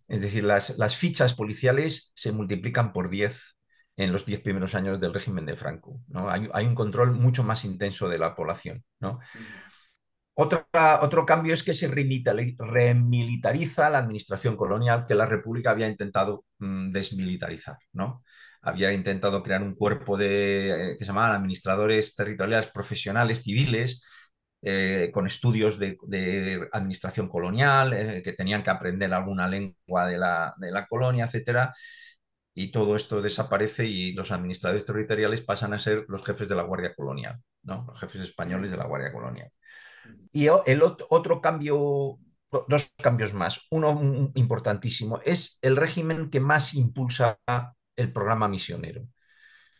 Es 0.09 0.19
decir, 0.19 0.43
las, 0.43 0.95
fichas 0.97 1.33
policiales 1.35 2.11
se 2.15 2.33
multiplican 2.33 2.91
por 2.91 3.09
10 3.09 3.57
en 3.95 4.11
los 4.11 4.25
10 4.25 4.41
primeros 4.41 4.75
años 4.75 4.99
del 4.99 5.13
régimen 5.13 5.45
de 5.45 5.55
Franco. 5.55 6.01
¿no? 6.09 6.29
Hay, 6.29 6.49
hay, 6.53 6.65
un 6.65 6.75
control 6.75 7.13
mucho 7.13 7.43
más 7.43 7.63
intenso 7.63 8.09
de 8.09 8.17
la 8.17 8.35
población. 8.35 8.83
¿no? 8.99 9.19
Otro 10.37 11.25
cambio 11.25 11.53
es 11.53 11.63
que 11.63 11.73
se 11.73 11.87
remilitariza 11.87 13.89
la 13.89 13.99
administración 13.99 14.55
colonial 14.55 15.05
que 15.07 15.15
la 15.15 15.25
República 15.25 15.71
había 15.71 15.87
intentado 15.87 16.45
mm, 16.59 16.91
desmilitarizar. 16.91 17.77
¿no? 17.93 18.23
Había 18.61 18.93
intentado 18.93 19.43
crear 19.43 19.61
un 19.63 19.75
cuerpo 19.75 20.17
de, 20.17 20.95
que 20.97 21.05
se 21.05 21.07
llamaban 21.07 21.35
administradores 21.35 22.15
territoriales 22.15 22.67
profesionales 22.67 23.43
civiles, 23.43 24.03
eh, 24.61 25.11
con 25.13 25.27
estudios 25.27 25.79
de, 25.79 25.97
administración 26.71 27.29
colonial, 27.29 27.93
eh, 27.93 28.21
que 28.23 28.33
tenían 28.33 28.63
que 28.63 28.69
aprender 28.69 29.13
alguna 29.13 29.47
lengua 29.47 30.07
de 30.07 30.17
la, 30.17 30.53
de 30.57 30.71
la 30.71 30.87
colonia, 30.87 31.29
etc. 31.31 31.71
Y 32.53 32.71
todo 32.71 32.95
esto 32.95 33.21
desaparece 33.21 33.85
y 33.85 34.13
los 34.13 34.31
administradores 34.31 34.85
territoriales 34.85 35.41
pasan 35.41 35.73
a 35.73 35.79
ser 35.79 36.05
los 36.09 36.25
jefes 36.25 36.49
de 36.49 36.55
la 36.55 36.63
Guardia 36.63 36.93
Colonial, 36.95 37.39
¿no? 37.63 37.85
los 37.87 37.99
jefes 37.99 38.21
españoles 38.21 38.71
de 38.71 38.77
la 38.77 38.85
Guardia 38.85 39.13
Colonial. 39.13 39.51
Y 40.31 40.47
el 40.65 40.83
otro 40.83 41.41
cambio, 41.41 42.19
dos 42.67 42.93
cambios 42.97 43.33
más. 43.33 43.67
Uno 43.71 44.31
importantísimo, 44.35 45.19
es 45.25 45.59
el 45.61 45.77
régimen 45.77 46.29
que 46.29 46.39
más 46.39 46.73
impulsa 46.75 47.39
el 47.95 48.13
programa 48.13 48.47
misionero. 48.47 49.01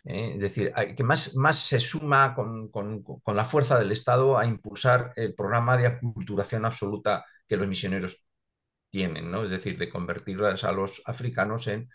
¿eh? 0.06 0.34
Es 0.36 0.42
decir, 0.42 0.74
que 0.96 1.04
más, 1.04 1.36
más 1.36 1.60
se 1.60 1.80
suma 1.80 2.34
con, 2.36 2.72
la 3.28 3.46
fuerza 3.46 3.78
del 3.80 3.92
Estado 3.92 4.38
a 4.38 4.46
impulsar 4.46 5.14
el 5.16 5.36
programa 5.36 5.78
de 5.78 5.88
aculturación 5.88 6.66
absoluta 6.66 7.26
que 7.48 7.58
los 7.58 7.68
misioneros 7.68 8.26
tienen, 8.90 9.32
¿no? 9.32 9.44
Es 9.44 9.52
decir, 9.52 9.78
de 9.78 9.90
convertir 9.90 10.42
a 10.44 10.72
los 10.72 11.02
africanos 11.06 11.68
en, 11.68 11.90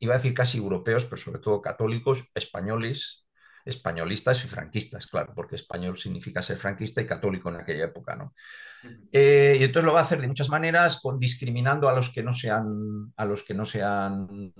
iba 0.00 0.14
a 0.14 0.18
decir 0.18 0.34
casi 0.34 0.58
europeos, 0.58 1.04
pero 1.06 1.16
sobre 1.16 1.40
todo 1.40 1.62
católicos, 1.62 2.30
españoles, 2.34 3.27
españolistas 3.68 4.44
y 4.44 4.48
franquistas, 4.48 5.06
claro, 5.06 5.32
porque 5.34 5.56
español 5.56 5.98
significa 5.98 6.42
ser 6.42 6.56
franquista 6.56 7.02
y 7.02 7.06
católico 7.06 7.48
en 7.50 7.56
aquella 7.56 7.84
época, 7.84 8.16
¿no? 8.16 8.34
Eh, 9.12 9.56
y 9.60 9.64
entonces 9.64 9.84
lo 9.84 9.92
va 9.92 10.00
a 10.00 10.02
hacer 10.02 10.20
de 10.20 10.28
muchas 10.28 10.48
maneras, 10.48 11.00
con, 11.00 11.18
discriminando 11.18 11.88
a 11.88 11.94
los 11.94 12.12
que 12.12 12.22
no 12.22 12.32
sean, 12.32 13.12
a 13.16 13.24
los 13.24 13.44
que 13.44 13.54
no 13.54 13.66
sean 13.66 14.52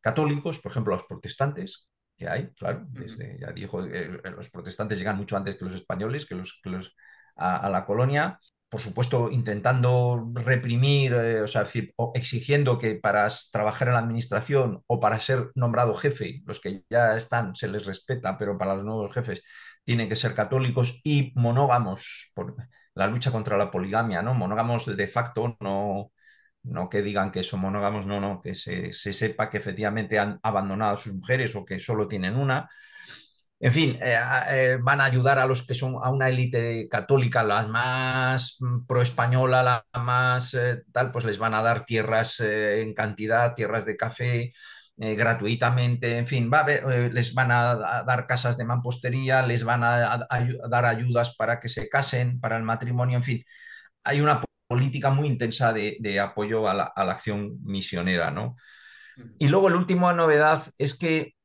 católicos, 0.00 0.58
por 0.60 0.72
ejemplo, 0.72 0.94
a 0.94 0.98
los 0.98 1.06
protestantes, 1.06 1.88
que 2.16 2.28
hay, 2.28 2.48
claro, 2.54 2.86
desde, 2.88 3.38
ya 3.40 3.52
dijo, 3.52 3.84
eh, 3.84 4.20
los 4.34 4.48
protestantes 4.48 4.98
llegan 4.98 5.18
mucho 5.18 5.36
antes 5.36 5.56
que 5.56 5.64
los 5.64 5.74
españoles, 5.74 6.24
que 6.24 6.34
los, 6.34 6.60
que 6.62 6.70
los 6.70 6.94
a, 7.36 7.68
la 7.68 7.84
colonia, 7.84 8.40
por 8.68 8.80
supuesto, 8.80 9.30
intentando 9.30 10.30
reprimir, 10.34 11.12
eh, 11.12 11.42
o 11.42 11.48
sea, 11.48 11.64
decir, 11.64 11.92
o 11.96 12.12
exigiendo 12.14 12.78
que 12.78 12.96
para 12.96 13.28
trabajar 13.52 13.88
en 13.88 13.94
la 13.94 14.00
administración 14.00 14.82
o 14.86 15.00
para 15.00 15.20
ser 15.20 15.50
nombrado 15.54 15.94
jefe, 15.94 16.42
los 16.46 16.60
que 16.60 16.82
ya 16.90 17.16
están 17.16 17.54
se 17.56 17.68
les 17.68 17.86
respeta, 17.86 18.36
pero 18.38 18.58
para 18.58 18.74
los 18.74 18.84
nuevos 18.84 19.12
jefes 19.14 19.42
tienen 19.84 20.08
que 20.08 20.16
ser 20.16 20.34
católicos 20.34 21.00
y 21.04 21.32
monógamos, 21.36 22.32
por 22.34 22.56
la 22.94 23.06
lucha 23.06 23.30
contra 23.30 23.56
la 23.56 23.70
poligamia, 23.70 24.22
¿no? 24.22 24.34
Monógamos 24.34 24.86
de 24.96 25.08
facto, 25.08 25.56
no, 25.60 26.12
no 26.62 26.88
que 26.88 27.02
digan 27.02 27.30
que 27.32 27.42
son 27.42 27.60
monógamos, 27.60 28.06
no, 28.06 28.20
no, 28.20 28.40
que 28.40 28.54
se, 28.54 28.92
se 28.94 29.12
sepa 29.12 29.48
que 29.50 29.58
efectivamente 29.58 30.18
han 30.18 30.40
abandonado 30.42 30.94
a 30.94 30.96
sus 30.96 31.14
mujeres 31.14 31.54
o 31.56 31.64
que 31.64 31.78
solo 31.78 32.08
tienen 32.08 32.36
una 32.36 32.68
en 33.58 33.72
fin, 33.72 33.98
eh, 34.02 34.18
eh, 34.50 34.78
van 34.82 35.00
a 35.00 35.04
ayudar 35.04 35.38
a 35.38 35.46
los 35.46 35.66
que 35.66 35.74
son 35.74 35.94
a 36.02 36.10
una 36.10 36.28
élite 36.28 36.88
católica, 36.90 37.42
la 37.42 37.66
más 37.66 38.58
mm, 38.60 38.86
pro-española, 38.86 39.62
la 39.62 40.02
más 40.02 40.52
eh, 40.54 40.82
tal, 40.92 41.10
pues 41.10 41.24
les 41.24 41.38
van 41.38 41.54
a 41.54 41.62
dar 41.62 41.84
tierras 41.86 42.40
en 42.40 42.92
cantidad, 42.94 43.54
tierras 43.54 43.86
de 43.86 43.96
café 43.96 44.52
gratuitamente, 44.98 46.16
en 46.16 46.24
fin, 46.26 46.50
va 46.52 46.64
les 46.66 47.34
van 47.34 47.52
a, 47.52 47.74
dar 48.06 48.26
casas 48.26 48.56
de 48.56 48.64
mampostería, 48.64 49.46
les 49.46 49.62
van 49.64 49.84
a, 49.84 50.26
dar 50.70 50.86
ayudas 50.86 51.36
para 51.36 51.60
que 51.60 51.68
se 51.68 51.88
casen, 51.90 52.40
para 52.40 52.56
el 52.56 52.62
matrimonio, 52.62 53.18
en 53.18 53.22
fin, 53.22 53.44
hay 54.04 54.20
una 54.22 54.42
política 54.66 55.10
muy 55.10 55.28
intensa 55.28 55.72
de, 55.72 56.20
apoyo 56.20 56.68
a 56.68 56.74
la, 56.74 56.84
a 56.84 57.04
la, 57.04 57.12
acción 57.12 57.58
misionera, 57.64 58.30
¿no? 58.30 58.56
Y 59.38 59.48
luego 59.48 59.70
la 59.70 59.76
última 59.76 60.12
novedad 60.14 60.62
es 60.78 60.98
que 60.98 61.35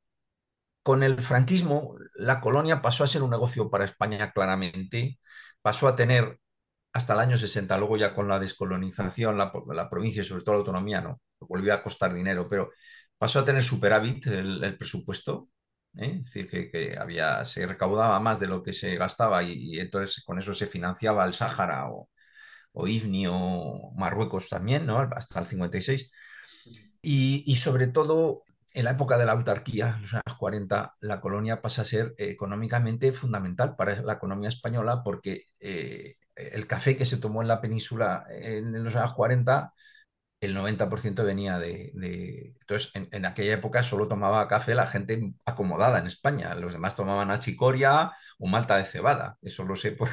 con 0.84 1.04
el 1.04 1.22
franquismo, 1.22 1.96
la 2.15 2.41
colonia 2.41 2.82
pasó 2.82 3.04
a 3.04 3.08
ser 3.08 3.24
un 3.24 3.32
negocio 3.32 3.70
para 3.70 3.86
España 3.86 4.32
claramente, 4.32 5.20
pasó 5.62 5.88
a 5.88 5.96
tener 5.96 6.39
hasta 6.94 7.13
el 7.13 7.20
año 7.20 7.38
60, 7.38 7.78
luego 7.78 7.98
ya 7.98 8.13
con 8.13 8.28
la 8.28 8.39
descolonización, 8.39 9.38
la, 9.38 9.89
provincia 9.89 10.22
y 10.22 10.26
sobre 10.26 10.44
todo 10.44 10.56
la 10.56 10.60
autonomía, 10.60 11.02
no, 11.02 11.22
volvió 11.39 11.74
a 11.74 11.84
costar 11.84 12.13
dinero, 12.13 12.48
pero 12.50 12.72
pasó 13.17 13.39
a 13.39 13.46
tener 13.46 13.63
superávit 13.63 14.28
el, 14.28 14.78
presupuesto, 14.78 15.50
¿eh? 15.98 16.17
es 16.22 16.26
decir, 16.34 16.50
que, 16.50 16.98
había, 17.00 17.46
se 17.46 17.65
recaudaba 17.67 18.20
más 18.20 18.39
de 18.39 18.48
lo 18.48 18.63
que 18.63 18.74
se 18.74 18.98
gastaba 18.98 19.44
y, 19.44 19.80
entonces 19.80 20.24
con 20.26 20.39
eso 20.39 20.54
se 20.54 20.67
financiaba 20.67 21.26
el 21.26 21.34
Sáhara 21.34 21.89
o, 21.89 22.10
o 22.74 22.88
IFNI 22.88 23.28
o 23.30 23.91
Marruecos 23.96 24.50
también, 24.50 24.86
¿no? 24.86 25.00
hasta 25.00 25.39
el 25.39 25.46
56. 25.48 26.12
Y, 27.02 27.44
y 27.48 27.56
sobre 27.58 27.88
todo 27.88 28.44
en 28.73 28.86
la 28.86 28.91
época 28.91 29.17
de 29.17 29.25
la 29.25 29.34
autarquía, 29.34 29.93
en 29.95 30.01
los 30.01 30.13
años 30.13 30.38
40, 30.38 30.95
la 31.01 31.21
colonia 31.21 31.62
pasa 31.62 31.84
a 31.84 31.86
ser 31.86 32.13
económicamente 32.17 33.12
fundamental 33.13 33.75
para 33.75 34.01
la 34.01 34.13
economía 34.13 34.49
española 34.49 35.01
porque 35.03 35.45
eh, 35.60 36.15
el 36.36 36.67
café 36.67 36.97
que 36.97 37.05
se 37.05 37.17
tomó 37.17 37.41
en 37.41 37.47
la 37.47 37.62
península 37.62 38.25
en 38.29 38.84
los 38.84 38.95
años 38.95 39.13
40 39.13 39.73
el 40.41 40.55
90% 40.55 41.23
venía 41.23 41.60
de... 41.60 41.91
Entonces, 42.60 42.91
en, 42.95 43.25
aquella 43.25 43.53
época 43.53 43.84
solo 43.84 44.07
tomaba 44.07 44.47
café 44.47 44.73
la 44.75 44.88
gente 44.88 45.34
acomodada 45.45 45.99
en 45.99 46.07
España. 46.07 46.55
Los 46.55 46.73
demás 46.73 46.95
tomaban 46.95 47.31
achicoria 47.31 48.12
o 48.39 48.47
malta 48.47 48.77
de 48.77 48.86
cebada. 48.86 49.38
Eso 49.41 49.63
lo 49.65 49.75
sé 49.75 49.91
por, 49.91 50.10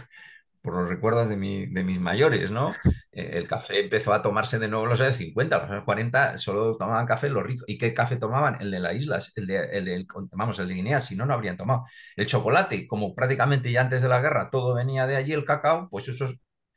por 0.69 0.81
los 0.83 0.89
recuerdos 0.89 1.29
de, 1.31 1.37
de 1.37 1.85
mis 1.85 2.01
mayores, 2.01 2.51
¿no? 2.51 2.75
Eh, 3.11 3.31
el 3.39 3.49
café 3.49 3.81
empezó 3.81 4.13
a 4.13 4.23
tomarse 4.23 4.59
de 4.59 4.69
nuevo 4.69 4.85
en 4.85 4.91
los 4.91 5.01
años 5.01 5.17
50, 5.17 5.59
los 5.59 5.71
años 5.71 5.85
40 5.85 6.37
solo 6.39 6.77
tomaban 6.77 7.07
café 7.07 7.29
los 7.31 7.43
ricos. 7.43 7.65
¿Y 7.67 7.79
qué 7.79 7.93
café 7.95 8.17
tomaban? 8.17 8.61
El 8.61 8.71
de 8.71 8.81
las 8.81 8.95
islas, 8.95 9.33
el 9.37 9.47
de, 9.47 9.65
el 9.73 10.07
vamos, 10.33 10.59
el 10.59 10.69
de 10.69 10.75
Guinea, 10.75 11.01
si 11.01 11.17
no, 11.17 11.25
no 11.27 11.33
habrían 11.35 11.57
tomado. 11.57 11.85
El 12.17 12.27
chocolate, 12.27 12.87
como 12.87 13.15
prácticamente 13.15 13.73
ya 13.73 13.81
antes 13.81 14.03
de 14.03 14.09
la 14.09 14.21
guerra 14.21 14.51
todo 14.51 14.75
venía 14.75 15.07
de 15.07 15.17
allí, 15.17 15.33
el 15.33 15.45
cacao, 15.47 15.89
pues 15.91 16.07
eso, 16.09 16.27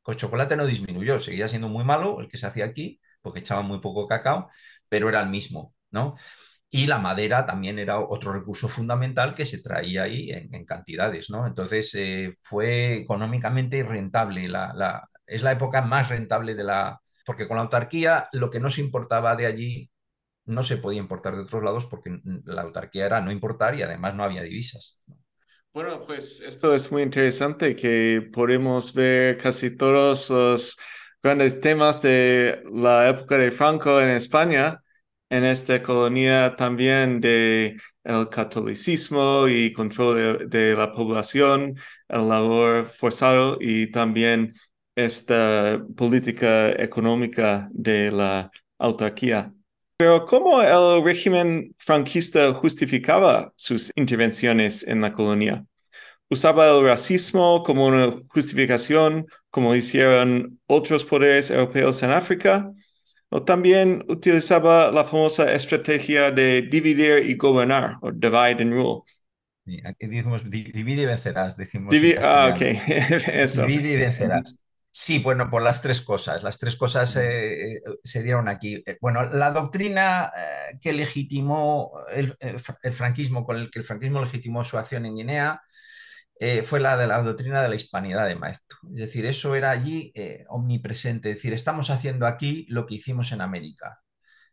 el 0.07 0.15
chocolate 0.15 0.55
no 0.55 0.65
disminuyó, 0.65 1.19
seguía 1.19 1.47
siendo 1.47 1.69
muy 1.69 1.83
malo 1.83 2.19
el 2.21 2.27
que 2.27 2.37
se 2.37 2.47
hacía 2.47 2.65
aquí, 2.65 2.99
porque 3.21 3.39
echaban 3.39 3.65
muy 3.65 3.79
poco 3.81 4.07
cacao, 4.07 4.49
pero 4.89 5.09
era 5.09 5.21
el 5.21 5.29
mismo, 5.29 5.75
¿no? 5.91 6.15
Y 6.71 6.87
la 6.87 6.99
madera 6.99 7.45
también 7.45 7.79
era 7.79 7.99
otro 7.99 8.31
recurso 8.31 8.67
fundamental 8.67 9.35
que 9.35 9.45
se 9.45 9.61
traía 9.61 10.03
ahí 10.03 10.31
en, 10.31 10.65
cantidades, 10.65 11.29
¿no? 11.29 11.45
Entonces 11.45 11.93
eh, 11.95 12.33
fue 12.41 12.95
económicamente 12.99 13.83
rentable, 13.83 14.47
la, 14.47 15.07
es 15.27 15.43
la 15.43 15.51
época 15.51 15.81
más 15.81 16.09
rentable 16.09 16.55
de 16.55 16.63
la... 16.63 17.01
Porque 17.25 17.47
con 17.47 17.57
la 17.57 17.63
autarquía 17.63 18.29
lo 18.31 18.49
que 18.49 18.59
no 18.59 18.69
se 18.69 18.81
importaba 18.81 19.35
de 19.35 19.45
allí 19.45 19.91
no 20.45 20.63
se 20.63 20.77
podía 20.77 20.99
importar 20.99 21.35
de 21.35 21.43
otros 21.43 21.63
lados 21.63 21.85
porque 21.85 22.19
la 22.45 22.61
autarquía 22.63 23.05
era 23.05 23.21
no 23.21 23.31
importar 23.31 23.75
y 23.75 23.81
además 23.83 24.15
no 24.15 24.23
había 24.23 24.41
divisas. 24.41 24.99
Bueno, 25.73 26.01
pues 26.01 26.41
esto 26.41 26.73
es 26.73 26.91
muy 26.91 27.03
interesante 27.03 27.75
que 27.75 28.29
podemos 28.33 28.93
ver 28.93 29.37
casi 29.37 29.71
todos 29.71 30.29
los 30.29 30.77
grandes 31.23 31.61
temas 31.61 32.01
de 32.01 32.63
la 32.73 33.07
época 33.09 33.37
de 33.37 33.51
Franco 33.51 34.01
en 34.01 34.09
España, 34.09 34.81
en 35.31 35.45
esta 35.45 35.81
colonia 35.81 36.55
también 36.57 37.21
de 37.21 37.77
el 38.03 38.29
catolicismo 38.29 39.47
y 39.47 39.71
control 39.71 40.49
de, 40.49 40.75
la 40.75 40.91
población, 40.91 41.77
el 42.09 42.27
labor 42.27 42.87
forzado 42.87 43.57
y 43.61 43.89
también 43.91 44.53
esta 44.93 45.81
política 45.95 46.71
económica 46.71 47.69
de 47.71 48.11
la 48.11 48.51
autarquía. 48.77 49.53
Pero 49.95 50.25
¿cómo 50.25 50.61
el 50.61 51.01
régimen 51.01 51.73
franquista 51.77 52.53
justificaba 52.53 53.53
sus 53.55 53.89
intervenciones 53.95 54.85
en 54.85 54.99
la 54.99 55.13
colonia? 55.13 55.65
¿Usaba 56.29 56.77
el 56.77 56.83
racismo 56.83 57.63
como 57.63 57.85
una 57.85 58.15
justificación, 58.27 59.27
como 59.49 59.75
hicieron 59.75 60.59
otros 60.67 61.05
poderes 61.05 61.51
europeos 61.51 62.03
en 62.03 62.11
África? 62.11 62.69
¿O 63.33 63.43
también 63.43 64.03
utilizaba 64.09 64.91
la 64.91 65.05
famosa 65.05 65.53
estrategia 65.53 66.31
de 66.31 66.63
dividir 66.63 67.25
y 67.25 67.35
gobernar, 67.35 67.95
o 68.01 68.11
divide 68.11 68.61
and 68.61 68.73
rule? 68.73 69.03
aquí 69.85 70.07
decimos 70.07 70.49
divide 70.49 71.03
y 71.03 71.05
vencerás, 71.05 71.55
decimos. 71.55 71.95
ah, 72.21 72.51
ok, 72.53 72.61
Eso. 73.27 73.65
Divide 73.65 73.93
y 73.93 73.95
vencerás. 73.95 74.59
Sí, 74.93 75.19
bueno, 75.19 75.49
por 75.49 75.61
las 75.61 75.81
tres 75.81 76.01
cosas. 76.01 76.43
Las 76.43 76.59
tres 76.59 76.75
cosas 76.75 77.15
eh, 77.15 77.75
eh, 77.75 77.81
se 78.03 78.21
dieron 78.21 78.49
aquí. 78.49 78.83
Eh, 78.85 78.97
bueno, 78.99 79.23
la 79.23 79.51
doctrina 79.51 80.29
que 80.81 80.91
legitimó 80.91 81.93
el, 82.11 82.35
franquismo, 82.91 83.45
con 83.45 83.57
el 83.57 83.71
que 83.71 83.79
el 83.79 83.85
franquismo 83.85 84.19
legitimó 84.21 84.65
su 84.65 84.77
acción 84.77 85.05
en 85.05 85.15
Guinea, 85.15 85.61
fue 86.63 86.79
la 86.79 86.97
de 86.97 87.07
la 87.07 87.21
doctrina 87.21 87.61
de 87.61 87.69
la 87.69 87.75
hispanidad 87.75 88.27
de 88.27 88.35
Maestro. 88.35 88.77
Es 88.95 89.01
decir, 89.01 89.25
eso 89.25 89.55
era 89.55 89.71
allí 89.71 90.11
omnipresente. 90.49 91.29
Es 91.29 91.35
decir, 91.35 91.53
estamos 91.53 91.89
haciendo 91.89 92.25
aquí 92.25 92.65
lo 92.69 92.85
que 92.85 92.95
hicimos 92.95 93.31
en 93.31 93.41
América. 93.41 94.01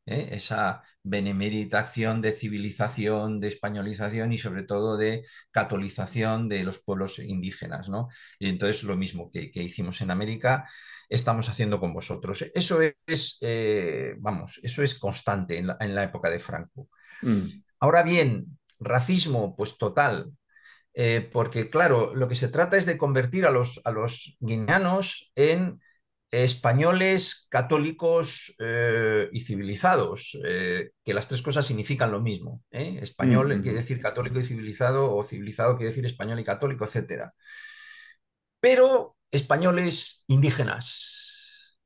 Esa 0.05 0.83
benemérita 1.03 1.79
acción 1.79 2.21
de 2.21 2.33
civilización, 2.33 3.41
de 3.41 3.49
españolización 3.49 4.33
y 4.33 4.39
sobre 4.39 4.63
todo 4.63 4.97
de 4.97 5.25
catolización 5.51 6.49
de 6.49 6.65
los 6.65 6.79
pueblos 6.79 7.19
indígenas. 7.19 7.89
¿no? 7.89 8.09
Y 8.39 8.49
entonces 8.49 8.83
lo 8.85 8.97
mismo 8.97 9.31
que, 9.31 9.51
hicimos 9.55 10.01
en 10.01 10.11
América, 10.11 10.69
estamos 11.09 11.49
haciendo 11.49 11.81
con 11.81 11.93
vosotros. 11.93 12.43
Eso 12.55 12.81
es, 13.07 13.39
eh, 13.43 14.15
vamos, 14.19 14.61
eso 14.63 14.83
es 14.83 14.99
constante 14.99 15.59
en 15.59 15.95
la, 15.95 16.03
época 16.03 16.31
de 16.31 16.39
Franco. 16.39 16.89
Mm. 17.23 17.63
Ahora 17.81 18.03
bien, 18.03 18.59
racismo, 18.79 19.57
pues 19.57 19.79
total. 19.79 20.33
Eh, 20.95 21.29
porque 21.33 21.71
claro, 21.71 22.15
lo 22.15 22.29
que 22.29 22.35
se 22.35 22.49
trata 22.49 22.77
es 22.77 22.87
de 22.87 22.99
convertir 22.99 23.47
a 23.47 23.51
los, 23.51 23.81
a 23.85 23.93
los 23.93 24.37
guineanos 24.41 25.31
en 25.37 25.81
españoles, 26.31 27.47
católicos 27.51 28.55
eh, 28.59 29.29
y 29.33 29.41
civilizados, 29.41 30.39
eh, 30.45 30.91
que 31.03 31.15
las 31.15 31.29
tres 31.29 31.43
cosas 31.43 31.67
significan 31.67 32.11
lo 32.11 32.21
mismo. 32.21 32.63
¿eh? 32.71 32.99
Español 33.03 33.49
quiere 33.63 33.79
decir 33.79 34.01
católico 34.01 34.39
y 34.39 34.45
civilizado, 34.45 35.15
o 35.15 35.25
civilizado 35.25 35.77
quiere 35.77 35.91
decir 35.91 36.05
español 36.05 36.39
y 36.41 36.45
católico, 36.45 36.85
etc. 36.85 37.33
Pero 38.61 39.17
españoles 39.31 40.25
indígenas. 40.29 41.79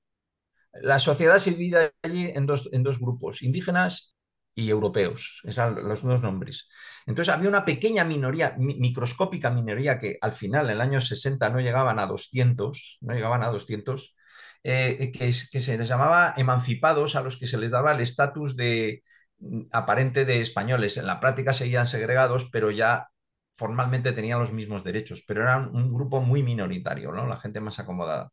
La 0.75 0.99
sociedad 0.99 1.39
se 1.39 1.51
divide 1.53 1.93
allí 2.03 2.31
en 2.35 2.47
dos, 2.47 2.69
en 2.73 2.83
dos 2.83 2.99
grupos, 2.99 3.43
indígenas 3.43 4.17
y 4.55 4.71
europeos, 4.71 5.41
eran 5.45 5.75
los 5.89 6.03
dos 6.03 6.23
nombres. 6.23 6.69
Entonces 7.07 7.35
había 7.35 7.49
una 7.49 7.65
pequeña 7.65 8.05
minoría, 8.05 8.55
microscópica 8.59 9.51
minoría 9.51 9.99
que 9.99 10.19
al 10.21 10.33
final, 10.33 10.67
en 10.67 10.73
el 10.73 10.81
año 10.81 11.01
60, 11.01 11.51
no 11.51 11.61
llegaban 11.61 11.99
a 11.99 12.07
200, 12.07 12.99
no 13.01 13.15
llegaban 13.15 13.43
a 13.43 13.49
200, 13.51 14.17
eh, 14.65 15.11
que, 15.13 15.33
se 15.33 15.79
les 15.79 15.89
llamaba 15.89 16.35
emancipados, 16.37 17.17
a 17.17 17.23
los 17.23 17.37
que 17.39 17.49
se 17.49 17.59
les 17.59 17.73
daba 17.73 17.93
el 17.93 18.01
estatus 18.01 18.57
de 18.57 19.03
mm, 19.39 19.63
aparente 19.73 20.25
de 20.25 20.41
españoles. 20.41 20.97
En 20.97 21.07
la 21.07 21.21
práctica 21.21 21.53
seguían 21.53 21.87
segregados, 21.87 22.49
pero 22.53 22.71
ya 22.71 23.09
formalmente 23.57 24.13
tenían 24.13 24.41
los 24.41 24.53
mismos 24.53 24.85
derechos, 24.85 25.25
pero 25.27 25.43
eran 25.43 25.75
un 25.75 25.93
grupo 25.93 26.21
muy 26.21 26.43
minoritario, 26.43 27.13
¿no? 27.13 27.27
la 27.27 27.37
gente 27.37 27.61
más 27.61 27.79
acomodada. 27.79 28.31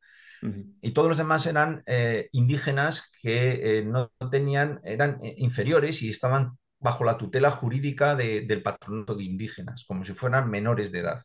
Y 0.81 0.91
todos 0.91 1.09
los 1.09 1.17
demás 1.17 1.45
eran 1.47 1.83
eh, 1.85 2.29
indígenas 2.31 3.11
que 3.21 3.79
eh, 3.79 3.85
no 3.85 4.11
tenían, 4.31 4.79
eran 4.83 5.19
inferiores 5.37 6.01
y 6.01 6.09
estaban 6.09 6.57
bajo 6.79 7.03
la 7.03 7.17
tutela 7.17 7.51
jurídica 7.51 8.15
del 8.15 8.63
patronato 8.63 9.15
de 9.15 9.25
indígenas, 9.25 9.83
como 9.85 10.03
si 10.05 10.13
fueran 10.13 10.49
menores 10.49 10.91
de 10.91 10.99
edad. 10.99 11.21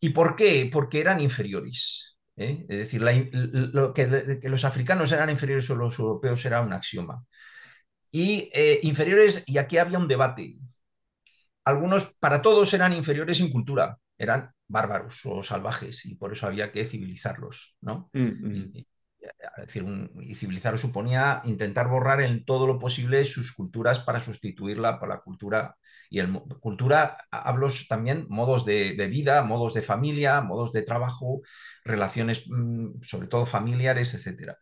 ¿Y 0.00 0.10
por 0.10 0.36
qué? 0.36 0.68
Porque 0.72 1.00
eran 1.00 1.20
inferiores. 1.20 2.18
¿eh? 2.36 2.66
Es 2.68 2.78
decir, 2.78 3.02
lo 3.02 3.92
que, 3.94 4.40
los 4.42 4.64
africanos 4.64 5.12
eran 5.12 5.30
inferiores 5.30 5.70
a 5.70 5.74
los 5.74 5.98
europeos 5.98 6.44
era 6.44 6.60
un 6.60 6.72
axioma. 6.72 7.24
Y 8.10 8.50
eh, 8.54 8.80
inferiores, 8.82 9.44
y 9.46 9.58
aquí 9.58 9.78
había 9.78 9.98
un 9.98 10.08
debate. 10.08 10.56
Algunos, 11.64 12.16
para 12.20 12.42
todos, 12.42 12.72
eran 12.74 12.92
inferiores 12.92 13.40
en 13.40 13.50
cultura, 13.50 13.98
eran 14.18 14.53
bárbaros 14.68 15.20
o 15.26 15.42
salvajes, 15.42 16.06
y 16.06 16.16
por 16.16 16.32
eso 16.32 16.46
había 16.46 16.72
que 16.72 16.84
civilizarlos, 16.84 17.76
¿no? 17.80 18.10
Mm, 18.12 18.20
mm. 18.20 18.54
Y, 18.74 18.86
decir, 19.58 19.84
y 20.20 20.34
civilizarlos 20.34 20.80
suponía 20.80 21.40
intentar 21.44 21.88
borrar 21.88 22.20
en 22.20 22.44
todo 22.44 22.66
lo 22.66 22.78
posible 22.78 23.24
sus 23.24 23.52
culturas 23.52 24.00
para 24.00 24.20
sustituirla 24.20 24.98
por 24.98 25.08
la 25.08 25.20
cultura 25.20 25.76
y 26.10 26.20
el, 26.20 26.32
cultura, 26.60 27.16
hablo 27.30 27.68
también 27.88 28.26
modos 28.28 28.64
de, 28.64 28.94
vida, 29.08 29.42
modos 29.42 29.74
de 29.74 29.82
familia, 29.82 30.40
modos 30.42 30.72
de 30.72 30.82
trabajo, 30.82 31.42
relaciones 31.84 32.44
mm, 32.48 33.02
sobre 33.02 33.28
todo 33.28 33.46
familiares, 33.46 34.14
etc. 34.14 34.56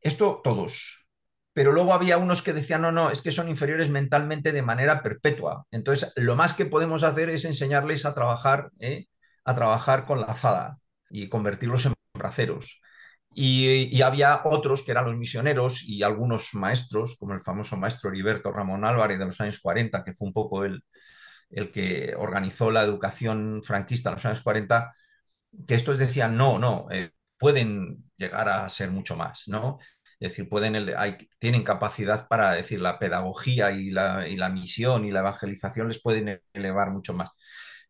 Esto 0.00 0.40
todos. 0.42 1.10
Pero 1.52 1.72
luego 1.72 1.92
había 1.92 2.18
unos 2.18 2.42
que 2.42 2.52
decían, 2.52 2.82
no, 2.82 2.92
no, 2.92 3.10
es 3.10 3.20
que 3.20 3.32
son 3.32 3.48
inferiores 3.48 3.90
mentalmente 3.90 4.52
de 4.52 4.62
manera 4.62 5.02
perpetua. 5.02 5.66
Entonces, 5.70 6.12
lo 6.16 6.36
más 6.36 6.54
que 6.54 6.66
podemos 6.66 7.02
hacer 7.02 7.30
es 7.30 7.44
enseñarles 7.44 8.06
a 8.06 8.14
trabajar, 8.14 8.70
¿eh? 8.78 9.06
A 9.48 9.54
trabajar 9.54 10.04
con 10.04 10.20
la 10.20 10.26
azada 10.26 10.78
y 11.10 11.28
convertirlos 11.28 11.86
en 11.86 11.94
braceros. 12.14 12.82
Y, 13.34 14.02
había 14.02 14.42
otros 14.44 14.82
que 14.82 14.90
eran 14.92 15.06
los 15.06 15.16
misioneros 15.16 15.82
y 15.84 16.02
algunos 16.02 16.54
maestros, 16.54 17.16
como 17.18 17.34
el 17.34 17.40
famoso 17.40 17.76
maestro 17.76 18.10
Heriberto 18.10 18.52
Ramón 18.52 18.84
Álvarez 18.84 19.18
de 19.18 19.26
los 19.26 19.40
años 19.40 19.60
40, 19.60 20.04
que 20.04 20.12
fue 20.12 20.28
un 20.28 20.34
poco 20.34 20.64
el, 20.64 20.84
el 21.50 21.70
que 21.70 22.14
organizó 22.18 22.70
la 22.70 22.82
educación 22.82 23.62
franquista 23.64 24.10
en 24.10 24.16
los 24.16 24.26
años 24.26 24.42
40, 24.42 24.94
que 25.66 25.74
estos 25.74 25.98
decían, 25.98 26.36
no, 26.36 26.58
no, 26.58 26.86
eh, 26.90 27.12
pueden 27.38 28.10
llegar 28.16 28.48
a 28.48 28.68
ser 28.68 28.90
mucho 28.90 29.16
más, 29.16 29.44
¿no? 29.48 29.78
Es 30.20 30.30
decir, 30.30 30.48
pueden, 30.48 30.76
hay, 30.98 31.16
tienen 31.38 31.62
capacidad 31.64 32.28
para 32.28 32.52
decir 32.52 32.80
la 32.80 32.98
pedagogía 32.98 33.70
y 33.72 33.90
la, 33.90 34.28
y 34.28 34.36
la, 34.36 34.48
misión 34.50 35.04
y 35.04 35.12
la 35.12 35.20
evangelización 35.20 35.88
les 35.88 36.02
pueden 36.02 36.42
elevar 36.52 36.90
mucho 36.90 37.14
más. 37.14 37.30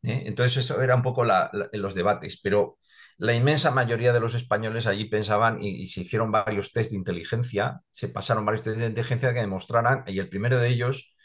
¿Eh? 0.03 0.25
Entonces, 0.27 0.65
eso 0.65 0.83
era 0.83 0.95
un 0.97 1.03
poco 1.03 1.25
los 1.25 1.95
debates, 1.95 2.41
pero 2.43 2.79
la 3.19 3.35
inmensa 3.35 3.71
mayoría 3.73 4.13
de 4.13 4.21
los 4.21 4.35
españoles 4.35 4.87
allí 4.87 5.07
pensaban 5.07 5.63
y, 5.63 5.87
se 5.89 6.03
hicieron 6.03 6.31
varios 6.31 6.73
test 6.73 6.91
de 6.93 6.97
inteligencia, 6.97 7.81
se 7.91 8.09
pasaron 8.09 8.45
varios 8.45 8.65
test 8.65 8.79
de 8.79 8.87
inteligencia 8.87 9.35
que 9.35 9.41
demostraran, 9.41 10.05
y 10.07 10.19
el 10.19 10.29
primero 10.29 10.59
de 10.59 10.69
ellos 10.69 11.17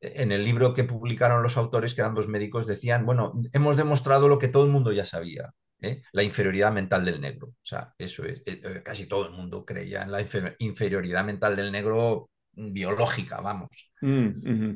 en 0.00 0.32
el 0.32 0.44
libro 0.44 0.74
que 0.74 0.84
publicaron 0.84 1.42
los 1.42 1.56
autores, 1.56 1.94
que 1.94 2.00
eran 2.00 2.14
dos 2.14 2.28
médicos, 2.28 2.66
decían, 2.66 3.04
bueno, 3.04 3.32
hemos 3.52 3.76
demostrado 3.76 4.28
lo 4.28 4.38
que 4.38 4.48
todo 4.48 4.64
el 4.64 4.70
mundo 4.70 4.92
ya 4.92 5.04
sabía, 5.04 5.52
¿eh? 5.80 6.02
la 6.12 6.22
inferioridad 6.22 6.72
mental 6.72 7.04
del 7.04 7.20
negro. 7.20 7.48
O 7.48 7.66
sea, 7.66 7.94
eso 7.98 8.24
es, 8.24 8.40
eh, 8.46 8.60
eh, 8.62 8.82
casi 8.84 9.08
todo 9.08 9.26
el 9.26 9.34
mundo 9.34 9.64
creía 9.64 10.02
en 10.02 10.12
la 10.12 10.24
inferioridad 10.58 11.24
mental 11.24 11.56
del 11.56 11.72
negro 11.72 12.30
biológica, 12.52 13.40
vamos. 13.40 13.68
Mm, 14.00 14.72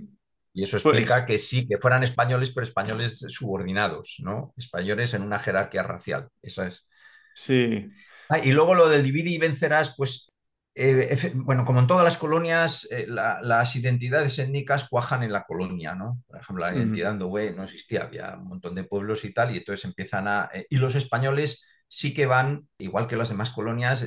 y 0.55 0.65
eso 0.65 0.79
pues 0.83 0.85
explica 0.85 1.25
que 1.25 1.39
sí, 1.39 1.67
que 1.67 1.79
fueran 1.79 2.03
españoles, 2.03 2.53
pero 2.55 2.67
españoles 2.67 3.25
subordinados, 3.29 4.17
¿no? 4.23 4.53
Españoles 4.57 5.15
en 5.15 5.23
una 5.23 5.39
jerarquía 5.39 5.83
racial. 5.83 6.29
Eso 6.43 6.65
es. 6.65 6.87
Sí. 7.35 7.91
Ah, 8.29 8.39
y 8.39 8.53
luego 8.53 8.75
lo 8.75 8.89
del 8.89 9.03
divide 9.03 9.31
y 9.31 9.39
vencerás, 9.39 9.95
pues 9.97 10.33
eh, 10.75 11.33
bueno, 11.35 11.65
como 11.67 11.81
en 11.81 11.87
todas 11.87 12.05
las 12.05 12.17
colonias, 12.17 12.89
eh, 12.91 13.07
las 13.07 13.77
identidades 13.77 14.39
étnicas 14.39 14.89
cuajan 14.89 15.23
en 15.23 15.33
la 15.33 15.45
colonia, 15.45 15.95
¿no? 15.95 16.23
Por 16.27 16.41
ejemplo, 16.41 16.65
la 16.65 16.75
identidad 16.75 17.15
mm. 17.15 17.57
no 17.57 17.65
existía, 17.65 18.03
había 18.05 18.37
un 18.37 18.49
montón 18.49 18.75
de 18.75 18.85
pueblos 18.85 19.25
y 19.25 19.35
tal, 19.35 19.55
y 19.55 19.59
entonces 19.59 19.85
empiezan 19.85 20.29
a... 20.29 20.51
Eh, 20.53 20.67
y 20.71 20.77
los 20.77 20.95
españoles 20.95 21.69
sí 21.89 22.15
que 22.15 22.25
van, 22.25 22.69
igual 22.79 23.07
que 23.07 23.17
las 23.17 23.29
demás 23.29 23.51
colonias, 23.51 24.07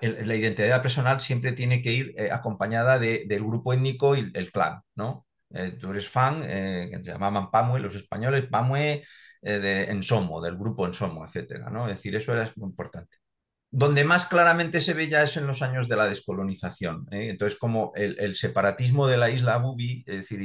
la 0.00 0.34
identidad 0.34 0.82
personal 0.82 1.20
siempre 1.20 1.52
tiene 1.52 1.82
que 1.82 1.92
ir 1.92 2.16
acompañada 2.32 2.98
del 2.98 3.44
grupo 3.44 3.72
étnico 3.72 4.16
y 4.16 4.30
el 4.34 4.52
clan, 4.52 4.80
¿no? 4.94 5.26
tú 5.80 5.90
eres 5.90 6.08
fan, 6.08 6.42
que 6.42 7.00
se 7.02 7.10
llamaban 7.10 7.50
Pamue, 7.50 7.80
los 7.80 7.94
españoles, 7.94 8.46
Pamue 8.50 9.04
de 9.42 9.84
Ensomo, 9.84 10.40
del 10.40 10.56
grupo 10.56 10.86
Ensomo, 10.86 11.24
etcétera, 11.24 11.70
¿no? 11.70 11.88
Es 11.88 11.96
decir, 11.96 12.14
eso 12.16 12.32
era 12.34 12.50
muy 12.56 12.70
importante. 12.70 13.18
Donde 13.74 14.04
más 14.04 14.26
claramente 14.26 14.82
se 14.82 14.92
ve 14.92 15.08
ya 15.08 15.22
es 15.22 15.38
en 15.38 15.46
los 15.46 15.62
años 15.62 15.88
de 15.88 15.96
la 15.96 16.06
descolonización. 16.06 17.06
¿eh? 17.10 17.30
Entonces, 17.30 17.58
como 17.58 17.92
el, 17.96 18.34
separatismo 18.34 19.06
de 19.06 19.16
la 19.16 19.30
isla 19.30 19.56
Bubi, 19.56 20.04
es 20.06 20.16
decir, 20.18 20.40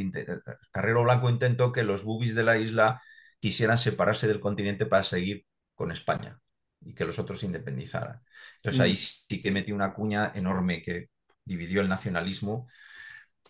Carrero 0.71 1.03
Blanco 1.03 1.30
intentó 1.30 1.73
que 1.73 1.84
los 1.84 2.06
bubis 2.06 2.36
de 2.36 2.43
la 2.43 2.58
isla 2.58 3.01
quisieran 3.39 3.77
separarse 3.77 4.27
del 4.27 4.39
continente 4.39 4.86
para 4.86 5.03
seguir 5.03 5.45
con 5.75 5.91
España 5.91 6.39
y 6.88 6.93
que 6.93 7.06
los 7.06 7.19
otros 7.19 7.39
se 7.39 7.45
independizaran. 7.47 8.21
Entonces 8.58 8.82
ahí 8.82 8.93
mm. 8.93 8.95
sí 8.95 9.41
que 9.41 9.52
metió 9.52 9.76
una 9.76 9.93
cuña 9.93 10.32
enorme 10.36 10.82
que 10.82 11.10
dividió 11.43 11.82
el 11.82 11.89
nacionalismo. 11.89 12.67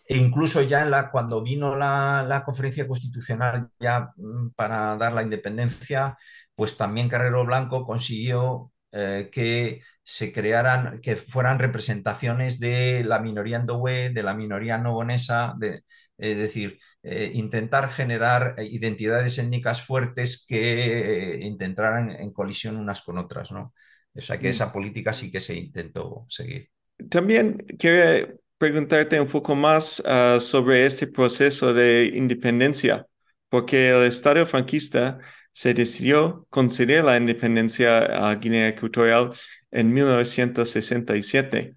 E 0.06 0.16
incluso 0.16 0.62
ya 0.62 0.82
en 0.82 0.90
la, 0.90 1.10
cuando 1.10 1.42
vino 1.42 1.76
la, 1.76 2.24
la 2.26 2.44
conferencia 2.44 2.88
constitucional 2.88 3.70
ya 3.78 4.12
mm, 4.16 4.50
para 4.56 4.96
dar 4.96 5.12
la 5.12 5.22
independencia, 5.22 6.16
pues 6.54 6.76
también 6.76 7.08
Carrero 7.08 7.44
Blanco 7.44 7.84
consiguió 7.84 8.72
eh, 8.92 9.28
que 9.30 9.82
se 10.02 10.32
crearan, 10.32 11.00
que 11.00 11.16
fueran 11.16 11.58
representaciones 11.58 12.58
de 12.60 13.04
la 13.04 13.20
minoría 13.20 13.60
de 13.60 14.22
la 14.22 14.34
minoría 14.34 14.78
nobonesa, 14.78 15.54
de, 15.58 15.84
es 16.18 16.36
decir, 16.36 16.78
eh, 17.02 17.30
intentar 17.34 17.88
generar 17.88 18.56
identidades 18.58 19.38
étnicas 19.38 19.82
fuertes 19.82 20.44
que 20.46 21.38
intentaran 21.40 22.10
en 22.10 22.32
colisión 22.32 22.76
unas 22.76 23.02
con 23.02 23.18
otras, 23.18 23.52
¿no? 23.52 23.72
O 24.14 24.20
sea 24.20 24.38
que 24.38 24.48
mm. 24.48 24.50
esa 24.50 24.72
política 24.72 25.12
sí 25.12 25.30
que 25.30 25.40
se 25.40 25.54
intentó 25.54 26.24
seguir. 26.28 26.68
También 27.08 27.64
quería 27.78 28.28
preguntarte 28.58 29.20
un 29.20 29.28
poco 29.28 29.54
más 29.54 30.02
ah, 30.04 30.38
sobre 30.40 30.84
este 30.84 31.06
proceso 31.06 31.72
de 31.72 32.10
independencia, 32.14 33.06
porque 33.48 33.90
el 33.90 34.02
Estado 34.04 34.44
franquista 34.44 35.18
se 35.52 35.74
decidió 35.74 36.46
conceder 36.50 37.04
la 37.04 37.16
independencia 37.16 37.98
a 38.28 38.34
Guinea 38.34 38.68
Ecuatorial 38.68 39.32
en 39.70 39.92
1967. 39.92 41.74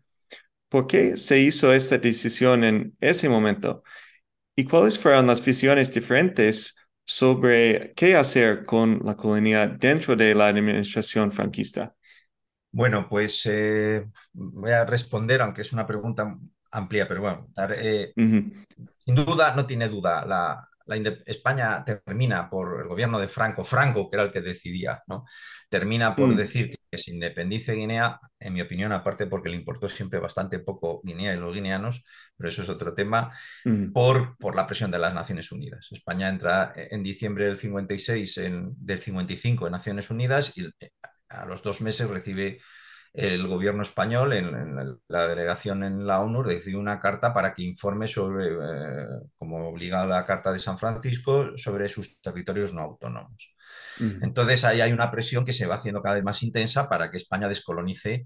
¿Por 0.69 0.87
qué 0.87 1.17
se 1.17 1.39
hizo 1.39 1.73
esta 1.73 1.97
decisión 1.97 2.63
en 2.63 2.95
ese 2.99 3.29
momento? 3.29 3.83
¿Y 4.61 4.65
cuáles 4.65 4.99
fueron 4.99 5.25
las 5.25 5.43
visiones 5.43 5.91
diferentes 5.91 6.77
sobre 7.03 7.93
qué 7.95 8.15
hacer 8.15 8.63
con 8.63 9.01
la 9.03 9.15
colonia 9.15 9.67
dentro 9.67 10.15
de 10.15 10.35
la 10.35 10.49
administración 10.49 11.31
franquista? 11.31 11.95
Bueno, 12.71 13.07
pues 13.09 13.43
eh, 13.47 14.05
voy 14.31 14.69
a 14.69 14.85
responder, 14.85 15.41
aunque 15.41 15.61
es 15.61 15.73
una 15.73 15.87
pregunta 15.87 16.37
amplia, 16.69 17.07
pero 17.07 17.21
bueno, 17.21 17.47
eh, 17.75 18.13
sin 18.15 19.15
duda, 19.15 19.55
no 19.55 19.65
tiene 19.65 19.89
duda, 19.89 20.25
la, 20.27 20.69
España 21.25 21.83
termina 21.85 22.49
por 22.49 22.81
el 22.81 22.87
gobierno 22.87 23.19
de 23.19 23.27
Franco, 23.27 23.63
Franco, 23.63 24.09
que 24.09 24.17
era 24.17 24.23
el 24.23 24.31
que 24.31 24.41
decidía, 24.41 25.01
¿no? 25.07 25.25
termina 25.71 26.17
por 26.17 26.27
mm. 26.27 26.35
decir 26.35 26.77
que 26.91 26.97
se 26.97 27.11
independice 27.11 27.73
Guinea, 27.73 28.19
en 28.37 28.53
mi 28.53 28.59
opinión, 28.59 28.91
aparte 28.91 29.25
porque 29.25 29.47
le 29.47 29.55
importó 29.55 29.87
siempre 29.87 30.19
bastante 30.19 30.59
poco 30.59 30.99
Guinea 31.01 31.33
y 31.33 31.37
los 31.37 31.55
guineanos, 31.55 32.03
pero 32.35 32.49
eso 32.49 32.61
es 32.61 32.67
otro 32.67 32.93
tema, 32.93 33.31
mm. 33.63 33.93
por, 33.93 34.37
por 34.37 34.53
la 34.53 34.67
presión 34.67 34.91
de 34.91 34.99
las 34.99 35.13
Naciones 35.13 35.49
Unidas. 35.53 35.87
España 35.91 36.27
entra 36.27 36.73
en 36.75 37.01
diciembre 37.01 37.45
del 37.45 37.57
56, 37.57 38.37
en, 38.39 38.73
del 38.75 38.99
55 38.99 39.65
en 39.65 39.71
Naciones 39.71 40.09
Unidas 40.09 40.57
y 40.57 40.65
eh, 40.65 40.91
a 41.29 41.45
los 41.45 41.63
dos 41.63 41.81
meses 41.81 42.09
recibe 42.09 42.59
el 43.13 43.47
gobierno 43.47 43.81
español, 43.81 44.33
en, 44.33 44.99
la 45.07 45.27
delegación 45.27 45.83
en 45.83 46.05
la 46.07 46.21
ONU, 46.21 46.43
recibe 46.43 46.77
una 46.77 46.99
carta 47.01 47.33
para 47.33 47.53
que 47.53 47.63
informe 47.63 48.07
sobre, 48.07 48.47
eh, 48.47 49.07
como 49.37 49.67
obliga 49.67 50.05
la 50.05 50.25
Carta 50.25 50.51
de 50.53 50.59
San 50.59 50.77
Francisco, 50.77 51.57
sobre 51.57 51.89
sus 51.89 52.21
territorios 52.21 52.73
no 52.73 52.81
autónomos. 52.81 53.53
Entonces 53.99 54.65
ahí 54.65 54.81
hay 54.81 54.93
una 54.93 55.11
presión 55.11 55.45
que 55.45 55.53
se 55.53 55.67
va 55.67 55.75
haciendo 55.75 56.01
cada 56.01 56.15
vez 56.15 56.23
más 56.23 56.41
intensa 56.43 56.89
para 56.89 57.11
que 57.11 57.17
España 57.17 57.47
descolonice 57.47 58.25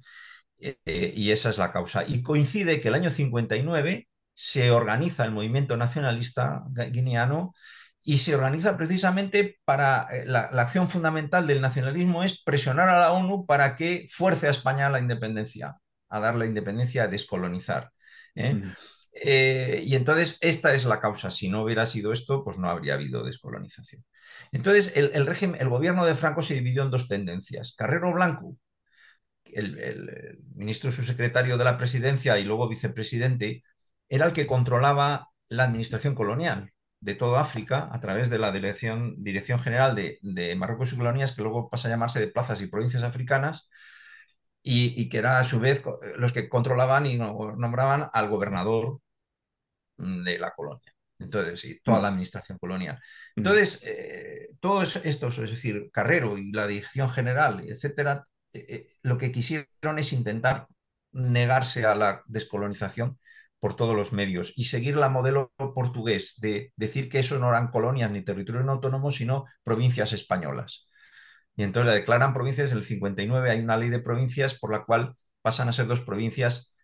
eh, 0.60 1.14
y 1.16 1.32
esa 1.32 1.50
es 1.50 1.58
la 1.58 1.72
causa. 1.72 2.06
Y 2.08 2.22
coincide 2.22 2.80
que 2.80 2.88
el 2.88 2.94
año 2.96 3.10
59 3.10 4.08
se 4.34 4.72
organiza 4.72 5.26
el 5.26 5.32
movimiento 5.32 5.78
nacionalista 5.78 6.64
guineano 6.92 7.54
y 8.08 8.20
se 8.20 8.36
organiza 8.36 8.78
precisamente 8.78 9.60
para 9.66 10.08
eh, 10.12 10.26
la, 10.28 10.42
acción 10.42 10.88
fundamental 10.88 11.48
del 11.48 11.60
nacionalismo 11.60 12.24
es 12.24 12.44
presionar 12.44 12.88
a 12.88 13.00
la 13.00 13.12
ONU 13.12 13.48
para 13.48 13.76
que 13.76 14.06
fuerce 14.12 14.48
a 14.48 14.52
España 14.52 14.86
a 14.86 14.90
la 14.92 15.00
independencia, 15.00 15.78
a 16.10 16.20
dar 16.20 16.36
la 16.36 16.46
independencia, 16.46 17.04
a 17.04 17.08
descolonizar. 17.08 17.92
¿eh? 18.36 18.62
Eh, 19.12 19.82
y 19.88 19.96
entonces 19.96 20.38
esta 20.42 20.76
es 20.76 20.86
la 20.86 21.00
causa. 21.00 21.32
Si 21.32 21.50
no 21.50 21.64
hubiera 21.64 21.88
sido 21.88 22.14
esto, 22.14 22.44
pues 22.44 22.60
no 22.60 22.70
habría 22.70 22.94
habido 22.94 23.24
descolonización. 23.24 24.06
Entonces 24.52 24.96
el, 24.96 25.26
régimen, 25.26 25.60
el 25.60 25.70
gobierno 25.70 26.06
de 26.06 26.14
Franco 26.14 26.44
se 26.44 26.54
dividió 26.54 26.84
en 26.84 26.92
dos 26.92 27.08
tendencias. 27.08 27.74
Carrero 27.76 28.14
Blanco, 28.14 28.56
el, 29.46 29.80
el 29.80 30.40
ministro 30.54 30.92
subsecretario 30.92 31.58
de 31.58 31.64
la 31.64 31.78
presidencia 31.78 32.38
y 32.38 32.44
luego 32.44 32.70
vicepresidente, 32.70 33.64
era 34.10 34.28
el 34.28 34.34
que 34.34 34.46
controlaba 34.46 35.30
la 35.50 35.64
administración 35.64 36.14
colonial 36.14 36.75
de 37.06 37.14
todo 37.14 37.38
África 37.38 37.88
a 37.92 38.00
través 38.00 38.32
de 38.32 38.40
la 38.40 38.52
Dirección, 38.52 39.16
Dirección 39.24 39.60
General 39.60 39.96
de, 39.96 40.56
Marruecos 40.58 40.92
y 40.92 40.98
Colonias, 40.98 41.34
que 41.34 41.44
luego 41.44 41.70
pasa 41.70 41.88
a 41.88 41.92
llamarse 41.92 42.20
de 42.20 42.28
plazas 42.28 42.62
y 42.62 42.68
provincias 42.68 43.04
africanas, 43.04 43.70
y, 44.64 45.08
que 45.10 45.20
era 45.20 45.40
a 45.40 45.44
su 45.44 45.60
vez 45.60 45.84
los 46.18 46.34
que 46.34 46.50
controlaban 46.50 47.06
y 47.06 47.16
nombraban 47.16 48.10
al 48.12 48.30
gobernador 48.30 49.00
mm, 49.98 50.24
de 50.24 50.40
la 50.40 50.52
colonia. 50.52 50.92
Entonces, 51.20 51.60
sí, 51.60 51.80
toda 51.84 52.02
la 52.02 52.08
administración 52.08 52.58
colonial. 52.58 52.96
Mm. 53.36 53.40
Entonces, 53.40 53.84
eh, 53.86 54.48
todos 54.60 54.96
estos, 54.98 55.38
es 55.38 55.52
decir, 55.52 55.92
Carrero 55.94 56.40
y 56.40 56.52
la 56.52 56.66
Dirección 56.66 57.10
General, 57.12 57.64
etcétera, 57.68 58.24
eh, 58.52 58.66
eh, 58.70 58.88
lo 59.04 59.20
que 59.20 59.32
quisieron 59.32 60.00
es 60.00 60.12
intentar 60.12 60.68
negarse 61.12 61.86
a 61.86 61.94
la 61.94 62.24
descolonización 62.28 63.20
por 63.66 63.76
todos 63.76 63.96
los 63.96 64.14
medios 64.14 64.54
y 64.56 64.66
seguir 64.66 64.96
la 64.96 65.10
modelo 65.10 65.52
portugués 65.58 66.40
de 66.40 66.72
decir 66.76 67.10
que 67.10 67.18
eso 67.18 67.40
no 67.40 67.50
eran 67.50 67.70
colonias 67.70 68.12
ni 68.12 68.22
territorios 68.22 68.68
autónomos, 68.68 69.16
sino 69.16 69.46
provincias 69.64 70.14
españolas. 70.14 70.88
Y 71.56 71.64
entonces 71.64 71.88
la 71.88 71.96
declaran 71.96 72.32
provincias 72.32 72.70
en 72.70 72.78
el 72.78 72.84
59, 72.84 73.50
hay 73.50 73.62
una 73.62 73.78
ley 73.78 73.90
de 73.90 73.98
provincias 73.98 74.54
por 74.60 74.72
la 74.72 74.86
cual 74.86 75.16
pasan 75.42 75.68
a 75.68 75.72
ser 75.72 75.88
dos 75.88 76.02
provincias 76.02 76.76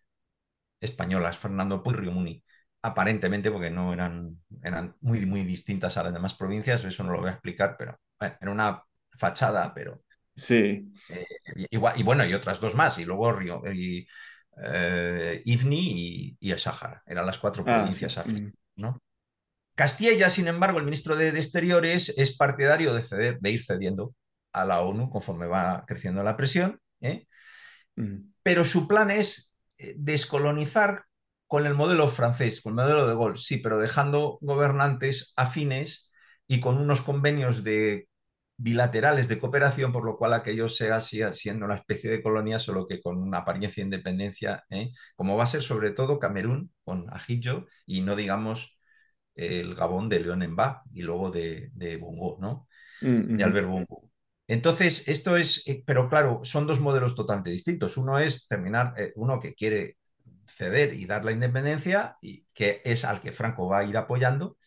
españolas, 0.79 1.37
Fernando 1.37 1.83
Puy 1.83 1.93
y 2.01 2.09
Muni, 2.09 2.43
aparentemente 2.81 3.51
porque 3.51 3.69
no 3.69 3.93
eran, 3.93 4.41
eran 4.63 4.95
muy, 5.01 5.23
muy 5.27 5.43
distintas 5.43 5.97
a 5.97 6.03
las 6.03 6.13
demás 6.13 6.33
provincias, 6.33 6.83
eso 6.83 7.03
no 7.03 7.11
lo 7.11 7.19
voy 7.19 7.29
a 7.29 7.33
explicar, 7.33 7.75
pero 7.77 7.99
era 8.19 8.51
una 8.51 8.83
fachada, 9.11 9.71
pero... 9.75 10.01
Sí. 10.35 10.91
Eh, 11.09 11.27
igual, 11.69 11.93
y 11.95 12.01
bueno, 12.01 12.25
y 12.25 12.33
otras 12.33 12.59
dos 12.59 12.73
más, 12.73 12.97
y 12.97 13.05
luego 13.05 13.33
Río, 13.33 13.61
y 13.71 14.07
eh, 14.57 15.41
Ifni 15.45 16.37
y, 16.39 16.51
el 16.51 16.59
Sáhara. 16.59 17.03
Eran 17.05 17.25
las 17.25 17.37
cuatro 17.37 17.63
ah, 17.67 17.77
provincias 17.77 18.17
africanas. 18.17 18.53
¿no? 18.76 19.01
Castilla, 19.76 20.30
sin 20.30 20.47
embargo, 20.47 20.80
el 20.80 20.86
ministro 20.86 21.15
de, 21.15 21.30
Exteriores 21.30 22.09
es 22.17 22.36
partidario 22.36 22.93
de, 22.93 23.01
ceder, 23.01 23.39
de 23.39 23.51
ir 23.51 23.63
cediendo 23.63 24.13
a 24.51 24.65
la 24.65 24.82
ONU 24.82 25.09
conforme 25.09 25.47
va 25.47 25.86
creciendo 25.88 26.23
la 26.23 26.36
presión, 26.36 26.80
¿eh? 26.99 27.26
pero 28.43 28.65
su 28.65 28.88
plan 28.88 29.11
es 29.11 29.55
eh, 29.78 29.95
descolonizar 29.97 31.05
con 31.47 31.65
el 31.65 31.73
modelo 31.73 32.07
francés, 32.07 32.61
con 32.61 32.71
el 32.71 32.86
modelo 32.86 33.07
de 33.07 33.15
Gaulle, 33.15 33.38
sí, 33.38 33.57
pero 33.57 33.80
dejando 33.80 34.38
gobernantes 34.41 35.34
afines 35.36 36.11
y 36.47 36.59
con 36.59 36.78
unos 36.78 37.01
convenios 37.01 37.63
de 37.63 38.07
bilaterales 38.62 39.28
de 39.28 39.39
cooperación, 39.39 39.91
por 39.91 40.05
lo 40.05 40.18
cual 40.18 40.34
aquello 40.34 40.70
sea 40.70 41.01
siendo 41.01 41.66
una 41.66 41.76
especie 41.76 42.12
de 42.12 42.22
colonia, 42.22 42.59
solo 42.59 42.88
que 42.88 43.01
con 43.01 43.18
una 43.18 43.39
apariencia 43.39 43.82
de 43.82 43.86
independencia, 43.86 44.64
¿eh? 44.70 44.91
como 45.16 45.36
va 45.36 45.45
a 45.45 45.47
ser 45.47 45.64
sobre 45.64 45.91
todo 45.91 46.20
Camerún 46.20 46.72
con 46.84 47.12
Ajillo 47.12 47.66
y 47.88 48.01
no 48.01 48.16
digamos 48.16 48.78
el 49.34 49.74
Gabón 49.76 50.09
de 50.09 50.20
León 50.20 50.43
Emba 50.43 50.84
y 50.93 51.01
luego 51.01 51.32
de, 51.32 51.72
de 51.74 51.97
Bongo, 51.97 52.38
¿no? 52.39 52.68
Mm, 53.01 53.38
de 53.38 53.43
Albert 53.43 53.68
Bongo. 53.68 54.12
Entonces, 54.47 55.07
esto 55.07 55.38
es, 55.38 55.68
eh, 55.68 55.84
pero 55.86 56.09
claro, 56.09 56.41
son 56.43 56.68
dos 56.68 56.82
modelos 56.82 57.16
totalmente 57.16 57.49
distintos. 57.49 57.97
Uno 57.97 58.20
es 58.20 58.47
terminar, 58.47 58.93
eh, 58.97 59.12
uno 59.16 59.39
que 59.39 59.55
quiere 59.55 59.97
ceder 60.45 60.93
y 60.93 61.05
dar 61.05 61.26
la 61.26 61.32
independencia, 61.32 62.18
y 62.22 62.45
que 62.53 62.82
es 62.84 63.05
al 63.05 63.22
que 63.22 63.32
Franco 63.32 63.70
va 63.70 63.80
a 63.80 63.86
ir 63.86 63.97
apoyando, 63.97 64.57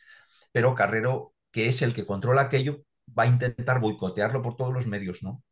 pero 0.53 0.75
Carrero, 0.75 1.35
que 1.53 1.69
es 1.69 1.83
el 1.83 1.95
que 1.95 2.07
controla 2.07 2.43
aquello, 2.43 2.83
va 3.07 3.25
a 3.25 3.27
intentar 3.27 3.81
boicotearlo 3.81 4.43
por 4.43 4.57
todos 4.57 4.73
los 4.73 4.87
medios, 4.87 5.23
¿no? 5.23 5.43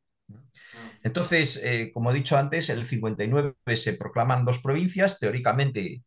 Entonces, 1.03 1.63
eh, 1.65 1.91
como 1.93 2.11
he 2.11 2.15
dicho 2.15 2.37
antes, 2.39 2.69
en 2.71 2.79
el 2.79 2.87
59 2.87 3.55
se 3.77 3.95
proclaman 3.95 4.45
dos 4.45 4.61
provincias, 4.61 5.19
teóricamente 5.19 6.05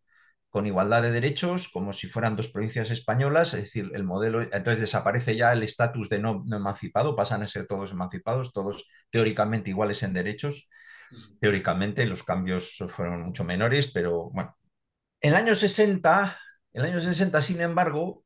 con 0.49 0.67
igualdad 0.67 1.01
de 1.01 1.11
derechos, 1.11 1.67
como 1.67 1.91
si 1.91 2.07
fueran 2.07 2.37
dos 2.37 2.47
provincias 2.47 2.89
españolas, 2.89 3.53
es 3.53 3.63
decir, 3.63 3.91
el 3.93 4.05
modelo, 4.05 4.41
entonces 4.41 4.79
desaparece 4.79 5.35
ya 5.35 5.51
el 5.51 5.63
estatus 5.63 6.07
de 6.07 6.19
no, 6.19 6.45
emancipado, 6.49 7.13
pasan 7.13 7.43
a 7.43 7.47
ser 7.47 7.67
todos 7.67 7.91
emancipados, 7.91 8.53
todos 8.53 8.87
teóricamente 9.09 9.71
iguales 9.71 10.01
en 10.03 10.13
derechos. 10.13 10.69
Teóricamente 11.41 12.05
los 12.05 12.23
cambios 12.23 12.77
fueron 12.87 13.23
mucho 13.23 13.43
menores, 13.43 13.91
pero 13.91 14.29
bueno. 14.29 14.57
En 15.19 15.31
el 15.31 15.35
año 15.35 15.55
60, 15.55 16.39
el 16.71 16.85
año 16.85 17.01
60, 17.01 17.41
sin 17.41 17.59
embargo, 17.59 18.23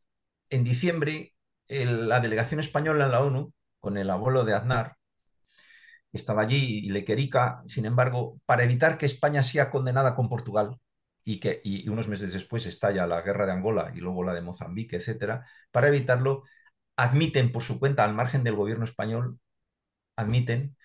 en 0.50 0.64
diciembre, 0.64 1.34
la 1.70 2.20
delegación 2.20 2.60
española 2.60 3.06
en 3.06 3.12
la 3.12 3.22
ONU, 3.22 3.54
con 3.80 3.98
el 3.98 4.10
abuelo 4.10 4.44
de 4.46 4.54
Aznar, 4.56 4.98
estaba 6.12 6.42
allí 6.42 6.86
y 6.86 6.90
Lequerica, 6.90 7.62
sin 7.68 7.86
embargo, 7.86 8.40
para 8.46 8.64
evitar 8.64 8.98
que 8.98 9.06
España 9.06 9.44
sea 9.44 9.70
condenada 9.70 10.16
con 10.16 10.30
Portugal, 10.30 10.78
y 11.24 11.40
que 11.40 11.62
y 11.64 11.88
unos 11.90 12.08
meses 12.08 12.34
después 12.34 12.66
estalla 12.66 13.06
la 13.06 13.22
guerra 13.22 13.46
de 13.46 13.52
Angola 13.52 13.92
y 13.94 14.00
luego 14.00 14.24
la 14.24 14.34
de 14.34 14.42
Mozambique, 14.42 14.96
etcétera, 14.98 15.46
para 15.72 15.88
evitarlo, 15.90 16.44
admiten 16.96 17.52
por 17.52 17.64
su 17.64 17.80
cuenta, 17.80 18.06
al 18.06 18.16
margen 18.16 18.44
del 18.44 18.56
gobierno 18.56 18.86
español, 18.86 19.40
admiten 20.16 20.78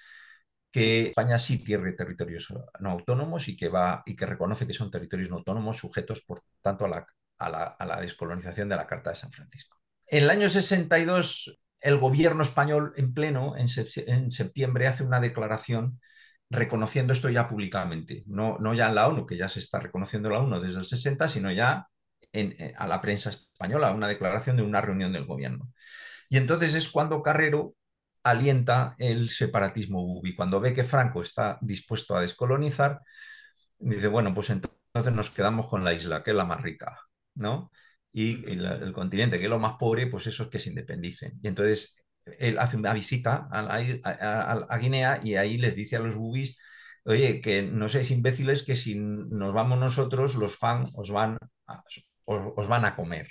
que 0.73 1.09
España 1.09 1.39
sí 1.39 1.65
tiene 1.65 1.93
territorios 1.93 2.53
no 2.81 2.91
autónomos 2.91 3.49
y 3.49 3.57
que, 3.57 3.69
va, 3.69 4.03
y 4.07 4.17
que 4.17 4.27
reconoce 4.27 4.67
que 4.67 4.75
son 4.75 4.91
territorios 4.91 5.31
no 5.31 5.37
autónomos 5.39 5.79
sujetos, 5.79 6.23
por 6.23 6.43
tanto, 6.63 6.87
a 6.87 6.89
la, 6.89 7.07
a 7.39 7.51
la, 7.51 7.65
a 7.65 7.87
la 7.87 8.01
descolonización 8.01 8.69
de 8.69 8.77
la 8.77 8.87
Carta 8.87 9.11
de 9.11 9.17
San 9.17 9.33
Francisco. 9.33 9.79
En 10.15 10.23
el 10.23 10.31
año 10.31 10.49
62, 10.49 11.59
el 11.81 11.99
gobierno 11.99 12.45
español 12.45 12.93
en 12.97 13.13
pleno, 13.13 13.57
en, 13.57 13.67
septiembre, 14.31 14.87
hace 14.87 15.03
una 15.03 15.19
declaración 15.19 16.01
reconociendo 16.49 17.13
esto 17.13 17.31
ya 17.31 17.49
públicamente, 17.49 18.23
no, 18.29 18.57
no 18.61 18.75
ya 18.75 18.89
en 18.89 18.95
la 18.95 19.09
ONU, 19.09 19.27
que 19.27 19.37
ya 19.37 19.49
se 19.49 19.59
está 19.59 19.81
reconociendo 19.81 20.31
la 20.31 20.39
ONU 20.39 20.61
desde 20.61 20.79
el 20.79 20.85
60, 20.85 21.27
sino 21.27 21.51
ya 21.51 21.89
en, 22.31 22.55
eh, 22.61 22.75
a 22.79 22.87
la 22.87 23.01
prensa 23.01 23.31
española, 23.31 23.91
una 23.91 24.07
declaración 24.07 24.57
de 24.57 24.63
una 24.63 24.81
reunión 24.81 25.13
del 25.13 25.27
gobierno. 25.27 25.73
Y 26.29 26.37
entonces 26.37 26.75
es 26.75 26.89
cuando 26.91 27.21
Carrero 27.21 27.75
alienta 28.23 28.95
el 28.99 29.31
separatismo 29.31 30.07
bubi. 30.07 30.37
Cuando 30.37 30.61
ve 30.61 30.73
que 30.73 30.85
Franco 30.85 31.23
está 31.23 31.59
dispuesto 31.61 32.17
a 32.17 32.21
descolonizar, 32.21 33.01
dice, 33.79 34.07
bueno, 34.07 34.33
pues 34.33 34.51
entonces 34.51 35.13
nos 35.13 35.31
quedamos 35.31 35.67
con 35.67 35.83
la 35.83 35.93
isla, 35.93 36.23
que 36.23 36.31
es 36.31 36.37
la 36.37 36.45
más 36.45 36.63
rica, 36.63 37.01
¿no? 37.35 37.73
Y 38.17 38.49
el, 38.51 38.65
el 38.65 38.93
continente, 38.93 39.39
que 39.39 39.45
es 39.45 39.51
lo 39.51 39.59
más 39.59 39.75
pobre, 39.79 40.07
pues 40.07 40.27
eso 40.29 40.45
es 40.45 40.49
que 40.49 40.61
se 40.61 40.71
independicen. 40.71 41.39
Y 41.43 41.49
entonces 41.49 42.05
él 42.39 42.59
hace 42.59 42.77
una 42.77 42.95
visita 42.95 43.49
a, 43.51 44.79
Guinea 44.79 45.21
y 45.23 45.37
ahí 45.37 45.59
les 45.59 45.77
dice 45.77 45.97
a 45.97 46.01
los 46.01 46.15
bubis, 46.15 46.59
oye, 47.05 47.41
que 47.41 47.63
no 47.63 47.89
seáis 47.89 48.11
imbéciles, 48.11 48.63
que 48.63 48.77
si 48.77 48.97
nos 48.97 49.53
vamos 49.53 49.79
nosotros, 49.79 50.37
los 50.37 50.57
fans 50.57 50.93
os 50.95 51.11
van 51.11 51.39
a, 51.67 51.83
os, 52.25 52.69
van 52.69 52.85
a 52.85 52.97
comer, 52.97 53.29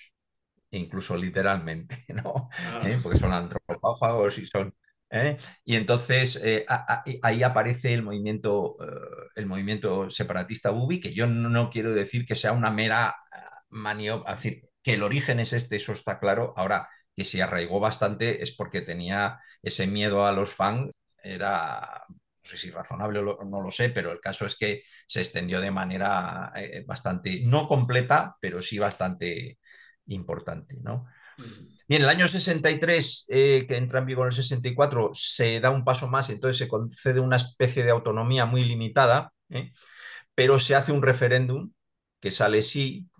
incluso 0.71 1.17
literalmente, 1.17 1.97
¿no? 2.09 2.49
Ah. 2.57 2.81
¿Eh? 2.85 2.99
Porque 3.01 3.19
son 3.19 3.33
antropófagos 3.33 4.37
y 4.37 4.45
son... 4.45 4.73
¿eh? 5.09 5.37
Y 5.63 5.75
entonces 5.75 6.41
eh, 6.43 6.65
ahí 7.21 7.43
aparece 7.43 7.93
el 7.93 8.03
movimiento, 8.03 8.77
el 9.35 9.45
movimiento 9.47 10.09
separatista 10.09 10.69
bubi, 10.71 10.99
que 10.99 11.13
yo 11.13 11.27
no 11.27 11.69
quiero 11.69 11.93
decir 11.93 12.25
que 12.25 12.35
sea 12.35 12.51
una 12.51 12.71
mera 12.71 13.15
maniobra, 13.69 14.31
decir, 14.33 14.69
que 14.83 14.93
el 14.95 15.03
origen 15.03 15.39
es 15.39 15.53
este, 15.53 15.77
eso 15.77 15.93
está 15.93 16.19
claro. 16.19 16.53
Ahora, 16.57 16.89
que 17.15 17.25
se 17.25 17.41
arraigó 17.41 17.79
bastante 17.79 18.43
es 18.43 18.51
porque 18.55 18.81
tenía 18.81 19.39
ese 19.61 19.87
miedo 19.87 20.25
a 20.25 20.31
los 20.31 20.53
fans, 20.53 20.91
era, 21.23 22.03
no 22.09 22.17
sé 22.43 22.57
si 22.57 22.71
razonable 22.71 23.19
o 23.19 23.45
no 23.45 23.61
lo 23.61 23.71
sé, 23.71 23.89
pero 23.89 24.11
el 24.11 24.19
caso 24.19 24.45
es 24.45 24.57
que 24.57 24.83
se 25.07 25.21
extendió 25.21 25.61
de 25.61 25.71
manera 25.71 26.51
eh, 26.55 26.83
bastante, 26.85 27.41
no 27.45 27.67
completa, 27.67 28.35
pero 28.41 28.61
sí 28.61 28.77
bastante 28.79 29.59
importante, 30.07 30.77
¿no? 30.81 31.05
Bien, 31.87 32.01
en 32.01 32.03
el 32.03 32.09
año 32.09 32.27
63, 32.27 33.27
eh, 33.29 33.65
que 33.67 33.77
entra 33.77 33.99
en 33.99 34.05
vigor 34.05 34.27
el 34.27 34.33
64, 34.33 35.11
se 35.13 35.59
da 35.59 35.69
un 35.69 35.83
paso 35.83 36.07
más, 36.07 36.29
entonces 36.29 36.57
se 36.57 36.67
concede 36.67 37.19
una 37.19 37.35
especie 37.35 37.83
de 37.83 37.91
autonomía 37.91 38.45
muy 38.45 38.63
limitada, 38.63 39.33
¿eh? 39.49 39.71
pero 40.35 40.59
se 40.59 40.75
hace 40.75 40.91
un 40.91 41.01
referéndum 41.01 41.71
que 42.19 42.31
sale 42.31 42.61
sí, 42.61 43.09
eh, 43.11 43.12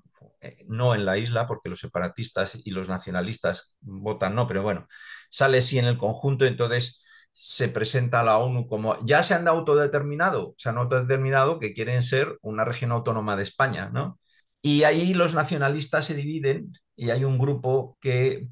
no 0.67 0.95
en 0.95 1.05
la 1.05 1.17
isla, 1.17 1.47
porque 1.47 1.69
los 1.69 1.79
separatistas 1.79 2.57
y 2.63 2.71
los 2.71 2.89
nacionalistas 2.89 3.77
votan 3.81 4.35
no, 4.35 4.47
pero 4.47 4.63
bueno, 4.63 4.87
sale 5.29 5.61
sí 5.61 5.79
en 5.79 5.85
el 5.85 5.97
conjunto, 5.97 6.45
entonces 6.45 7.03
se 7.33 7.69
presenta 7.69 8.21
a 8.21 8.23
la 8.23 8.37
ONU 8.37 8.67
como 8.67 9.03
ya 9.05 9.23
se 9.23 9.33
han 9.33 9.47
autodeterminado, 9.47 10.55
se 10.57 10.69
han 10.69 10.77
autodeterminado 10.77 11.59
que 11.59 11.73
quieren 11.73 12.03
ser 12.03 12.37
una 12.41 12.65
región 12.65 12.91
autónoma 12.91 13.35
de 13.35 13.43
España, 13.43 13.89
¿no? 13.91 14.19
Y 14.61 14.83
ahí 14.83 15.13
los 15.13 15.33
nacionalistas 15.33 16.05
se 16.05 16.15
dividen 16.15 16.73
y 16.95 17.09
hay 17.11 17.23
un 17.25 17.37
grupo 17.37 17.97
que, 18.01 18.49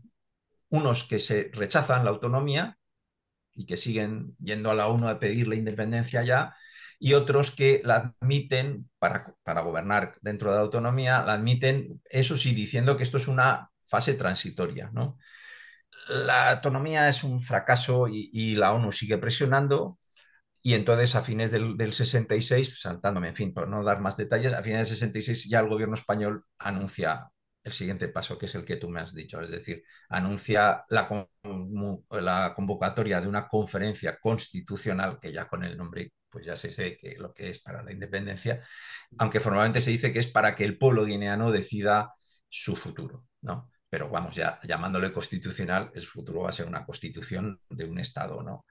unos 0.70 1.04
que 1.06 1.20
se 1.20 1.52
rechazan 1.54 2.06
la 2.06 2.12
autonomía 2.12 2.78
y 3.54 3.66
que 3.66 3.78
siguen 3.78 4.36
yendo 4.40 4.72
a 4.72 4.76
la 4.76 4.88
ONU 4.88 5.10
a 5.10 5.20
pedir 5.20 5.48
la 5.48 5.56
independencia 5.56 6.24
ya, 6.24 6.56
y 7.04 7.16
otros 7.16 7.50
que 7.50 7.82
la 7.84 8.14
admiten 8.22 8.88
para, 9.00 9.34
para 9.44 9.62
gobernar 9.62 10.14
dentro 10.22 10.52
de 10.52 10.58
la 10.58 10.62
autonomía, 10.62 11.24
la 11.24 11.34
admiten, 11.34 12.00
eso 12.06 12.38
sí, 12.38 12.54
diciendo 12.54 12.96
que 12.96 13.04
esto 13.04 13.18
es 13.18 13.28
una 13.28 13.72
fase 13.88 14.14
transitoria. 14.14 14.92
¿no? 14.94 15.18
La 16.10 16.52
autonomía 16.52 17.10
es 17.10 17.24
un 17.24 17.42
fracaso 17.42 18.08
y, 18.08 18.56
la 18.56 18.74
ONU 18.74 18.92
sigue 18.92 19.18
presionando. 19.18 19.98
Y 20.62 20.76
entonces 20.76 21.16
a 21.16 21.24
fines 21.24 21.52
del, 21.52 21.76
del, 21.76 21.92
66, 21.92 22.80
saltándome, 22.80 23.30
en 23.30 23.36
fin, 23.36 23.54
por 23.54 23.68
no 23.68 23.84
dar 23.84 24.00
más 24.00 24.16
detalles, 24.16 24.54
a 24.54 24.62
fines 24.62 24.80
del 24.80 24.98
66 24.98 25.50
ya 25.50 25.60
el 25.60 25.70
gobierno 25.70 25.96
español 25.96 26.46
anuncia 26.60 27.32
el 27.64 27.74
siguiente 27.74 28.08
paso, 28.10 28.38
que 28.38 28.48
es 28.48 28.56
el 28.56 28.66
que 28.66 28.78
tú 28.78 28.90
me 28.90 29.02
has 29.02 29.14
dicho, 29.14 29.40
es 29.42 29.50
decir, 29.52 29.84
anuncia 30.10 30.84
la, 30.90 31.28
la 32.12 32.54
convocatoria 32.56 33.22
de 33.22 33.28
una 33.28 33.48
conferencia 33.48 34.18
constitucional, 34.20 35.20
que 35.20 35.32
ya 35.32 35.48
con 35.48 35.64
el 35.64 35.78
nombre 35.78 36.12
pues 36.32 36.46
ya 36.46 36.56
se 36.56 36.72
sé 36.72 36.98
que 36.98 37.18
lo 37.20 37.34
que 37.34 37.50
es 37.50 37.60
para 37.62 37.84
la 37.84 37.92
independencia, 37.92 38.64
aunque 39.20 39.40
formalmente 39.40 39.82
se 39.82 39.92
dice 39.92 40.14
que 40.14 40.20
es 40.20 40.28
para 40.28 40.56
que 40.56 40.64
el 40.64 40.78
pueblo 40.78 41.06
guineano 41.06 41.52
decida 41.52 42.14
su 42.50 42.76
futuro, 42.76 43.26
¿no? 43.42 43.70
Pero 43.90 44.10
vamos, 44.10 44.36
ya 44.36 44.60
llamándole 44.64 45.12
constitucional, 45.12 45.92
el 45.94 46.04
futuro 46.04 46.42
va 46.44 46.50
a 46.50 46.54
ser 46.54 46.68
una 46.68 46.86
constitución 46.86 47.60
de 47.70 47.86
un 47.86 48.00
Estado, 48.00 48.42
¿no? 48.42 48.66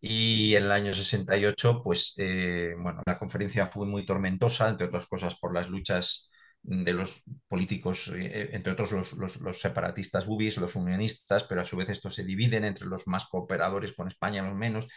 Y 0.00 0.54
en 0.54 0.64
el 0.64 0.72
año 0.72 0.94
68, 0.94 1.82
pues, 1.82 2.14
eh, 2.18 2.74
bueno, 2.78 3.02
la 3.06 3.18
conferencia 3.18 3.66
fue 3.66 3.86
muy 3.86 4.04
tormentosa, 4.06 4.68
entre 4.68 4.86
otras 4.86 5.06
cosas 5.06 5.36
por 5.36 5.52
las 5.54 5.68
luchas 5.68 6.30
de 6.66 6.92
los 6.92 7.22
políticos, 7.48 8.08
eh, 8.08 8.50
entre 8.52 8.72
otros 8.72 8.90
los, 8.92 9.40
los, 9.40 9.60
separatistas 9.60 10.26
bubis, 10.26 10.58
los 10.58 10.74
unionistas, 10.74 11.44
pero 11.44 11.60
a 11.60 11.64
su 11.64 11.76
vez 11.76 11.88
estos 11.88 12.14
se 12.14 12.24
dividen 12.24 12.64
entre 12.64 12.86
los 12.86 13.06
más 13.06 13.26
cooperadores 13.26 13.92
con 13.92 14.08
España, 14.08 14.42
los 14.42 14.56
menos. 14.56 14.88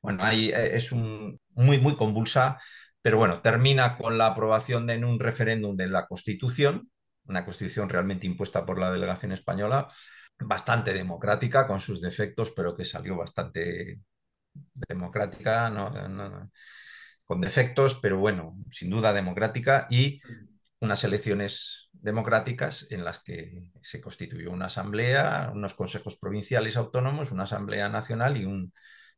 Bueno, 0.00 0.24
ahí 0.24 0.50
eh, 0.50 0.74
es 0.74 0.90
un, 0.90 1.38
muy, 1.50 1.78
muy 1.78 1.96
convulsa, 1.96 2.58
pero 3.02 3.18
bueno, 3.18 3.42
termina 3.42 3.98
con 3.98 4.16
la 4.16 4.26
aprobación 4.26 4.86
de, 4.86 4.94
en 4.94 5.04
un 5.04 5.20
referéndum 5.20 5.76
de 5.76 5.88
la 5.88 6.06
Constitución, 6.06 6.90
una 7.26 7.44
Constitución 7.44 7.90
realmente 7.90 8.26
impuesta 8.26 8.64
por 8.64 8.78
la 8.78 8.90
delegación 8.90 9.32
española, 9.32 9.88
bastante 10.38 10.94
democrática, 10.94 11.66
con 11.66 11.80
sus 11.80 12.00
defectos, 12.00 12.52
pero 12.56 12.74
que 12.74 12.86
salió 12.86 13.16
bastante 13.16 14.00
democrática, 14.88 15.70
con 17.24 17.40
defectos, 17.40 17.98
pero 18.02 18.18
bueno, 18.18 18.56
sin 18.70 18.90
duda 18.90 19.12
democrática, 19.12 19.86
y 19.90 20.20
unas 20.82 21.04
elecciones 21.04 21.90
democráticas 21.92 22.88
en 22.90 23.04
las 23.04 23.20
que 23.20 23.68
se 23.80 24.00
constituyó 24.00 24.50
una 24.50 24.66
asamblea, 24.66 25.52
unos 25.54 25.74
consejos 25.74 26.16
provinciales 26.16 26.76
autónomos, 26.76 27.30
una 27.30 27.44
asamblea 27.44 27.88
nacional 27.88 28.36
y 28.36 28.44
un, 28.46 28.72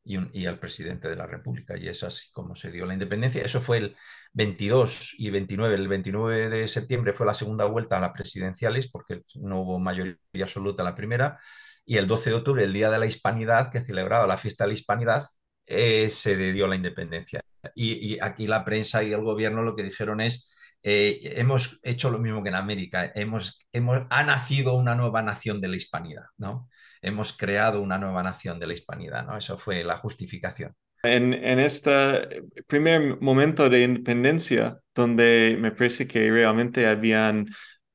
y, 0.05 0.45
al 0.45 0.59
presidente 0.59 1.09
de 1.09 1.17
la 1.17 1.27
República. 1.27 1.79
Y 1.79 1.89
es 1.89 2.03
así 2.03 2.31
como 2.33 2.55
se 2.55 2.71
dio 2.71 2.85
la 2.85 2.93
independencia. 2.93 3.43
Eso 3.43 3.63
fue 3.63 3.79
el 3.79 3.97
22 4.35 5.15
y 5.19 5.31
29. 5.31 5.75
El 5.75 5.89
29 5.89 6.51
de 6.51 6.69
septiembre 6.69 7.15
fue 7.15 7.27
la 7.27 7.33
segunda 7.33 7.65
vuelta 7.65 7.97
a 7.97 8.01
las 8.01 8.13
presidenciales, 8.13 8.91
porque 8.91 9.23
no 9.37 9.63
hubo 9.63 9.81
mayoría 9.81 10.19
absoluta 10.43 10.85
la 10.85 10.95
primera. 10.95 11.39
Y 11.87 11.97
el 11.97 12.07
12 12.07 12.29
de 12.31 12.37
octubre, 12.37 12.65
el 12.65 12.75
Día 12.75 12.91
de 12.91 12.99
la 12.99 13.07
Hispanidad, 13.07 13.71
que 13.71 13.81
celebraba 13.81 14.27
la 14.27 14.37
fiesta 14.37 14.65
de 14.65 14.69
la 14.69 14.75
Hispanidad, 14.75 15.25
eh, 15.65 16.11
se 16.11 16.37
dio 16.37 16.69
la 16.69 16.77
independencia. 16.77 17.41
Y, 17.75 18.17
y 18.17 18.19
aquí 18.21 18.47
la 18.47 18.67
prensa 18.67 19.03
y 19.03 19.15
el 19.15 19.23
gobierno 19.23 19.63
lo 19.63 19.75
que 19.75 19.83
dijeron 19.83 20.21
es 20.21 20.54
eh, 20.87 21.33
hemos 21.37 21.81
hecho 21.83 22.11
lo 22.11 22.19
mismo 22.19 22.43
que 22.43 22.51
en 22.51 22.57
América, 22.57 23.11
hemos, 23.15 23.67
hemos, 23.73 24.03
ha 24.11 24.23
nacido 24.23 24.75
una 24.75 24.95
nueva 24.95 25.23
nación 25.23 25.63
de 25.63 25.69
la 25.69 25.77
hispanidad, 25.77 26.25
¿no? 26.37 26.69
Hemos 27.01 27.35
creado 27.35 27.81
una 27.81 27.97
nueva 27.97 28.23
nación 28.23 28.61
de 28.61 28.67
la 28.67 28.75
hispanidad, 28.75 29.27
¿no? 29.27 29.39
Eso 29.39 29.57
fue 29.57 29.83
la 29.83 29.97
justificación. 29.97 30.75
En, 31.03 31.33
en 31.33 31.59
este 31.59 32.43
primer 32.67 33.19
momento 33.21 33.71
de 33.71 33.83
independencia, 33.83 34.79
donde 34.95 35.57
me 35.59 35.73
parece 35.73 36.07
que 36.07 36.31
realmente 36.31 36.87
habían 36.87 37.47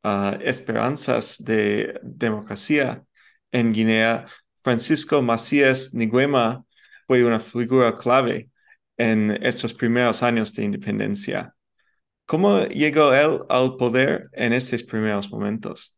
uh, 0.03 0.33
esperanzas 0.43 1.37
de 1.43 1.99
democracia 2.01 3.03
en 3.51 3.71
Guinea, 3.71 4.25
Francisco 4.57 5.21
Macías 5.21 5.93
Niguema 5.93 6.65
fue 7.05 7.23
una 7.23 7.39
figura 7.39 7.95
clave 7.95 8.49
en 8.97 9.37
estos 9.43 9.73
primeros 9.73 10.23
años 10.23 10.53
de 10.53 10.63
independencia. 10.63 11.55
¿Cómo 12.29 12.59
llegó 12.65 13.11
él 13.11 13.41
al 13.49 13.75
poder 13.75 14.29
en 14.33 14.53
estos 14.53 14.83
primeros 14.83 15.31
momentos? 15.31 15.97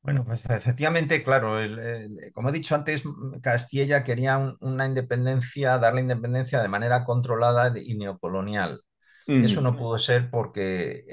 Bueno, 0.00 0.24
pues 0.24 0.40
efectivamente, 0.48 1.24
claro, 1.24 1.56
como 2.34 2.50
he 2.50 2.52
dicho 2.52 2.76
antes, 2.76 3.02
Castilla 3.42 4.04
quería 4.04 4.54
una 4.60 4.86
independencia, 4.86 5.78
dar 5.78 5.94
la 5.94 6.00
independencia 6.00 6.62
de 6.62 6.68
manera 6.68 7.04
controlada 7.04 7.72
y 7.76 7.96
neocolonial. 7.96 8.80
Eso 9.26 9.60
no 9.60 9.76
pudo 9.76 9.98
ser 9.98 10.30
porque 10.30 11.04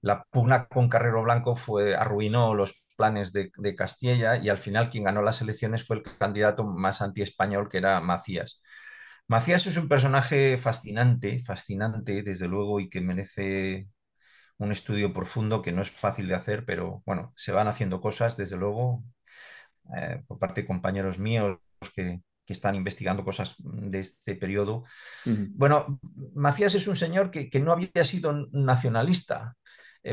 la 0.00 0.24
pugna 0.30 0.66
con 0.68 0.88
Carrero 0.88 1.22
Blanco 1.22 1.56
fue, 1.56 1.94
arruinó 1.94 2.54
los 2.54 2.86
planes 2.96 3.34
de, 3.34 3.50
de, 3.58 3.74
Castilla 3.74 4.38
y 4.38 4.48
al 4.48 4.56
final 4.56 4.88
quien 4.88 5.04
ganó 5.04 5.20
las 5.20 5.42
elecciones 5.42 5.86
fue 5.86 5.96
el 5.96 6.02
candidato 6.02 6.64
más 6.64 7.02
anti-español 7.02 7.68
que 7.68 7.76
era 7.76 8.00
Macías. 8.00 8.62
Macías 9.28 9.66
es 9.66 9.76
un 9.76 9.88
personaje 9.88 10.56
fascinante, 10.56 11.40
fascinante 11.40 12.22
desde 12.22 12.46
luego 12.46 12.80
y 12.80 12.88
que 12.88 13.00
merece 13.00 13.88
un 14.58 14.72
estudio 14.72 15.12
profundo 15.12 15.62
que 15.62 15.72
no 15.72 15.82
es 15.82 15.90
fácil 15.90 16.28
de 16.28 16.34
hacer, 16.34 16.64
pero 16.64 17.02
bueno, 17.04 17.32
se 17.36 17.52
van 17.52 17.68
haciendo 17.68 18.00
cosas 18.00 18.36
desde 18.36 18.56
luego 18.56 19.02
eh, 19.96 20.22
por 20.26 20.38
parte 20.38 20.62
de 20.62 20.66
compañeros 20.66 21.18
míos 21.18 21.58
que, 21.94 22.22
que, 22.44 22.52
están 22.52 22.74
investigando 22.74 23.24
cosas 23.24 23.56
de 23.58 24.00
este 24.00 24.36
periodo. 24.36 24.84
Bueno, 25.24 26.00
Macías 26.34 26.74
es 26.74 26.86
un 26.86 26.96
señor 26.96 27.30
que, 27.30 27.50
que 27.50 27.60
no 27.60 27.72
había 27.72 28.04
sido 28.04 28.48
nacionalista, 28.52 29.56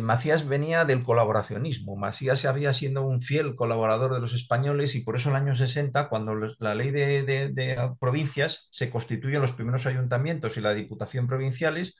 Macías 0.02 0.48
venía 0.48 0.86
del 0.86 1.04
colaboracionismo. 1.04 1.96
Macías 1.96 2.46
había 2.46 2.74
sido 2.74 3.06
un 3.06 3.22
fiel 3.22 3.56
colaborador 3.56 4.14
de 4.14 4.20
los 4.20 4.34
españoles 4.34 4.96
y 4.96 5.02
por 5.02 5.16
eso 5.16 5.30
en 5.30 5.36
el 5.36 5.44
año 5.44 5.56
60, 5.56 6.10
cuando 6.10 6.34
la 6.60 6.76
ley 6.76 6.92
de, 6.92 7.78
provincias 8.00 8.70
se 8.72 8.90
constituyen 8.90 9.42
los 9.42 9.52
primeros 9.52 9.86
ayuntamientos 9.86 10.58
y 10.58 10.62
la 10.62 10.74
diputación 10.74 11.28
provinciales, 11.28 11.96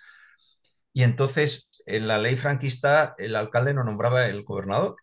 y 0.94 1.04
entonces 1.04 1.70
en 1.86 2.08
la 2.08 2.18
ley 2.18 2.36
franquista 2.36 3.16
el 3.18 3.36
alcalde 3.36 3.74
no 3.74 3.84
nombraba 3.84 4.26
el 4.28 4.44
gobernador. 4.44 4.96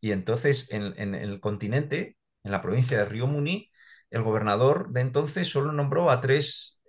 Y 0.00 0.12
entonces 0.12 0.70
en, 0.72 1.14
el 1.14 1.40
continente, 1.40 2.16
en 2.44 2.52
la 2.52 2.60
provincia 2.60 2.98
de 2.98 3.04
Río 3.06 3.26
Muni, 3.26 3.70
el 4.10 4.22
gobernador 4.22 4.90
de 4.92 5.00
entonces 5.02 5.48
solo 5.48 5.72
nombró 5.72 6.10
a 6.10 6.20
tres 6.20 6.80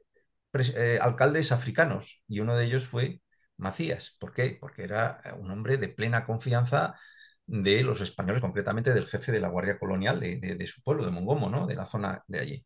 eh, 0.54 1.00
alcaldes 1.02 1.52
africanos 1.52 2.24
y 2.28 2.40
uno 2.40 2.56
de 2.56 2.66
ellos 2.66 2.88
fue 2.88 3.22
Macías. 3.60 4.16
¿Por 4.20 4.34
qué? 4.34 4.57
Porque 4.60 4.84
era 4.84 5.22
eh, 5.24 5.34
un 5.34 5.51
hombre 5.51 5.78
de 5.78 5.89
plena 5.89 6.26
confianza 6.26 6.95
de 7.45 7.84
los 7.84 8.01
españoles, 8.01 8.41
concretamente 8.41 8.93
del 8.93 9.07
jefe 9.07 9.32
de 9.32 9.39
la 9.39 9.49
Guardia 9.49 9.80
Colonial 9.80 10.20
de, 10.20 10.68
su 10.68 10.84
pueblo, 10.84 11.05
de 11.05 11.12
Mongomo, 11.12 11.49
¿no? 11.49 11.66
de 11.66 11.76
la 11.76 11.86
zona 11.86 12.24
de 12.28 12.39
allí. 12.39 12.66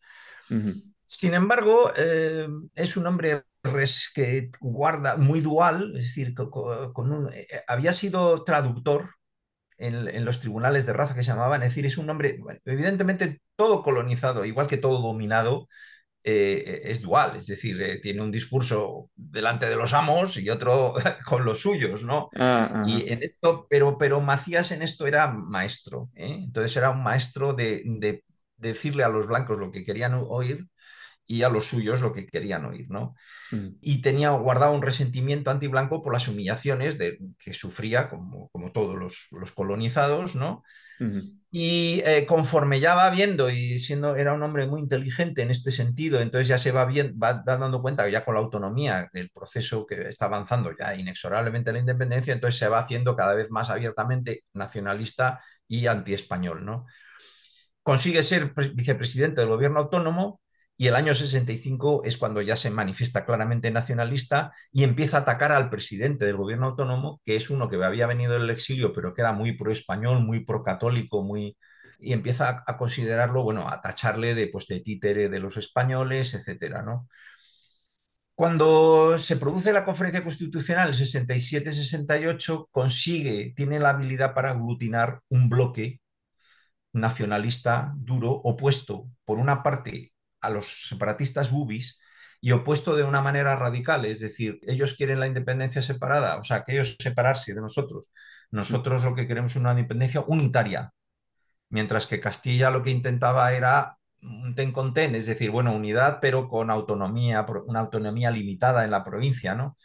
Sin 1.05 1.33
embargo, 1.33 1.91
eh, 1.97 2.47
es 2.75 2.97
un 2.97 3.07
hombre 3.07 3.43
que 4.13 4.51
guarda 4.59 5.15
muy 5.15 5.39
dual, 5.39 5.93
es 5.95 6.03
decir, 6.03 6.33
con, 6.35 7.11
un, 7.11 7.33
eh, 7.33 7.47
había 7.67 7.93
sido 7.93 8.43
traductor 8.43 9.09
en, 9.77 10.07
en, 10.09 10.25
los 10.25 10.41
tribunales 10.41 10.85
de 10.85 10.93
raza 10.93 11.15
que 11.15 11.23
se 11.23 11.31
llamaban, 11.31 11.63
es 11.63 11.69
decir, 11.69 11.85
es 11.85 11.97
un 11.97 12.09
hombre, 12.09 12.39
evidentemente 12.65 13.41
todo 13.55 13.83
colonizado, 13.83 14.43
igual 14.43 14.67
que 14.67 14.77
todo 14.77 15.01
dominado, 15.01 15.69
eh, 16.25 16.81
es 16.85 17.01
dual, 17.01 17.35
es 17.35 17.47
decir, 17.47 17.81
eh, 17.81 17.97
tiene 17.97 18.21
un 18.21 18.31
discurso 18.31 19.09
delante 19.13 19.67
de 19.67 19.75
los 19.75 19.93
amos 19.93 20.37
y 20.37 20.49
otro 20.49 20.93
con 21.25 21.43
los 21.43 21.59
suyos, 21.59 22.05
¿no? 22.05 22.29
Ah, 22.35 22.83
y 22.87 23.09
en 23.11 23.23
esto, 23.23 23.67
pero, 23.69 23.97
pero 23.97 24.21
Macías 24.21 24.71
en 24.71 24.83
esto 24.83 25.05
era 25.05 25.27
maestro, 25.27 26.09
¿eh? 26.15 26.39
entonces 26.43 26.77
era 26.77 26.91
un 26.91 27.03
maestro 27.03 27.53
de, 27.53 28.23
decirle 28.55 29.03
a 29.03 29.09
los 29.09 29.27
blancos 29.27 29.59
lo 29.59 29.71
que 29.71 29.83
querían 29.83 30.13
oír 30.13 30.69
y 31.25 31.43
a 31.43 31.49
los 31.49 31.65
suyos 31.65 31.99
lo 31.99 32.13
que 32.13 32.25
querían 32.25 32.63
oír, 32.65 32.85
¿no? 32.89 33.15
Mm. 33.51 33.75
Y 33.81 34.01
tenía 34.01 34.29
guardado 34.29 34.71
un 34.71 34.81
resentimiento 34.81 35.51
antiblanco 35.51 36.01
por 36.01 36.13
las 36.13 36.29
humillaciones 36.29 36.97
de, 36.97 37.19
que 37.37 37.53
sufría, 37.53 38.09
como, 38.09 38.47
como 38.49 38.71
todos 38.71 38.95
los, 38.95 39.27
los 39.31 39.51
colonizados, 39.51 40.37
¿no? 40.37 40.63
Y 41.55 42.01
eh, 42.05 42.25
conforme 42.25 42.79
ya 42.79 42.95
va 42.95 43.11
viendo 43.11 43.49
y 43.51 43.77
siendo, 43.77 44.15
era 44.15 44.33
un 44.33 44.41
hombre 44.41 44.65
muy 44.65 44.79
inteligente 44.79 45.43
en 45.43 45.51
este 45.51 45.69
sentido, 45.69 46.19
entonces 46.19 46.47
ya 46.47 46.57
se 46.57 46.71
va, 46.71 46.85
bien, 46.85 47.15
va, 47.21 47.43
dando 47.45 47.79
cuenta 47.81 48.05
que 48.05 48.11
ya 48.11 48.25
con 48.25 48.33
la 48.33 48.41
autonomía 48.41 49.07
del 49.13 49.29
proceso 49.29 49.85
que 49.85 50.07
está 50.07 50.25
avanzando 50.25 50.71
ya 50.77 50.95
inexorablemente 50.95 51.71
la 51.71 51.77
independencia, 51.77 52.33
entonces 52.33 52.57
se 52.59 52.67
va 52.69 52.79
haciendo 52.79 53.15
cada 53.15 53.35
vez 53.35 53.51
más 53.51 53.69
abiertamente 53.69 54.45
nacionalista 54.53 55.41
y 55.67 55.85
anti-español, 55.85 56.65
¿no? 56.65 56.87
Consigue 57.83 58.23
ser 58.23 58.53
vicepresidente 58.73 59.41
del 59.41 59.49
gobierno 59.49 59.79
autónomo 59.81 60.41
y 60.77 60.87
el 60.87 60.95
año 60.95 61.13
65 61.13 62.03
es 62.03 62.17
cuando 62.17 62.41
ya 62.41 62.55
se 62.57 62.71
manifiesta 62.71 63.25
claramente 63.25 63.71
nacionalista 63.71 64.51
y 64.71 64.83
empieza 64.83 65.17
a 65.17 65.21
atacar 65.21 65.51
al 65.51 65.69
presidente 65.69 66.25
del 66.25 66.37
gobierno 66.37 66.67
autónomo, 66.67 67.21
que 67.23 67.35
es 67.35 67.49
uno 67.49 67.69
que 67.69 67.83
había 67.83 68.07
venido 68.07 68.33
del 68.33 68.49
exilio, 68.49 68.91
pero 68.93 69.13
que 69.13 69.21
era 69.21 69.33
muy 69.33 69.53
pro-español, 69.53 70.21
muy 70.23 70.43
pro-católico, 70.45 71.23
muy... 71.23 71.57
y 71.99 72.13
empieza 72.13 72.63
a, 72.65 72.77
considerarlo, 72.77 73.43
bueno, 73.43 73.69
a 73.69 73.81
tacharle 73.81 74.35
de, 74.35 74.47
pues, 74.47 74.67
de 74.67 74.81
títere 74.81 75.29
de 75.29 75.39
los 75.39 75.57
españoles, 75.57 76.33
etcétera, 76.33 76.81
¿no? 76.81 77.07
Cuando 78.35 79.17
se 79.19 79.37
produce 79.37 79.71
la 79.73 79.85
conferencia 79.85 80.23
constitucional, 80.23 80.89
el 80.89 80.95
67-68, 80.95 82.67
consigue, 82.71 83.53
tiene 83.55 83.79
la 83.79 83.89
habilidad 83.89 84.33
para 84.33 84.51
aglutinar 84.51 85.21
un 85.29 85.49
bloque 85.49 86.01
nacionalista 86.93 87.93
duro, 87.97 88.31
opuesto, 88.31 89.09
por 89.25 89.39
una 89.39 89.63
parte, 89.63 90.12
a 90.43 90.49
los 90.49 90.89
separatistas 90.89 91.51
bubis 91.51 91.99
y 92.41 92.51
opuesto 92.51 92.95
de 92.95 93.03
una 93.03 93.21
manera 93.21 93.55
radical, 93.55 94.05
es 94.05 94.19
decir, 94.19 94.59
ellos 94.63 94.95
quieren 94.95 95.19
la 95.21 95.27
independencia 95.27 95.81
separada, 95.81 96.37
o 96.37 96.43
sea, 96.43 96.63
que 96.63 96.73
ellos 96.73 96.97
separarse 96.99 97.53
de 97.53 97.61
nosotros. 97.61 98.11
Nosotros 98.51 99.03
lo 99.05 99.15
que 99.15 99.27
queremos 99.27 99.53
es 99.53 99.61
una 99.61 99.71
independencia 99.71 100.21
unitaria, 100.27 100.91
mientras 101.69 102.07
que 102.07 102.19
Castilla 102.19 102.69
lo 102.69 102.83
que 102.83 102.91
intentaba 102.91 103.53
era 103.53 103.97
un 104.21 104.55
ten 104.55 104.71
con 104.73 104.93
ten, 104.93 105.15
es 105.15 105.25
decir, 105.25 105.51
bueno, 105.51 105.73
unidad, 105.73 106.19
pero 106.21 106.49
con 106.49 106.69
autonomía, 106.69 107.45
una 107.65 107.79
autonomía 107.79 108.31
limitada 108.31 108.83
en 108.85 108.91
la 108.91 109.03
provincia, 109.03 109.55
¿no? 109.55 109.77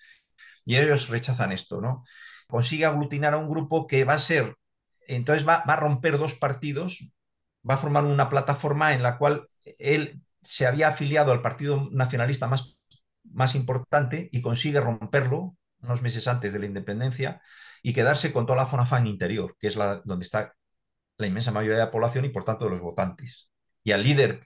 Y 0.65 0.77
ellos 0.77 1.09
rechazan 1.09 1.53
esto, 1.53 1.81
¿no? 1.81 2.05
Consigue 2.49 2.87
aglutinar 2.87 3.35
a 3.35 3.39
un 3.39 3.49
grupo 3.49 3.87
que 3.87 4.05
va 4.05 4.15
a 4.15 4.19
ser, 4.19 4.57
entonces 5.07 5.47
va, 5.49 5.65
va 5.69 5.75
a 5.75 5.77
romper 5.77 6.19
dos 6.19 6.35
partidos, 6.35 7.15
va 7.69 7.75
a 7.75 7.79
formar 7.79 8.05
una 8.05 8.29
plataforma 8.29 8.95
en 8.95 9.03
la 9.03 9.19
cual 9.19 9.47
él 9.79 10.23
se 10.49 10.67
había 10.67 10.89
afiliado 10.89 11.31
al 11.33 11.43
Partido 11.43 11.91
Nacionalista 11.93 12.47
más, 12.47 12.81
más 13.25 13.55
importante 13.55 14.31
y 14.33 14.41
consigue 14.41 14.81
romperlo 14.81 15.57
unos 15.83 16.01
meses 16.01 16.27
antes 16.27 16.55
de 16.55 16.59
la 16.59 16.65
independencia 16.67 17.43
y 17.83 17.93
quedarse 17.93 18.33
con 18.33 18.47
toda 18.47 18.57
la 18.57 18.67
zona 18.67 18.87
fan 18.87 19.07
interior, 19.07 19.57
que 19.61 19.67
es 19.67 19.77
la, 19.77 20.01
donde 20.07 20.25
está 20.25 20.55
la 21.19 21.27
inmensa 21.27 21.53
mayoría 21.53 21.77
de 21.77 21.85
la 21.85 21.91
población 21.91 22.25
y 22.25 22.31
por 22.31 22.45
tanto 22.45 22.65
de 22.65 22.71
los 22.71 22.81
votantes. 22.81 23.51
Y 23.85 23.93
al 23.93 24.03
líder, 24.03 24.41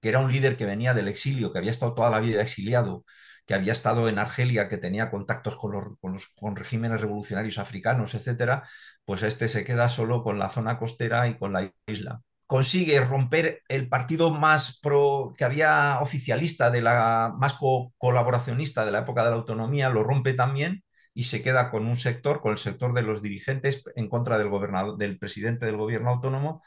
que 0.00 0.10
era 0.10 0.20
un 0.20 0.30
líder 0.30 0.56
que 0.56 0.64
venía 0.64 0.94
del 0.94 1.08
exilio, 1.08 1.52
que 1.52 1.58
había 1.58 1.72
estado 1.72 1.94
toda 1.94 2.10
la 2.10 2.20
vida 2.20 2.40
exiliado, 2.40 3.04
que 3.44 3.54
había 3.54 3.72
estado 3.72 4.08
en 4.08 4.20
Argelia, 4.20 4.68
que 4.68 4.78
tenía 4.78 5.10
contactos 5.10 5.56
con 5.56 5.72
los, 5.72 5.98
con 6.00 6.12
los 6.12 6.28
con 6.36 6.54
regímenes 6.54 7.00
revolucionarios 7.00 7.58
africanos, 7.58 8.14
etcétera, 8.14 8.68
pues 9.04 9.24
este 9.24 9.48
se 9.48 9.64
queda 9.64 9.88
solo 9.88 10.22
con 10.22 10.38
la 10.38 10.50
zona 10.50 10.78
costera 10.78 11.26
y 11.28 11.36
con 11.36 11.52
la 11.52 11.72
isla 11.86 12.22
consigue 12.48 13.00
romper 13.04 13.62
el 13.68 13.88
partido 13.90 14.30
más 14.32 14.80
pro 14.80 15.34
que 15.36 15.44
había 15.44 16.00
oficialista 16.00 16.70
de 16.70 16.82
la 16.82 17.34
más 17.38 17.56
colaboracionista 17.98 18.86
de 18.86 18.92
la 18.92 19.00
época 19.00 19.22
de 19.24 19.30
la 19.30 19.36
autonomía 19.36 19.90
lo 19.90 20.02
rompe 20.02 20.32
también 20.34 20.82
y 21.14 21.24
se 21.24 21.42
queda 21.42 21.70
con 21.70 21.86
un 21.86 21.96
sector 21.96 22.40
con 22.40 22.52
el 22.52 22.58
sector 22.58 22.94
de 22.94 23.02
los 23.02 23.22
dirigentes 23.22 23.84
en 23.96 24.08
contra 24.08 24.38
del 24.38 24.48
gobernador 24.48 24.96
del 24.96 25.18
presidente 25.18 25.66
del 25.66 25.76
gobierno 25.76 26.10
autónomo 26.10 26.62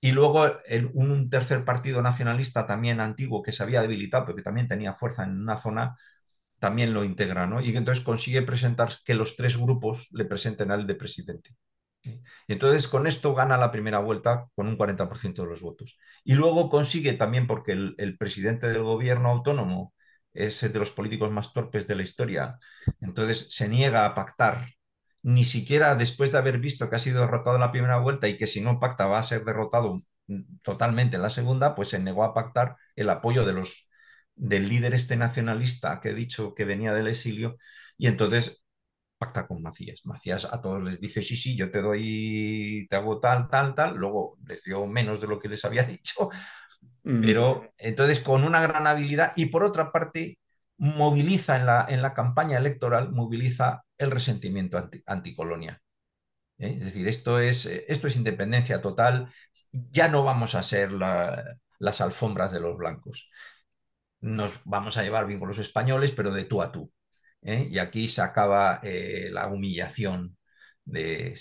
y 0.00 0.12
luego 0.12 0.50
un 0.94 1.30
tercer 1.30 1.64
partido 1.64 2.02
nacionalista 2.02 2.66
también 2.66 3.00
antiguo 3.00 3.42
que 3.42 3.52
se 3.52 3.62
había 3.62 3.82
debilitado 3.82 4.24
pero 4.26 4.36
que 4.36 4.42
también 4.42 4.68
tenía 4.68 4.94
fuerza 4.94 5.24
en 5.24 5.40
una 5.40 5.56
zona 5.56 5.96
también 6.58 6.94
lo 6.94 7.04
integra 7.04 7.46
¿no? 7.46 7.60
y 7.60 7.76
entonces 7.76 8.04
consigue 8.04 8.42
presentar 8.42 8.90
que 9.04 9.14
los 9.14 9.36
tres 9.36 9.58
grupos 9.58 10.08
le 10.12 10.24
presenten 10.24 10.72
al 10.72 10.86
de 10.88 10.96
presidente 10.96 11.50
entonces 12.48 12.88
con 12.88 13.06
esto 13.06 13.34
gana 13.34 13.56
la 13.58 13.70
primera 13.70 13.98
vuelta 13.98 14.48
con 14.54 14.66
un 14.68 14.76
40% 14.76 15.42
de 15.42 15.48
los 15.48 15.60
votos. 15.60 15.98
Y 16.24 16.34
luego 16.34 16.68
consigue 16.70 17.14
también, 17.14 17.46
porque 17.46 17.72
el, 17.72 18.16
presidente 18.18 18.68
del 18.68 18.82
gobierno 18.82 19.30
autónomo 19.30 19.94
es 20.32 20.60
de 20.60 20.78
los 20.78 20.90
políticos 20.90 21.30
más 21.30 21.52
torpes 21.52 21.86
de 21.86 21.96
la 21.96 22.02
historia. 22.02 22.58
Entonces 23.00 23.54
se 23.54 23.68
niega 23.68 24.06
a 24.06 24.14
pactar, 24.14 24.68
ni 25.22 25.44
siquiera 25.44 25.94
después 25.96 26.32
de 26.32 26.38
haber 26.38 26.58
visto 26.58 26.90
que 26.90 26.96
ha 26.96 26.98
sido 26.98 27.20
derrotado 27.22 27.56
en 27.56 27.62
la 27.62 27.72
primera 27.72 27.98
vuelta 27.98 28.28
y 28.28 28.36
que 28.36 28.46
si 28.46 28.60
no 28.60 28.80
pacta 28.80 29.06
va 29.06 29.18
a 29.18 29.22
ser 29.22 29.44
derrotado 29.44 30.00
totalmente 30.62 31.16
en 31.16 31.22
la 31.22 31.30
segunda, 31.30 31.74
pues 31.74 31.88
se 31.90 31.98
negó 31.98 32.24
a 32.24 32.34
pactar 32.34 32.76
el 32.96 33.10
apoyo 33.10 33.44
de 33.44 33.52
los, 33.52 33.88
del 34.34 34.68
líder 34.68 34.94
este 34.94 35.16
nacionalista 35.16 36.00
que 36.00 36.10
he 36.10 36.14
dicho 36.14 36.54
que 36.54 36.64
venía 36.64 36.92
del 36.94 37.08
exilio 37.08 37.56
y 37.98 38.08
entonces 38.08 38.63
pacta 39.18 39.46
con 39.46 39.62
Macías. 39.62 40.02
Macías 40.04 40.44
a 40.46 40.60
todos 40.60 40.82
les 40.82 41.00
dice, 41.00 41.22
sí, 41.22 41.36
sí, 41.36 41.56
yo 41.56 41.70
te 41.70 41.82
doy, 41.82 42.86
te 42.90 42.96
hago 42.96 43.20
tal, 43.20 43.48
tal, 43.48 43.74
tal, 43.74 43.96
luego 43.96 44.38
les 44.46 44.62
dio 44.64 44.86
menos 44.86 45.20
de 45.20 45.26
lo 45.28 45.38
que 45.40 45.48
les 45.48 45.64
había 45.64 45.84
dicho, 45.84 46.30
pero 47.02 47.72
entonces 47.78 48.20
con 48.20 48.44
una 48.44 48.60
gran 48.62 48.86
habilidad 48.86 49.32
y 49.36 49.46
por 49.46 49.64
otra 49.64 49.92
parte 49.92 50.38
moviliza 50.78 51.56
en 51.56 51.66
la, 51.66 51.86
en 51.88 52.02
la 52.02 52.14
campaña 52.14 52.58
electoral, 52.58 53.12
moviliza 53.12 53.84
el 53.98 54.10
resentimiento 54.10 54.78
anti, 54.78 55.02
anticolonia. 55.06 55.80
¿eh? 56.58 56.76
Es 56.78 56.84
decir, 56.86 57.08
esto 57.08 57.40
es, 57.40 57.66
esto 57.66 58.06
es 58.08 58.16
independencia 58.16 58.80
total, 58.82 59.28
ya 59.72 60.08
no 60.08 60.24
vamos 60.24 60.54
a 60.54 60.62
ser 60.62 60.92
las 60.92 62.00
alfombras 62.00 62.52
de 62.52 62.60
los 62.60 62.76
blancos. 62.76 63.30
Nos 64.20 64.60
vamos 64.64 64.96
a 64.96 65.02
llevar 65.02 65.26
bien 65.26 65.38
con 65.38 65.48
los 65.48 65.58
españoles, 65.58 66.10
pero 66.12 66.32
de 66.32 66.44
tú 66.44 66.62
a 66.62 66.72
tú. 66.72 66.92
¿Eh? 67.44 67.68
Y 67.70 67.78
aquí 67.78 68.08
se 68.08 68.22
acaba 68.22 68.80
eh, 68.82 69.28
la 69.32 69.48
humillación. 69.48 70.36
De 70.84 71.34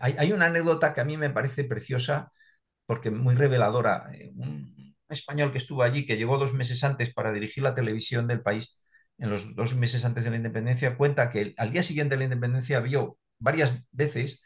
hay, 0.00 0.16
hay, 0.18 0.32
una 0.32 0.46
anécdota 0.46 0.92
que 0.94 1.00
a 1.00 1.04
mí 1.04 1.16
me 1.16 1.30
parece 1.30 1.64
preciosa 1.64 2.32
porque 2.86 3.10
muy 3.10 3.34
reveladora. 3.34 4.10
Un 4.36 4.96
español 5.08 5.52
que 5.52 5.58
estuvo 5.58 5.82
allí, 5.82 6.06
que 6.06 6.16
llegó 6.16 6.38
dos 6.38 6.54
meses 6.54 6.84
antes 6.84 7.12
para 7.14 7.32
dirigir 7.32 7.62
la 7.64 7.74
televisión 7.74 8.26
del 8.28 8.42
país, 8.42 8.82
en 9.18 9.30
los 9.30 9.54
dos 9.56 9.74
meses 9.76 10.04
antes 10.04 10.24
de 10.24 10.30
la 10.30 10.36
independencia, 10.36 10.96
cuenta 10.96 11.30
que 11.30 11.54
al 11.58 11.70
día 11.72 11.82
siguiente 11.82 12.14
de 12.14 12.18
la 12.20 12.24
independencia 12.24 12.80
vio 12.80 13.18
varias 13.38 13.84
veces 13.92 14.42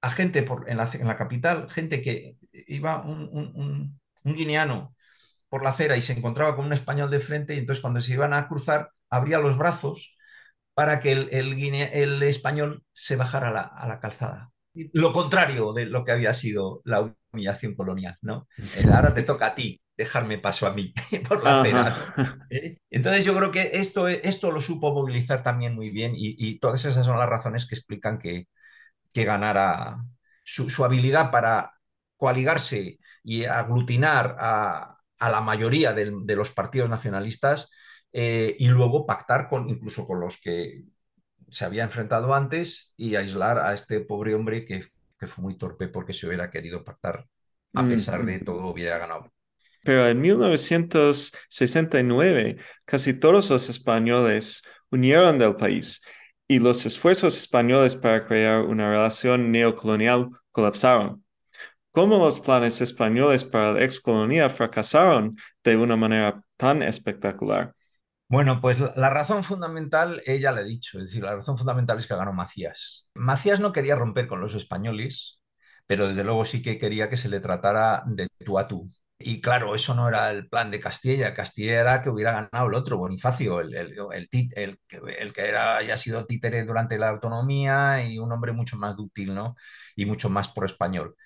a 0.00 0.10
gente 0.10 0.42
por, 0.42 0.68
en, 0.68 0.76
la, 0.78 0.88
en, 0.92 1.06
la, 1.06 1.16
capital, 1.16 1.70
gente 1.70 2.02
que 2.02 2.36
iba 2.52 3.02
un, 3.04 3.28
un, 3.32 4.00
un, 4.24 4.34
guineano 4.34 4.94
por 5.52 5.62
la 5.62 5.68
acera 5.68 5.98
y 5.98 6.00
se 6.00 6.14
encontraba 6.14 6.56
con 6.56 6.64
un 6.64 6.72
español 6.72 7.10
de 7.10 7.20
frente 7.20 7.54
y 7.54 7.58
entonces 7.58 7.82
cuando 7.82 8.00
se 8.00 8.14
iban 8.14 8.32
a 8.32 8.48
cruzar 8.48 8.88
abría 9.10 9.38
los 9.38 9.58
brazos 9.58 10.16
para 10.72 10.98
que 10.98 11.12
el, 11.12 11.28
el, 11.30 11.62
el 11.92 12.22
español 12.22 12.82
se 12.90 13.16
bajara 13.16 13.48
a 13.48 13.52
la, 13.52 13.60
a 13.60 13.86
la, 13.86 14.00
calzada. 14.00 14.50
Lo 14.72 15.12
contrario 15.12 15.74
de 15.74 15.84
lo 15.84 16.04
que 16.04 16.12
había 16.12 16.32
sido 16.32 16.80
la 16.86 17.14
humillación 17.32 17.74
colonial, 17.74 18.16
¿no? 18.22 18.48
Ahora 18.94 19.12
te 19.12 19.24
toca 19.24 19.48
a 19.48 19.54
ti 19.54 19.78
dejarme 19.94 20.38
paso 20.38 20.66
a 20.66 20.72
mí 20.72 20.94
por 21.28 21.44
la 21.44 21.60
acera. 21.60 22.14
¿Eh? 22.48 22.78
Entonces 22.88 23.26
yo 23.26 23.36
creo 23.36 23.50
que 23.50 23.72
esto, 23.74 24.08
esto 24.08 24.52
lo 24.52 24.62
supo 24.62 24.94
movilizar 24.94 25.42
también 25.42 25.74
muy 25.74 25.90
bien 25.90 26.14
y, 26.16 26.34
y 26.38 26.60
todas 26.60 26.82
esas 26.86 27.04
son 27.04 27.18
las 27.18 27.28
razones 27.28 27.66
que 27.66 27.74
explican 27.74 28.18
que, 28.18 28.46
que 29.12 29.24
ganara 29.24 29.98
su, 30.44 30.70
su 30.70 30.82
habilidad 30.82 31.30
para 31.30 31.74
coaligarse 32.16 32.98
y 33.22 33.44
aglutinar 33.44 34.34
a, 34.40 34.96
a 35.22 35.30
la 35.30 35.40
mayoría 35.40 35.92
de, 35.92 36.12
de, 36.24 36.36
los 36.36 36.50
partidos 36.50 36.90
nacionalistas 36.90 37.70
eh, 38.12 38.56
y 38.58 38.66
luego 38.66 39.06
pactar 39.06 39.48
con, 39.48 39.70
incluso 39.70 40.04
con 40.04 40.18
los 40.18 40.40
que 40.40 40.82
se 41.48 41.64
había 41.64 41.84
enfrentado 41.84 42.34
antes 42.34 42.94
y 42.96 43.14
aislar 43.14 43.58
a 43.58 43.72
este 43.72 44.00
pobre 44.00 44.34
hombre 44.34 44.64
que, 44.64 44.88
que 45.16 45.28
fue 45.28 45.42
muy 45.42 45.56
torpe 45.56 45.86
porque 45.86 46.12
se 46.12 46.26
hubiera 46.26 46.50
querido 46.50 46.82
pactar 46.82 47.28
a 47.74 47.84
pesar 47.84 48.26
de 48.26 48.40
todo 48.40 48.66
hubiera 48.66 48.98
ganado. 48.98 49.32
Pero 49.84 50.08
en 50.08 50.20
1969 50.20 52.56
casi 52.84 53.14
todos 53.14 53.48
los 53.48 53.68
españoles 53.68 54.64
unieron 54.90 55.38
del 55.38 55.54
país 55.54 56.02
y 56.48 56.58
los 56.58 56.84
esfuerzos 56.84 57.38
españoles 57.38 57.94
para 57.94 58.26
crear 58.26 58.62
una 58.62 58.90
relación 58.90 59.52
neocolonial 59.52 60.30
colapsaron. 60.50 61.24
¿Cómo 61.92 62.18
los 62.18 62.40
planes 62.40 62.80
españoles 62.80 63.44
para 63.44 63.72
la 63.72 63.84
excolonia 63.84 64.48
fracasaron 64.50 65.36
de 65.64 65.76
una 65.76 65.96
manera 65.96 66.42
tan 66.56 66.82
espectacular? 66.82 67.74
Bueno, 68.28 68.60
pues 68.62 68.78
la 68.96 69.10
razón 69.10 69.44
fundamental, 69.44 70.22
ella 70.24 70.52
le 70.52 70.60
ha 70.60 70.64
dicho, 70.64 70.98
es 70.98 71.04
decir, 71.10 71.22
la 71.22 71.36
razón 71.36 71.58
fundamental 71.58 71.98
es 71.98 72.06
que 72.06 72.16
ganó 72.16 72.32
Macías. 72.32 73.10
Macías 73.14 73.60
no 73.60 73.72
quería 73.72 73.94
romper 73.94 74.26
con 74.26 74.40
los 74.40 74.54
españoles, 74.54 75.40
pero 75.86 76.08
desde 76.08 76.24
luego 76.24 76.44
sí 76.46 76.62
que 76.62 76.78
quería 76.78 77.10
que 77.10 77.18
se 77.18 77.28
le 77.28 77.40
tratara 77.40 78.02
de 78.06 78.28
tú 78.44 78.58
a 78.58 78.66
tú. 78.68 78.88
Y 79.18 79.40
claro, 79.42 79.74
eso 79.74 79.94
no 79.94 80.08
era 80.08 80.30
el 80.30 80.48
plan 80.48 80.70
de 80.70 80.80
Castilla. 80.80 81.34
Castilla 81.34 81.78
era 81.80 82.02
que 82.02 82.08
hubiera 82.10 82.32
ganado 82.32 82.68
el 82.68 82.74
otro, 82.74 82.96
Bonifacio, 82.96 83.60
el, 83.60 83.74
el, 83.74 83.94
el, 84.12 84.28
el, 84.56 84.78
el 85.18 85.32
que 85.32 85.42
era, 85.42 85.76
haya 85.76 85.96
sido 85.98 86.24
títere 86.26 86.64
durante 86.64 86.98
la 86.98 87.10
autonomía 87.10 88.02
y 88.08 88.18
un 88.18 88.32
hombre 88.32 88.52
mucho 88.52 88.76
más 88.78 88.96
dúctil, 88.96 89.34
¿no? 89.34 89.54
Y 89.94 90.06
mucho 90.06 90.30
más 90.30 90.48
pro 90.48 90.64
español. 90.66 91.16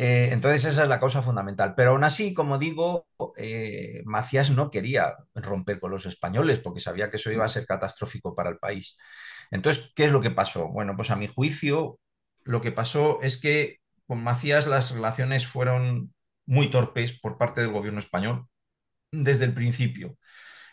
Eh, 0.00 0.28
entonces 0.32 0.64
esa 0.64 0.84
es 0.84 0.88
la 0.88 1.00
causa 1.00 1.22
fundamental. 1.22 1.74
Pero 1.76 1.90
aún 1.92 2.04
así, 2.04 2.32
como 2.34 2.56
digo, 2.58 3.08
eh, 3.36 4.02
Macías 4.04 4.50
no 4.50 4.70
quería 4.70 5.16
romper 5.34 5.80
con 5.80 5.90
los 5.90 6.06
españoles 6.06 6.60
porque 6.60 6.80
sabía 6.80 7.10
que 7.10 7.16
eso 7.16 7.32
iba 7.32 7.44
a 7.44 7.48
ser 7.48 7.66
catastrófico 7.66 8.34
para 8.34 8.50
el 8.50 8.58
país. 8.58 8.96
Entonces, 9.50 9.92
¿qué 9.96 10.04
es 10.04 10.12
lo 10.12 10.20
que 10.20 10.30
pasó? 10.30 10.68
Bueno, 10.70 10.94
pues 10.96 11.10
a 11.10 11.16
mi 11.16 11.26
juicio, 11.26 11.98
lo 12.44 12.60
que 12.60 12.70
pasó 12.72 13.20
es 13.22 13.40
que 13.40 13.78
con 14.06 14.22
Macías 14.22 14.66
las 14.68 14.92
relaciones 14.92 15.46
fueron 15.48 16.14
muy 16.46 16.70
torpes 16.70 17.18
por 17.20 17.36
parte 17.36 17.60
del 17.60 17.72
gobierno 17.72 17.98
español 18.00 18.46
desde 19.12 19.44
el 19.46 19.54
principio. 19.54 20.18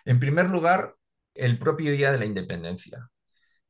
En 0.05 0.19
primer 0.19 0.49
lugar, 0.49 0.95
el 1.35 1.59
propio 1.59 1.91
día 1.93 2.11
de 2.11 2.19
la 2.19 2.25
independencia. 2.25 3.09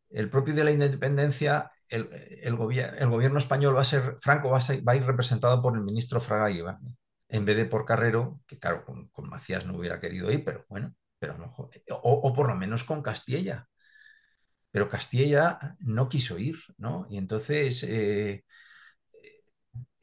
El 0.09 0.29
propio 0.29 0.53
día 0.53 0.63
de 0.63 0.71
la 0.77 0.85
independencia, 0.85 1.69
el, 1.89 2.09
el, 2.43 2.55
el 2.99 3.09
gobierno 3.09 3.38
español 3.39 3.75
va 3.75 3.81
a 3.81 3.86
ser, 3.86 4.15
Franco 4.19 4.49
va 4.49 4.59
a, 4.59 4.61
ser, 4.61 4.88
va 4.88 4.93
a, 4.93 4.95
ir 4.95 5.05
representado 5.05 5.61
por 5.61 5.75
el 5.75 5.83
ministro 5.83 6.21
Fraga 6.21 6.51
Iván, 6.51 6.97
en 7.29 7.45
vez 7.45 7.57
de 7.57 7.65
por 7.65 7.86
Carrero, 7.86 8.41
que 8.47 8.59
claro, 8.59 8.86
con, 8.86 9.29
Macías 9.29 9.65
no 9.65 9.77
hubiera 9.77 9.99
querido 9.99 10.31
ir, 10.31 10.43
pero 10.43 10.65
bueno, 10.69 10.93
pero 11.19 11.36
o, 11.91 12.11
o 12.11 12.33
por 12.33 12.47
lo 12.47 12.55
menos 12.55 12.83
con 12.83 13.01
Castilla. 13.01 13.67
Pero 14.71 14.89
Castilla 14.89 15.57
no 15.79 16.09
quiso 16.09 16.38
ir, 16.38 16.57
¿no? 16.77 17.07
Y 17.09 17.17
entonces 17.17 17.83
eh, 17.83 18.43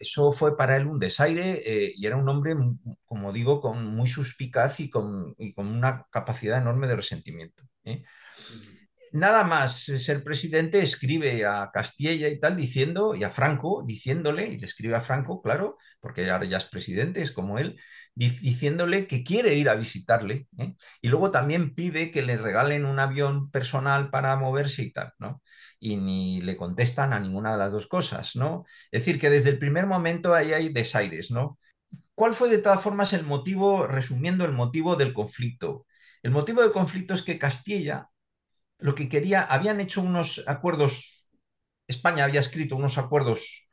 eso 0.02 0.32
fue 0.32 0.56
para 0.56 0.76
él 0.76 0.86
un 0.86 0.98
desaire 0.98 1.62
eh, 1.64 1.92
y 1.96 2.06
era 2.06 2.16
un 2.16 2.28
hombre, 2.28 2.56
como 3.04 3.32
digo, 3.32 3.60
con 3.60 3.86
muy 3.86 4.08
suspicaz 4.08 4.80
y 4.80 4.90
con, 4.90 5.34
y 5.38 5.54
con 5.54 5.68
una 5.68 6.06
capacidad 6.10 6.58
enorme 6.58 6.88
de 6.88 6.96
resentimiento. 6.96 7.62
¿eh? 7.84 8.02
Nada 9.14 9.44
más 9.44 9.82
ser 9.84 10.24
presidente, 10.24 10.80
escribe 10.80 11.44
a 11.44 11.70
Castilla 11.70 12.28
y 12.28 12.40
tal, 12.40 12.56
diciendo, 12.56 13.14
y 13.14 13.24
a 13.24 13.30
Franco, 13.30 13.84
diciéndole, 13.86 14.46
y 14.46 14.58
le 14.58 14.64
escribe 14.64 14.96
a 14.96 15.02
Franco, 15.02 15.42
claro, 15.42 15.76
porque 16.00 16.30
ahora 16.30 16.46
ya 16.46 16.56
es 16.56 16.64
presidente, 16.64 17.20
es 17.20 17.30
como 17.30 17.58
él, 17.58 17.78
diciéndole 18.14 19.06
que 19.06 19.22
quiere 19.22 19.54
ir 19.54 19.68
a 19.68 19.74
visitarle, 19.74 20.48
¿eh? 20.56 20.74
y 21.02 21.08
luego 21.08 21.30
también 21.30 21.74
pide 21.74 22.10
que 22.10 22.22
le 22.22 22.38
regalen 22.38 22.86
un 22.86 22.98
avión 23.00 23.50
personal 23.50 24.08
para 24.10 24.34
moverse 24.36 24.82
y 24.82 24.92
tal, 24.92 25.12
¿no? 25.18 25.42
Y 25.78 25.96
ni 25.96 26.40
le 26.40 26.56
contestan 26.56 27.12
a 27.12 27.20
ninguna 27.20 27.52
de 27.52 27.58
las 27.58 27.72
dos 27.72 27.86
cosas, 27.88 28.34
¿no? 28.36 28.64
Es 28.90 29.04
decir, 29.04 29.20
que 29.20 29.28
desde 29.30 29.50
el 29.50 29.58
primer 29.58 29.86
momento 29.86 30.34
ahí 30.34 30.52
hay 30.54 30.70
desaires, 30.72 31.30
¿no? 31.30 31.58
¿Cuál 32.14 32.34
fue 32.34 32.48
de 32.50 32.58
todas 32.58 32.80
formas 32.82 33.12
el 33.12 33.24
motivo, 33.24 33.86
resumiendo 33.86 34.44
el 34.44 34.52
motivo 34.52 34.96
del 34.96 35.12
conflicto? 35.12 35.86
El 36.22 36.30
motivo 36.30 36.62
del 36.62 36.72
conflicto 36.72 37.14
es 37.14 37.22
que 37.22 37.38
Castilla 37.38 38.08
lo 38.78 38.94
que 38.94 39.08
quería, 39.08 39.42
habían 39.42 39.80
hecho 39.80 40.02
unos 40.02 40.44
acuerdos, 40.48 41.28
España 41.86 42.24
había 42.24 42.40
escrito 42.40 42.76
unos 42.76 42.98
acuerdos 42.98 43.68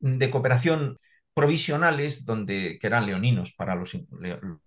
de 0.00 0.30
cooperación 0.30 0.96
provisionales 1.34 2.24
donde, 2.24 2.78
que 2.80 2.86
eran 2.86 3.06
leoninos 3.06 3.52
para 3.54 3.74
los, 3.74 3.96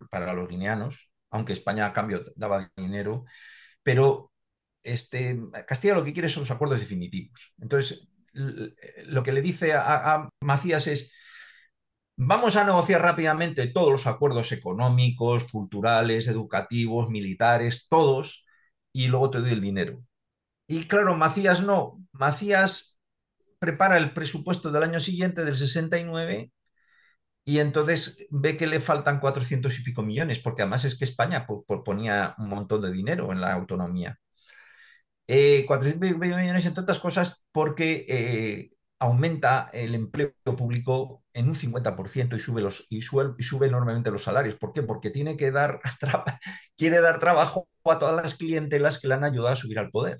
para 0.09 0.33
los 0.33 0.47
guineanos, 0.47 1.11
aunque 1.29 1.53
España 1.53 1.85
a 1.85 1.93
cambio 1.93 2.23
daba 2.35 2.71
dinero, 2.75 3.25
pero 3.83 4.31
este, 4.83 5.39
Castilla 5.67 5.95
lo 5.95 6.03
que 6.03 6.13
quiere 6.13 6.29
son 6.29 6.41
los 6.43 6.51
acuerdos 6.51 6.79
definitivos. 6.79 7.53
Entonces, 7.59 8.07
lo 8.33 9.23
que 9.23 9.31
le 9.31 9.41
dice 9.41 9.73
a, 9.73 10.13
a 10.13 10.29
Macías 10.41 10.87
es, 10.87 11.13
vamos 12.17 12.55
a 12.55 12.65
negociar 12.65 13.01
rápidamente 13.01 13.67
todos 13.67 13.91
los 13.91 14.07
acuerdos 14.07 14.51
económicos, 14.51 15.45
culturales, 15.51 16.27
educativos, 16.27 17.09
militares, 17.09 17.87
todos, 17.89 18.46
y 18.97 19.07
luego 19.09 19.29
te 19.29 19.39
doy 19.39 19.51
el 19.51 19.61
dinero. 19.61 20.03
Y 20.67 20.85
claro, 20.87 21.15
Macías 21.17 21.63
no. 21.63 22.03
Macías 22.13 22.99
prepara 23.59 23.97
el 23.97 24.13
presupuesto 24.13 24.71
del 24.71 24.83
año 24.83 24.99
siguiente, 24.99 25.45
del 25.45 25.55
69, 25.55 26.51
y 27.45 27.59
entonces 27.59 28.27
ve 28.31 28.57
que 28.57 28.67
le 28.67 28.79
faltan 28.81 29.19
400 29.21 29.79
y 29.79 29.83
pico 29.83 30.03
millones, 30.03 30.39
porque 30.39 30.63
además 30.63 30.85
es 30.85 30.97
que 30.97 31.05
España 31.05 31.47
ponía 31.85 32.35
un 32.39 32.49
montón 32.49 32.81
de 32.81 32.91
dinero 32.91 33.31
en 33.31 33.41
la 33.41 33.53
autonomía. 33.53 34.19
Eh, 35.27 35.65
400 35.67 36.09
y 36.09 36.13
pico 36.13 36.25
millones, 36.37 36.65
entre 36.65 36.83
otras 36.83 36.99
cosas, 36.99 37.47
porque 37.51 38.05
eh, 38.07 38.71
aumenta 38.99 39.69
el 39.73 39.95
empleo 39.95 40.33
público 40.43 41.23
en 41.33 41.47
un 41.47 41.55
50% 41.55 42.35
y 42.35 42.39
sube, 42.39 42.61
los, 42.61 42.87
y 42.89 43.01
sube, 43.01 43.35
y 43.37 43.43
sube 43.43 43.67
enormemente 43.67 44.11
los 44.11 44.23
salarios. 44.23 44.55
¿Por 44.55 44.71
qué? 44.71 44.83
Porque 44.83 45.11
tiene 45.11 45.37
que 45.37 45.51
dar, 45.51 45.79
quiere 46.77 47.01
dar 47.01 47.19
trabajo 47.19 47.67
a 47.85 47.99
todas 47.99 48.15
las 48.15 48.35
clientelas 48.35 48.99
que 48.99 49.07
le 49.07 49.13
han 49.13 49.23
ayudado 49.23 49.53
a 49.53 49.55
subir 49.55 49.79
al 49.79 49.91
poder, 49.91 50.19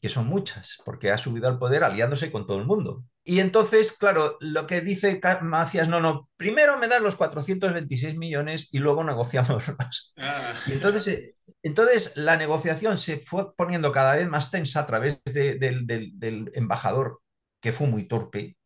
que 0.00 0.08
son 0.08 0.26
muchas, 0.26 0.78
porque 0.84 1.10
ha 1.10 1.18
subido 1.18 1.48
al 1.48 1.58
poder 1.58 1.84
aliándose 1.84 2.30
con 2.30 2.46
todo 2.46 2.58
el 2.58 2.66
mundo. 2.66 3.04
Y 3.24 3.40
entonces, 3.40 3.92
claro, 3.92 4.36
lo 4.40 4.66
que 4.66 4.82
dice 4.82 5.20
Macías, 5.42 5.88
no, 5.88 6.00
no, 6.00 6.30
primero 6.36 6.78
me 6.78 6.86
das 6.86 7.02
los 7.02 7.16
426 7.16 8.16
millones 8.18 8.68
y 8.72 8.78
luego 8.78 9.04
negociamos. 9.04 9.64
Ah. 10.18 10.54
Y 10.66 10.72
entonces, 10.72 11.08
eh, 11.08 11.34
entonces 11.62 12.16
la 12.16 12.38
negociación 12.38 12.96
se 12.96 13.18
fue 13.18 13.54
poniendo 13.54 13.92
cada 13.92 14.16
vez 14.16 14.26
más 14.28 14.50
tensa 14.50 14.80
a 14.80 14.86
través 14.86 15.20
del 15.24 16.50
embajador, 16.54 17.20
que 17.66 17.72
fue 17.72 17.88
muy 17.88 18.06
torpe, 18.06 18.56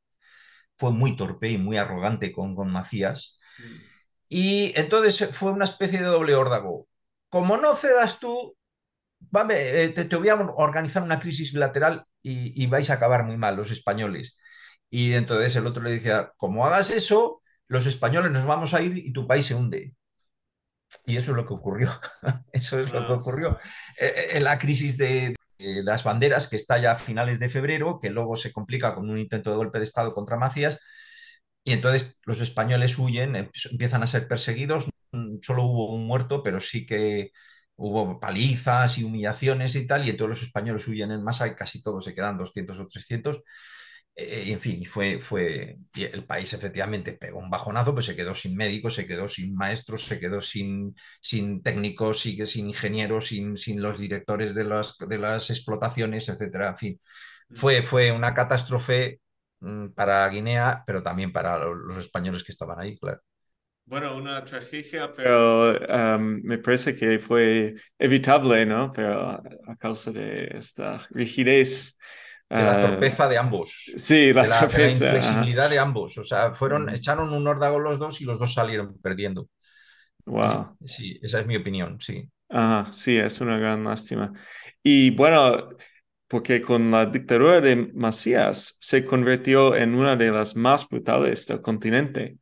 fue 0.76 0.92
muy 0.92 1.16
torpe 1.16 1.48
y 1.48 1.56
muy 1.58 1.78
arrogante 1.78 2.32
con, 2.32 2.54
con 2.54 2.70
Macías. 2.70 3.38
Y 4.28 4.74
entonces 4.78 5.30
fue 5.32 5.52
una 5.52 5.64
especie 5.64 6.00
de 6.00 6.04
doble 6.04 6.34
órdago. 6.34 6.86
Como 7.30 7.56
no 7.56 7.74
cedas 7.74 8.20
tú, 8.20 8.56
eh, 9.50 9.92
te, 9.94 10.04
te, 10.04 10.16
voy 10.16 10.28
a 10.28 10.34
organizar 10.34 11.02
una 11.02 11.18
crisis 11.18 11.52
bilateral 11.52 12.04
y, 12.22 12.62
y, 12.62 12.66
vais 12.66 12.90
a 12.90 12.94
acabar 12.94 13.24
muy 13.24 13.38
mal 13.38 13.56
los 13.56 13.70
españoles. 13.70 14.36
Y 14.90 15.14
entonces 15.14 15.56
el 15.56 15.66
otro 15.66 15.82
le 15.82 15.92
decía, 15.92 16.32
como 16.36 16.66
hagas 16.66 16.90
eso, 16.90 17.42
los 17.68 17.86
españoles 17.86 18.32
nos 18.32 18.44
vamos 18.44 18.74
a 18.74 18.82
ir 18.82 18.98
y 18.98 19.12
tu 19.14 19.26
país 19.26 19.46
se 19.46 19.54
hunde. 19.54 19.94
Y 21.06 21.16
eso 21.16 21.30
es 21.30 21.36
lo 21.38 21.46
que 21.46 21.54
ocurrió. 21.54 21.88
eso 22.52 22.78
es 22.78 22.92
lo 22.92 23.06
que 23.06 23.12
ah. 23.14 23.16
ocurrió. 23.16 23.58
Eh, 23.98 24.32
eh, 24.34 24.40
la 24.40 24.58
crisis 24.58 24.98
de, 24.98 25.34
las 25.84 26.04
banderas, 26.04 26.48
que 26.48 26.56
está 26.56 26.78
ya 26.78 26.92
a 26.92 26.96
finales 26.96 27.38
de 27.40 27.50
febrero, 27.50 27.98
que 28.00 28.10
luego 28.10 28.36
se 28.36 28.52
complica 28.52 28.94
con 28.94 29.10
un 29.10 29.18
intento 29.18 29.50
de 29.50 29.56
golpe 29.56 29.78
de 29.78 29.84
Estado 29.84 30.14
contra 30.14 30.36
Macías. 30.38 30.78
Y 31.64 31.72
entonces 31.72 32.20
los 32.26 32.40
españoles 32.40 32.98
huyen, 32.98 33.36
em, 33.36 33.50
empiezan 33.72 34.02
a 34.02 34.06
ser 34.06 34.28
perseguidos. 34.28 34.88
Mm, 35.12 35.38
solo 35.42 35.64
hubo 35.64 35.92
un 35.94 36.06
muerto, 36.06 36.42
pero 36.42 36.60
sí 36.60 36.86
que 36.86 37.32
hubo 37.76 38.20
palizas 38.20 38.98
y 38.98 39.04
humillaciones 39.04 39.74
y 39.76 39.86
tal. 39.86 40.08
Y 40.08 40.12
todos 40.16 40.30
los 40.30 40.42
españoles 40.42 40.86
huyen 40.88 41.12
en 41.12 41.22
masa 41.24 41.48
y 41.48 41.54
casi 41.56 41.82
todos 41.82 42.04
se 42.04 42.14
quedan 42.14 42.38
200 42.38 42.78
o 42.80 42.86
300. 42.86 43.42
Eh, 44.20 44.52
en 44.52 44.60
fin, 44.60 44.84
fue, 44.84 45.18
fue, 45.18 45.78
el 45.94 46.24
país 46.24 46.52
efectivamente 46.52 47.14
pegó 47.14 47.38
un 47.38 47.48
bajonazo, 47.50 47.94
pues 47.94 48.04
se 48.06 48.16
quedó 48.16 48.34
sin 48.34 48.54
médicos, 48.56 48.94
se 48.94 49.06
quedó 49.06 49.28
sin 49.28 49.54
maestros, 49.54 50.04
se 50.04 50.20
quedó 50.20 50.42
sin, 50.42 50.94
sin 51.20 51.62
técnicos, 51.62 52.20
sin, 52.20 52.46
sin 52.46 52.68
ingenieros, 52.68 53.28
sin, 53.28 53.56
sin, 53.56 53.80
los 53.82 53.98
directores 53.98 54.54
de 54.54 54.64
las, 54.64 54.98
de 54.98 55.18
las 55.18 55.48
explotaciones, 55.50 56.28
etcétera. 56.28 56.68
En 56.68 56.76
fin, 56.76 57.00
fue, 57.50 57.82
fue 57.82 58.12
una 58.12 58.34
catástrofe 58.34 59.20
mm, 59.60 59.88
para 59.90 60.28
Guinea, 60.28 60.82
pero 60.86 61.02
también 61.02 61.32
para 61.32 61.58
los 61.58 61.96
españoles 61.98 62.44
que 62.44 62.52
estaban 62.52 62.78
ahí, 62.78 62.98
claro. 62.98 63.20
Bueno, 63.86 64.16
una 64.16 64.44
tragedia, 64.44 65.10
pero 65.12 65.72
um, 66.16 66.40
me 66.44 66.58
parece 66.58 66.94
que 66.94 67.18
fue 67.18 67.74
evitable, 67.98 68.64
¿no? 68.64 68.92
Pero 68.92 69.30
a 69.30 69.76
causa 69.78 70.12
de 70.12 70.48
esta 70.56 70.98
rigidez 71.10 71.98
de 72.50 72.62
la 72.62 72.72
ah, 72.72 72.80
torpeza 72.80 73.28
de 73.28 73.38
ambos. 73.38 73.70
Sí, 73.96 74.32
la, 74.32 74.42
de 74.42 74.48
la, 74.48 74.66
de 74.66 74.90
inflexibilidad 74.90 75.70
de 75.70 75.78
ambos. 75.78 76.18
O 76.18 76.24
sea, 76.24 76.52
fueron, 76.52 76.86
mm. 76.86 76.88
echaron 76.90 77.32
un 77.32 77.46
órdago 77.46 77.78
los 77.78 77.98
dos 77.98 78.20
y 78.20 78.24
los 78.24 78.40
dos 78.40 78.52
salieron 78.52 78.98
perdiendo. 79.00 79.48
Wow. 80.26 80.76
Sí, 80.84 81.18
esa 81.22 81.40
es 81.40 81.46
mi 81.46 81.56
opinión, 81.56 82.00
sí. 82.00 82.28
Ajá, 82.48 82.90
sí, 82.92 83.16
es 83.16 83.40
una 83.40 83.56
gran 83.56 83.84
lástima. 83.84 84.32
Y 84.82 85.10
bueno, 85.10 85.68
porque 86.26 86.60
con 86.60 86.90
la 86.90 87.06
dictadura 87.06 87.60
de 87.60 87.76
Macías 87.94 88.76
se 88.80 89.04
convirtió 89.04 89.76
en 89.76 89.94
una 89.94 90.16
de 90.16 90.32
las 90.32 90.56
más 90.56 90.88
brutales 90.88 91.46
del 91.46 91.62
continente. 91.62 92.38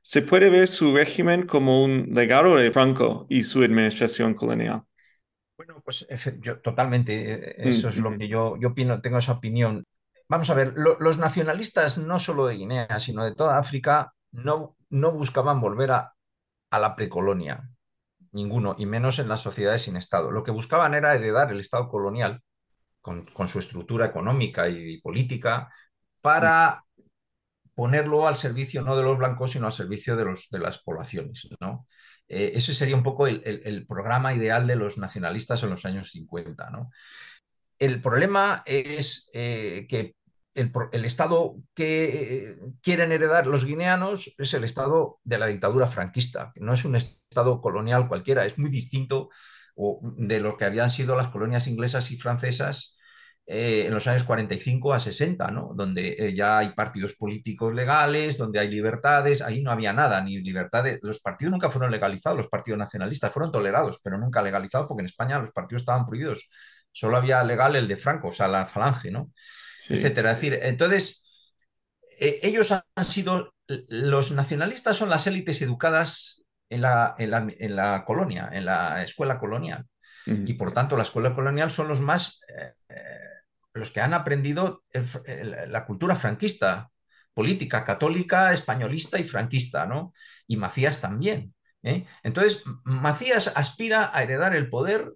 Se 0.00 0.22
puede 0.22 0.48
ver 0.50 0.68
su 0.68 0.94
régimen 0.94 1.46
como 1.46 1.82
un 1.82 2.10
legado 2.12 2.54
de 2.56 2.70
Franco 2.70 3.26
y 3.28 3.42
su 3.42 3.62
administración 3.62 4.34
colonial. 4.34 4.82
Bueno, 5.56 5.80
pues 5.84 6.06
yo 6.40 6.60
totalmente, 6.60 7.62
eh, 7.62 7.68
mm, 7.68 7.68
eso 7.68 7.88
es 7.88 7.98
lo 7.98 8.16
que 8.18 8.28
yo, 8.28 8.56
yo 8.60 8.70
opino, 8.70 9.00
tengo 9.00 9.18
esa 9.18 9.32
opinión. 9.32 9.86
Vamos 10.28 10.50
a 10.50 10.54
ver, 10.54 10.74
los 10.76 11.18
nacionalistas 11.18 11.98
no 11.98 12.18
solo 12.18 12.46
de 12.46 12.56
Guinea, 12.56 12.98
sino 12.98 13.24
de 13.24 13.34
toda 13.34 13.58
África, 13.58 14.14
no, 14.32 14.76
no 14.88 15.12
buscaban 15.12 15.60
volver 15.60 15.92
a, 15.92 16.14
a 16.70 16.78
la 16.78 16.96
precolonia, 16.96 17.70
ninguno, 18.32 18.76
y 18.78 18.86
menos 18.86 19.18
en 19.20 19.28
las 19.28 19.40
sociedades 19.42 19.82
sin 19.82 19.96
Estado. 19.96 20.30
Lo 20.30 20.44
que 20.44 20.50
buscaban 20.52 20.94
era 20.94 21.14
heredar 21.14 21.52
el 21.52 21.60
Estado 21.60 21.88
colonial 21.88 22.42
con, 23.00 23.24
con 23.26 23.48
su 23.48 23.58
estructura 23.60 24.06
económica 24.06 24.68
y 24.68 25.00
política 25.02 25.70
para 26.22 26.84
ponerlo 27.74 28.26
al 28.26 28.36
servicio 28.36 28.82
no 28.82 28.96
de 28.96 29.02
los 29.02 29.18
blancos, 29.18 29.52
sino 29.52 29.66
al 29.66 29.72
servicio 29.72 30.16
de, 30.16 30.24
los, 30.24 30.48
de 30.50 30.58
las 30.60 30.78
poblaciones. 30.82 31.48
¿no? 31.60 31.86
Eh, 32.28 32.52
ese 32.54 32.74
sería 32.74 32.96
un 32.96 33.02
poco 33.02 33.26
el, 33.26 33.86
programa 33.86 34.34
ideal 34.34 34.66
de 34.66 34.76
los 34.76 34.98
nacionalistas 34.98 35.62
en 35.62 35.70
los 35.70 35.84
años 35.84 36.10
50. 36.10 36.70
¿no? 36.70 36.90
El 37.78 38.00
problema 38.00 38.62
es 38.66 39.30
eh, 39.34 39.86
que 39.88 40.16
el, 40.54 41.04
Estado 41.04 41.56
que 41.74 42.56
quieren 42.82 43.12
heredar 43.12 43.46
los 43.46 43.64
guineanos 43.64 44.34
es 44.38 44.54
el 44.54 44.64
Estado 44.64 45.18
de 45.24 45.38
la 45.38 45.46
dictadura 45.46 45.86
franquista, 45.86 46.52
que 46.54 46.60
no 46.60 46.74
es 46.74 46.84
un 46.84 46.96
Estado 46.96 47.60
colonial 47.60 48.08
cualquiera, 48.08 48.46
es 48.46 48.58
muy 48.58 48.70
distinto 48.70 49.30
de 49.76 50.38
lo 50.38 50.56
que 50.56 50.64
habían 50.64 50.88
sido 50.88 51.16
las 51.16 51.30
colonias 51.30 51.66
inglesas 51.66 52.12
y 52.12 52.16
francesas 52.16 52.98
eh, 53.46 53.84
en 53.86 53.92
los 53.92 54.06
años 54.06 54.24
45 54.24 54.94
a 54.94 54.98
60, 54.98 55.50
¿no? 55.50 55.72
donde 55.74 56.16
eh, 56.18 56.34
ya 56.34 56.58
hay 56.58 56.70
partidos 56.70 57.14
políticos 57.14 57.74
legales, 57.74 58.38
donde 58.38 58.58
hay 58.58 58.68
libertades, 58.68 59.42
ahí 59.42 59.62
no 59.62 59.70
había 59.70 59.92
nada, 59.92 60.22
ni 60.22 60.38
libertades. 60.38 60.98
Los 61.02 61.20
partidos 61.20 61.52
nunca 61.52 61.68
fueron 61.68 61.90
legalizados, 61.90 62.38
los 62.38 62.48
partidos 62.48 62.78
nacionalistas 62.78 63.30
fueron 63.30 63.52
tolerados, 63.52 64.00
pero 64.02 64.16
nunca 64.16 64.40
legalizados 64.40 64.86
porque 64.86 65.02
en 65.02 65.06
España 65.06 65.38
los 65.38 65.50
partidos 65.50 65.82
estaban 65.82 66.06
prohibidos. 66.06 66.48
Solo 66.90 67.18
había 67.18 67.44
legal 67.44 67.76
el 67.76 67.86
de 67.86 67.98
Franco, 67.98 68.28
o 68.28 68.32
sea, 68.32 68.48
la 68.48 68.64
falange, 68.64 69.10
¿no? 69.10 69.30
Etcétera. 69.90 70.30
Es 70.30 70.40
decir, 70.40 70.58
entonces, 70.62 71.30
eh, 72.18 72.40
ellos 72.42 72.72
han 72.72 73.04
sido, 73.04 73.52
los 73.66 74.32
nacionalistas 74.32 74.96
son 74.96 75.10
las 75.10 75.26
élites 75.26 75.60
educadas 75.60 76.44
en 76.70 76.80
la, 76.80 77.14
en 77.18 77.76
la, 77.76 78.04
colonia, 78.06 78.48
en 78.52 78.64
la 78.64 79.02
escuela 79.02 79.38
colonial. 79.38 79.84
Y 80.26 80.54
por 80.54 80.72
tanto, 80.72 80.96
la 80.96 81.02
escuela 81.02 81.34
colonial 81.34 81.70
son 81.70 81.86
los 81.86 82.00
más 82.00 82.40
los 83.74 83.90
que 83.90 84.00
han 84.00 84.14
aprendido 84.14 84.84
la 85.66 85.84
cultura 85.84 86.16
franquista, 86.16 86.90
política, 87.34 87.84
católica, 87.84 88.52
españolista 88.52 89.18
y 89.18 89.24
franquista, 89.24 89.84
¿no? 89.86 90.12
Y 90.46 90.56
Macías 90.56 91.00
también. 91.00 91.54
¿eh? 91.82 92.06
Entonces, 92.22 92.62
Macías 92.84 93.52
aspira 93.56 94.16
a 94.16 94.22
heredar 94.22 94.54
el 94.54 94.70
poder 94.70 95.12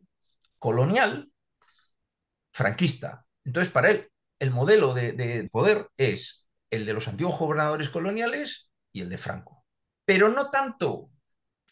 colonial 0.58 1.30
franquista. 2.52 3.24
Entonces, 3.44 3.72
para 3.72 3.90
él, 3.90 4.10
el 4.40 4.50
modelo 4.50 4.92
de, 4.92 5.12
de 5.12 5.48
poder 5.48 5.88
es 5.96 6.48
el 6.70 6.84
de 6.84 6.92
los 6.92 7.06
antiguos 7.06 7.38
gobernadores 7.38 7.88
coloniales 7.88 8.70
y 8.92 9.00
el 9.02 9.08
de 9.08 9.18
Franco. 9.18 9.64
Pero 10.04 10.30
no 10.30 10.50
tanto, 10.50 11.10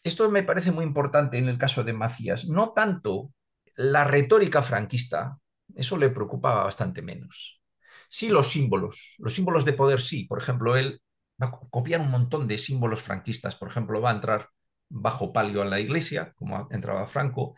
esto 0.03 0.29
me 0.29 0.43
parece 0.43 0.71
muy 0.71 0.85
importante 0.85 1.37
en 1.37 1.49
el 1.49 1.57
caso 1.57 1.83
de 1.83 1.93
Macías, 1.93 2.47
no 2.47 2.71
tanto 2.71 3.33
la 3.75 4.05
retórica 4.05 4.63
franquista, 4.63 5.37
eso 5.77 5.97
le 5.97 6.09
preocupa 6.09 6.63
bastante 6.63 7.01
menos. 7.01 7.61
Sí 8.09 8.29
los 8.29 8.49
símbolos, 8.51 9.15
los 9.19 9.33
símbolos 9.33 9.65
de 9.65 9.73
poder 9.73 10.01
sí. 10.01 10.25
Por 10.25 10.39
ejemplo, 10.39 10.75
él 10.77 11.01
va 11.41 11.47
a 11.47 11.51
copiar 11.51 12.01
un 12.01 12.11
montón 12.11 12.47
de 12.47 12.57
símbolos 12.57 13.01
franquistas. 13.01 13.55
Por 13.55 13.69
ejemplo, 13.69 14.01
va 14.01 14.11
a 14.11 14.15
entrar 14.15 14.49
bajo 14.89 15.33
palio 15.33 15.63
en 15.63 15.69
la 15.69 15.79
iglesia, 15.79 16.33
como 16.35 16.67
entraba 16.71 17.05
Franco. 17.05 17.55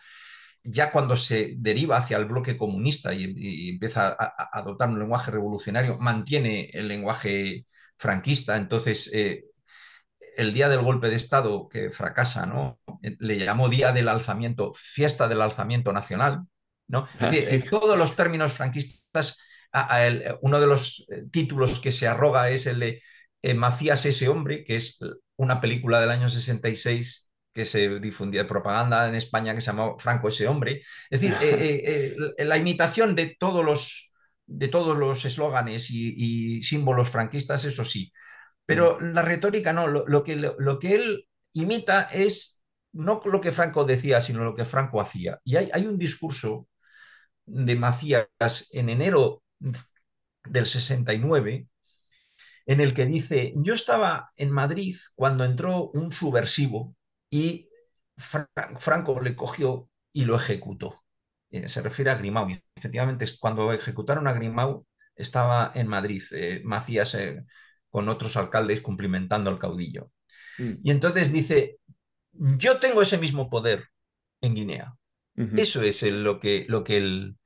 Ya 0.64 0.92
cuando 0.92 1.16
se 1.16 1.56
deriva 1.58 1.98
hacia 1.98 2.18
el 2.18 2.26
bloque 2.26 2.58
comunista 2.58 3.14
y, 3.14 3.70
empieza 3.70 4.10
a, 4.10 4.50
adoptar 4.60 4.90
un 4.90 5.00
lenguaje 5.00 5.32
revolucionario, 5.32 5.98
mantiene 6.00 6.70
el 6.74 6.88
lenguaje 6.88 7.66
franquista. 7.98 8.58
Entonces, 8.58 9.12
eh, 9.14 9.46
el 10.38 10.54
día 10.54 10.70
del 10.70 10.82
golpe 10.82 11.10
de 11.10 11.16
Estado 11.16 11.70
que 11.70 11.92
fracasa, 11.92 12.46
¿no? 12.46 12.80
Le 13.02 13.40
llamó 13.40 13.70
Día 13.70 13.92
del 13.94 14.10
Alzamiento, 14.10 14.74
Fiesta 14.74 15.28
del 15.28 15.42
Alzamiento 15.42 15.94
Nacional, 15.94 16.46
¿no? 16.90 17.08
Es 17.20 17.32
decir, 17.32 17.54
en 17.54 17.70
todos 17.70 17.98
los 17.98 18.16
términos 18.16 18.54
franquistas, 18.54 19.40
uno 20.42 20.60
de 20.60 20.68
los 20.68 21.06
eh, 21.10 21.24
títulos 21.32 21.80
que 21.80 21.92
se 21.92 22.08
arroga 22.08 22.50
es 22.50 22.66
el 22.66 22.80
de 22.80 23.02
eh, 23.42 23.54
Macías 23.54 24.06
ese 24.06 24.28
hombre, 24.28 24.64
que 24.64 24.76
es 24.76 25.00
una 25.38 25.62
película 25.62 26.02
del 26.02 26.10
año 26.10 26.28
66 26.28 27.32
que 27.54 27.66
se 27.66 28.00
difundía 28.00 28.44
de 28.44 28.50
propaganda 28.50 29.08
en 29.08 29.16
España 29.16 29.56
que 29.56 29.62
se 29.62 29.68
llamó 29.68 29.98
Franco 30.00 30.28
ese 30.28 30.48
hombre. 30.48 30.82
Es 31.10 31.22
decir, 31.22 31.38
eh, 31.42 32.16
la 32.40 32.58
imitación 32.58 33.16
de 33.16 33.36
todos 33.40 33.64
los 33.64 34.10
de 34.50 34.68
todos 34.68 34.98
los 34.98 35.24
eslóganes 35.26 35.92
y, 35.92 36.64
símbolos 36.64 37.10
franquistas, 37.10 37.66
eso 37.66 37.86
sí. 37.86 38.12
Pero 38.66 38.98
mm. 39.00 39.14
la 39.14 39.22
retórica 39.22 39.74
no, 39.74 39.88
lo, 39.88 40.24
que, 40.24 40.36
lo, 40.36 40.80
que 40.80 40.96
él 40.96 41.28
imita 41.54 42.10
es 42.12 42.64
no 42.92 43.22
lo 43.26 43.42
que 43.42 43.52
Franco 43.52 43.86
decía, 43.86 44.22
sino 44.22 44.44
lo 44.44 44.56
que 44.56 44.66
Franco 44.66 45.00
hacía. 45.02 45.40
Y 45.44 45.56
hay, 45.56 45.70
hay 45.72 45.86
un 45.86 46.00
discurso 46.00 46.68
de 47.50 47.76
Macías 47.76 48.28
en 48.72 48.90
enero 48.90 49.44
del 50.46 50.66
69, 50.66 51.68
en 52.66 52.82
el 52.82 52.94
que 52.94 53.06
dice, 53.06 53.54
yo 53.56 53.74
estaba 53.74 54.32
en 54.36 54.52
Madrid 54.52 54.96
cuando 55.16 55.44
entró 55.44 55.90
un 55.90 56.12
subversivo 56.12 56.96
y 57.30 57.70
Franco 58.18 59.20
le 59.22 59.36
cogió 59.36 59.90
y 60.14 60.26
lo 60.26 60.36
ejecutó. 60.36 61.04
Eh, 61.52 61.68
se 61.68 61.82
refiere 61.82 62.12
a 62.12 62.16
Grimau. 62.16 62.48
efectivamente, 62.76 63.26
cuando 63.40 63.74
ejecutaron 63.74 64.28
a 64.28 64.34
Grimau, 64.34 64.86
estaba 65.16 65.72
en 65.74 65.88
Madrid, 65.88 66.22
eh, 66.32 66.62
Macías 66.64 67.16
eh, 67.16 67.44
con 67.90 68.08
otros 68.08 68.38
alcaldes 68.38 68.82
cumplimentando 68.82 69.50
al 69.50 69.58
caudillo. 69.58 70.12
Mm. 70.60 70.74
Y 70.84 70.92
entonces 70.92 71.32
dice, 71.34 71.80
yo 72.32 72.80
tengo 72.80 73.02
ese 73.02 73.18
mismo 73.18 73.50
poder 73.50 73.86
en 74.42 74.54
Guinea. 74.54 74.96
Eso 75.56 75.82
es 75.84 76.04
lo, 76.04 76.38
que, 76.38 76.66
lo 76.68 76.84
que 76.84 76.98
él 76.98 77.39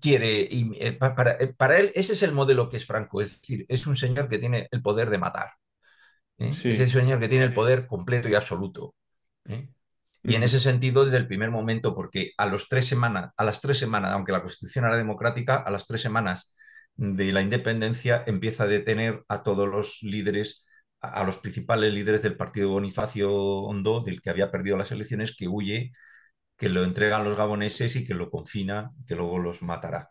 quiere. 0.00 0.46
Y, 0.50 0.90
para, 0.92 1.38
para, 1.56 1.78
él, 1.78 1.92
ese 1.94 2.12
es 2.14 2.22
el 2.22 2.32
modelo 2.32 2.68
que 2.68 2.76
es 2.76 2.86
Franco. 2.86 3.20
Es 3.20 3.40
decir, 3.40 3.66
es 3.68 3.86
un 3.86 3.96
señor 3.96 4.28
que 4.28 4.38
tiene 4.38 4.68
el 4.70 4.82
poder 4.82 5.10
de 5.10 5.18
matar. 5.18 5.50
Es 6.38 6.64
el 6.64 6.88
señor 6.88 7.18
que 7.20 7.28
tiene 7.28 7.44
el 7.44 7.54
poder 7.54 7.86
completo 7.86 8.28
y 8.28 8.34
absoluto. 8.34 8.94
Y 10.22 10.34
en 10.34 10.42
ese 10.42 10.58
sentido, 10.58 11.04
desde 11.04 11.18
el 11.18 11.28
primer 11.28 11.50
momento, 11.50 11.94
porque 11.94 12.32
a, 12.36 12.46
los 12.46 12.68
tres 12.68 12.86
semanas, 12.86 13.30
a 13.36 13.44
las 13.44 13.60
tres 13.60 13.78
semanas, 13.78 14.12
aunque 14.12 14.32
la 14.32 14.40
constitución 14.42 14.84
era 14.84 14.96
democrática, 14.96 15.56
a 15.56 15.70
las 15.70 15.86
tres 15.86 16.00
semanas 16.02 16.54
de 16.96 17.32
la 17.32 17.42
independencia 17.42 18.24
empieza 18.26 18.64
a 18.64 18.66
detener 18.66 19.22
a 19.28 19.42
todos 19.42 19.68
los 19.68 20.02
líderes, 20.02 20.66
a, 21.00 21.22
los 21.24 21.38
principales 21.38 21.92
líderes 21.92 22.22
del 22.22 22.36
partido 22.36 22.70
Bonifacio 22.70 23.32
Hondo, 23.32 24.00
del 24.00 24.20
que 24.20 24.30
había 24.30 24.50
perdido 24.50 24.76
las 24.76 24.90
elecciones, 24.90 25.36
que 25.36 25.46
huye, 25.48 25.92
que 26.56 26.68
lo 26.68 26.84
entregan 26.84 27.24
los 27.24 27.36
gaboneses 27.36 27.96
y 27.96 28.04
que 28.04 28.14
lo 28.14 28.30
confina, 28.30 28.92
que 29.06 29.14
luego 29.14 29.38
los 29.38 29.62
matará 29.62 30.10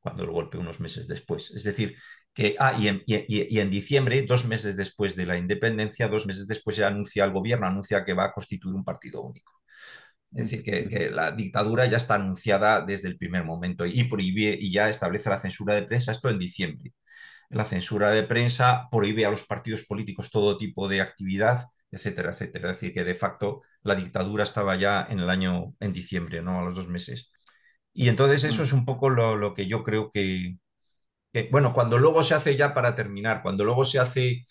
cuando 0.00 0.26
lo 0.26 0.32
golpee 0.32 0.60
unos 0.60 0.80
meses 0.80 1.08
después. 1.08 1.52
Es 1.52 1.64
decir, 1.64 1.96
que, 2.34 2.56
ah, 2.58 2.74
y 2.78 2.88
en, 2.88 3.02
y 3.06 3.58
en, 3.58 3.70
diciembre, 3.70 4.22
dos 4.22 4.46
meses 4.46 4.76
después 4.76 5.16
de 5.16 5.26
la 5.26 5.38
independencia, 5.38 6.08
dos 6.08 6.26
meses 6.26 6.46
después 6.48 6.76
ya 6.76 6.88
anuncia 6.88 7.24
el 7.24 7.32
gobierno, 7.32 7.66
anuncia 7.66 8.04
que 8.04 8.14
va 8.14 8.26
a 8.26 8.32
constituir 8.32 8.74
un 8.74 8.84
partido 8.84 9.22
único. 9.22 9.52
Es 10.34 10.50
decir, 10.50 10.62
que, 10.64 11.10
la 11.10 11.32
dictadura 11.32 11.86
ya 11.86 11.98
está 11.98 12.14
anunciada 12.14 12.80
desde 12.84 13.08
el 13.08 13.18
primer 13.18 13.44
momento 13.44 13.84
y 13.86 14.04
prohíbe 14.04 14.56
y 14.58 14.72
ya 14.72 14.88
establece 14.88 15.28
la 15.30 15.38
censura 15.38 15.74
de 15.74 15.82
prensa, 15.82 16.12
esto 16.12 16.30
en 16.30 16.38
diciembre. 16.38 16.92
La 17.50 17.64
censura 17.66 18.10
de 18.10 18.24
prensa 18.24 18.88
prohíbe 18.90 19.26
a 19.26 19.30
los 19.30 19.44
partidos 19.44 19.84
políticos 19.84 20.30
todo 20.30 20.58
tipo 20.58 20.88
de 20.88 21.02
actividad, 21.02 21.66
etcétera, 21.92 22.30
etcétera. 22.32 22.70
Es 22.70 22.80
decir, 22.80 22.94
que 22.94 23.04
de 23.04 23.14
facto 23.14 23.62
la 23.82 23.94
dictadura 23.94 24.44
estaba 24.44 24.76
ya 24.76 25.06
en 25.10 25.20
el 25.20 25.30
año, 25.30 25.74
en 25.80 25.92
diciembre, 25.92 26.42
¿no? 26.42 26.60
A 26.60 26.64
los 26.64 26.74
dos 26.74 26.88
meses. 26.88 27.30
Y 27.92 28.08
entonces 28.08 28.44
eso 28.44 28.62
es 28.62 28.72
un 28.72 28.84
poco 28.86 29.10
lo, 29.10 29.54
que 29.54 29.66
yo 29.66 29.84
creo 29.84 30.10
que, 30.10 30.56
bueno, 31.50 31.72
cuando 31.72 31.98
luego 31.98 32.22
se 32.22 32.34
hace 32.34 32.56
ya 32.56 32.74
para 32.74 32.94
terminar, 32.94 33.42
cuando 33.42 33.64
luego 33.64 33.84
se 33.84 33.98
hace 33.98 34.46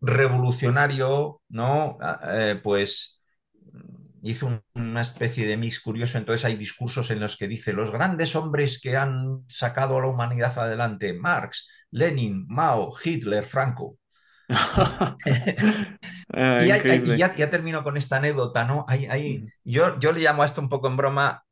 revolucionario, 0.00 1.42
¿no? 1.48 1.96
Eh, 2.28 2.60
pues 2.62 3.22
hizo 4.22 4.62
una 4.74 5.00
especie 5.00 5.46
de 5.46 5.56
mix 5.56 5.80
curioso, 5.80 6.18
entonces 6.18 6.44
hay 6.44 6.56
discursos 6.56 7.10
en 7.10 7.20
los 7.20 7.36
que 7.36 7.48
dice 7.48 7.72
los 7.72 7.90
grandes 7.90 8.36
hombres 8.36 8.80
que 8.80 8.96
han 8.96 9.44
sacado 9.48 9.98
a 9.98 10.00
la 10.02 10.08
humanidad 10.08 10.56
adelante, 10.58 11.12
Marx, 11.14 11.68
Lenin, 11.90 12.46
Mao, 12.48 12.92
Hitler, 13.02 13.44
Franco. 13.44 13.98
Ah, 16.34 16.56
y, 16.62 16.66
ya, 17.18 17.50
termino 17.50 17.84
con 17.84 17.98
esta 17.98 18.16
anécdota, 18.16 18.64
¿no? 18.64 18.86
Hay, 18.88 19.44
yo, 19.64 19.98
yo 19.98 20.12
le 20.12 20.20
llamo 20.20 20.42
a 20.42 20.46
esto 20.46 20.62
un 20.62 20.70
poco 20.70 20.88
en 20.88 20.96
broma 20.96 21.44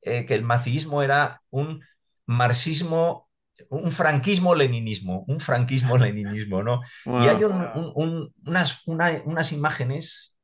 eh, 0.00 0.24
que 0.24 0.34
el 0.34 0.42
maciismo 0.42 1.02
era 1.02 1.42
un 1.50 1.84
marxismo, 2.24 3.28
un 3.68 3.92
franquismo-leninismo, 3.92 5.26
un 5.28 5.38
franquismo-leninismo, 5.38 6.62
¿no? 6.62 6.80
Y 7.04 7.26
hay 7.26 7.44
unas, 7.44 8.82
unas 8.86 9.52
imágenes 9.52 10.38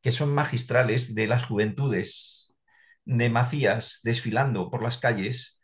que 0.00 0.10
son 0.10 0.32
magistrales 0.32 1.14
de 1.14 1.26
las 1.26 1.44
juventudes 1.44 2.56
de 3.04 3.28
Macías 3.28 4.00
desfilando 4.04 4.70
por 4.70 4.82
las 4.82 4.96
calles, 4.96 5.58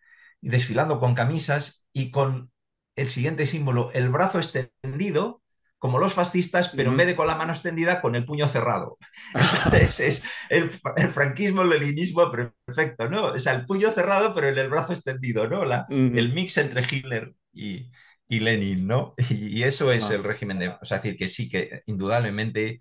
y 0.44 0.50
desfilando 0.50 1.00
con 1.00 1.14
camisas 1.14 1.88
y 1.94 2.10
con 2.10 2.52
el 2.96 3.08
siguiente 3.08 3.46
símbolo, 3.46 3.90
el 3.94 4.10
brazo 4.10 4.38
extendido, 4.38 5.42
como 5.84 5.98
los 5.98 6.14
fascistas, 6.14 6.70
pero 6.70 6.92
en 6.92 6.96
vez 6.96 7.06
de 7.06 7.14
con 7.14 7.26
la 7.26 7.34
mano 7.34 7.52
extendida, 7.52 8.00
con 8.00 8.14
el 8.14 8.24
puño 8.24 8.48
cerrado. 8.48 8.96
Entonces 9.66 10.00
es 10.00 10.24
el, 10.48 10.70
franquismo, 11.10 11.60
el 11.60 11.68
leninismo 11.68 12.30
perfecto, 12.30 13.10
¿no? 13.10 13.26
O 13.26 13.38
sea, 13.38 13.52
el 13.52 13.66
puño 13.66 13.90
cerrado, 13.90 14.34
pero 14.34 14.48
en 14.48 14.56
el 14.56 14.70
brazo 14.70 14.94
extendido, 14.94 15.46
¿no? 15.46 15.66
La, 15.66 15.84
El 15.90 16.32
mix 16.32 16.56
entre 16.56 16.86
Hitler 16.90 17.34
y, 17.52 17.90
Lenin, 18.30 18.86
¿no? 18.86 19.14
Y, 19.28 19.62
eso 19.64 19.92
es 19.92 20.10
el 20.10 20.24
régimen 20.24 20.58
de... 20.58 20.68
O 20.68 20.84
sea, 20.86 21.00
decir, 21.00 21.18
que 21.18 21.28
sí, 21.28 21.50
que 21.50 21.82
indudablemente 21.84 22.80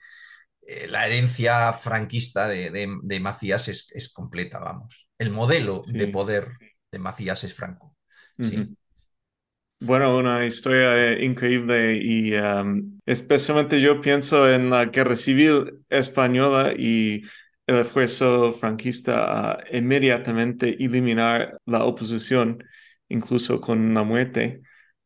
eh, 0.66 0.88
la 0.88 1.06
herencia 1.06 1.74
franquista 1.74 2.48
de, 2.48 3.20
Macías 3.20 3.68
es, 3.68 4.14
completa, 4.14 4.60
vamos. 4.60 5.10
El 5.18 5.32
modelo 5.32 5.82
de 5.88 6.08
poder 6.08 6.48
de 6.90 7.00
Macías 7.00 7.44
es 7.44 7.54
Franco. 7.54 7.98
Bueno, 9.86 10.18
una 10.18 10.46
historia 10.46 11.12
eh, 11.12 11.26
increíble 11.26 11.98
y 11.98 12.34
um, 12.36 13.00
especialmente 13.06 13.82
yo 13.82 14.00
pienso 14.00 14.50
en 14.50 14.70
la 14.70 14.86
guerra 14.86 15.18
civil 15.18 15.84
española 15.90 16.74
y 16.78 17.24
el 17.68 17.78
esfuerzo 17.78 18.54
franquista 18.54 19.52
a 19.52 19.64
inmediatamente 19.74 20.82
eliminar 20.84 21.60
la 21.66 21.84
oposición, 21.84 22.64
incluso 23.10 23.60
con 23.60 23.94
la 23.94 24.04
muerte. 24.04 24.62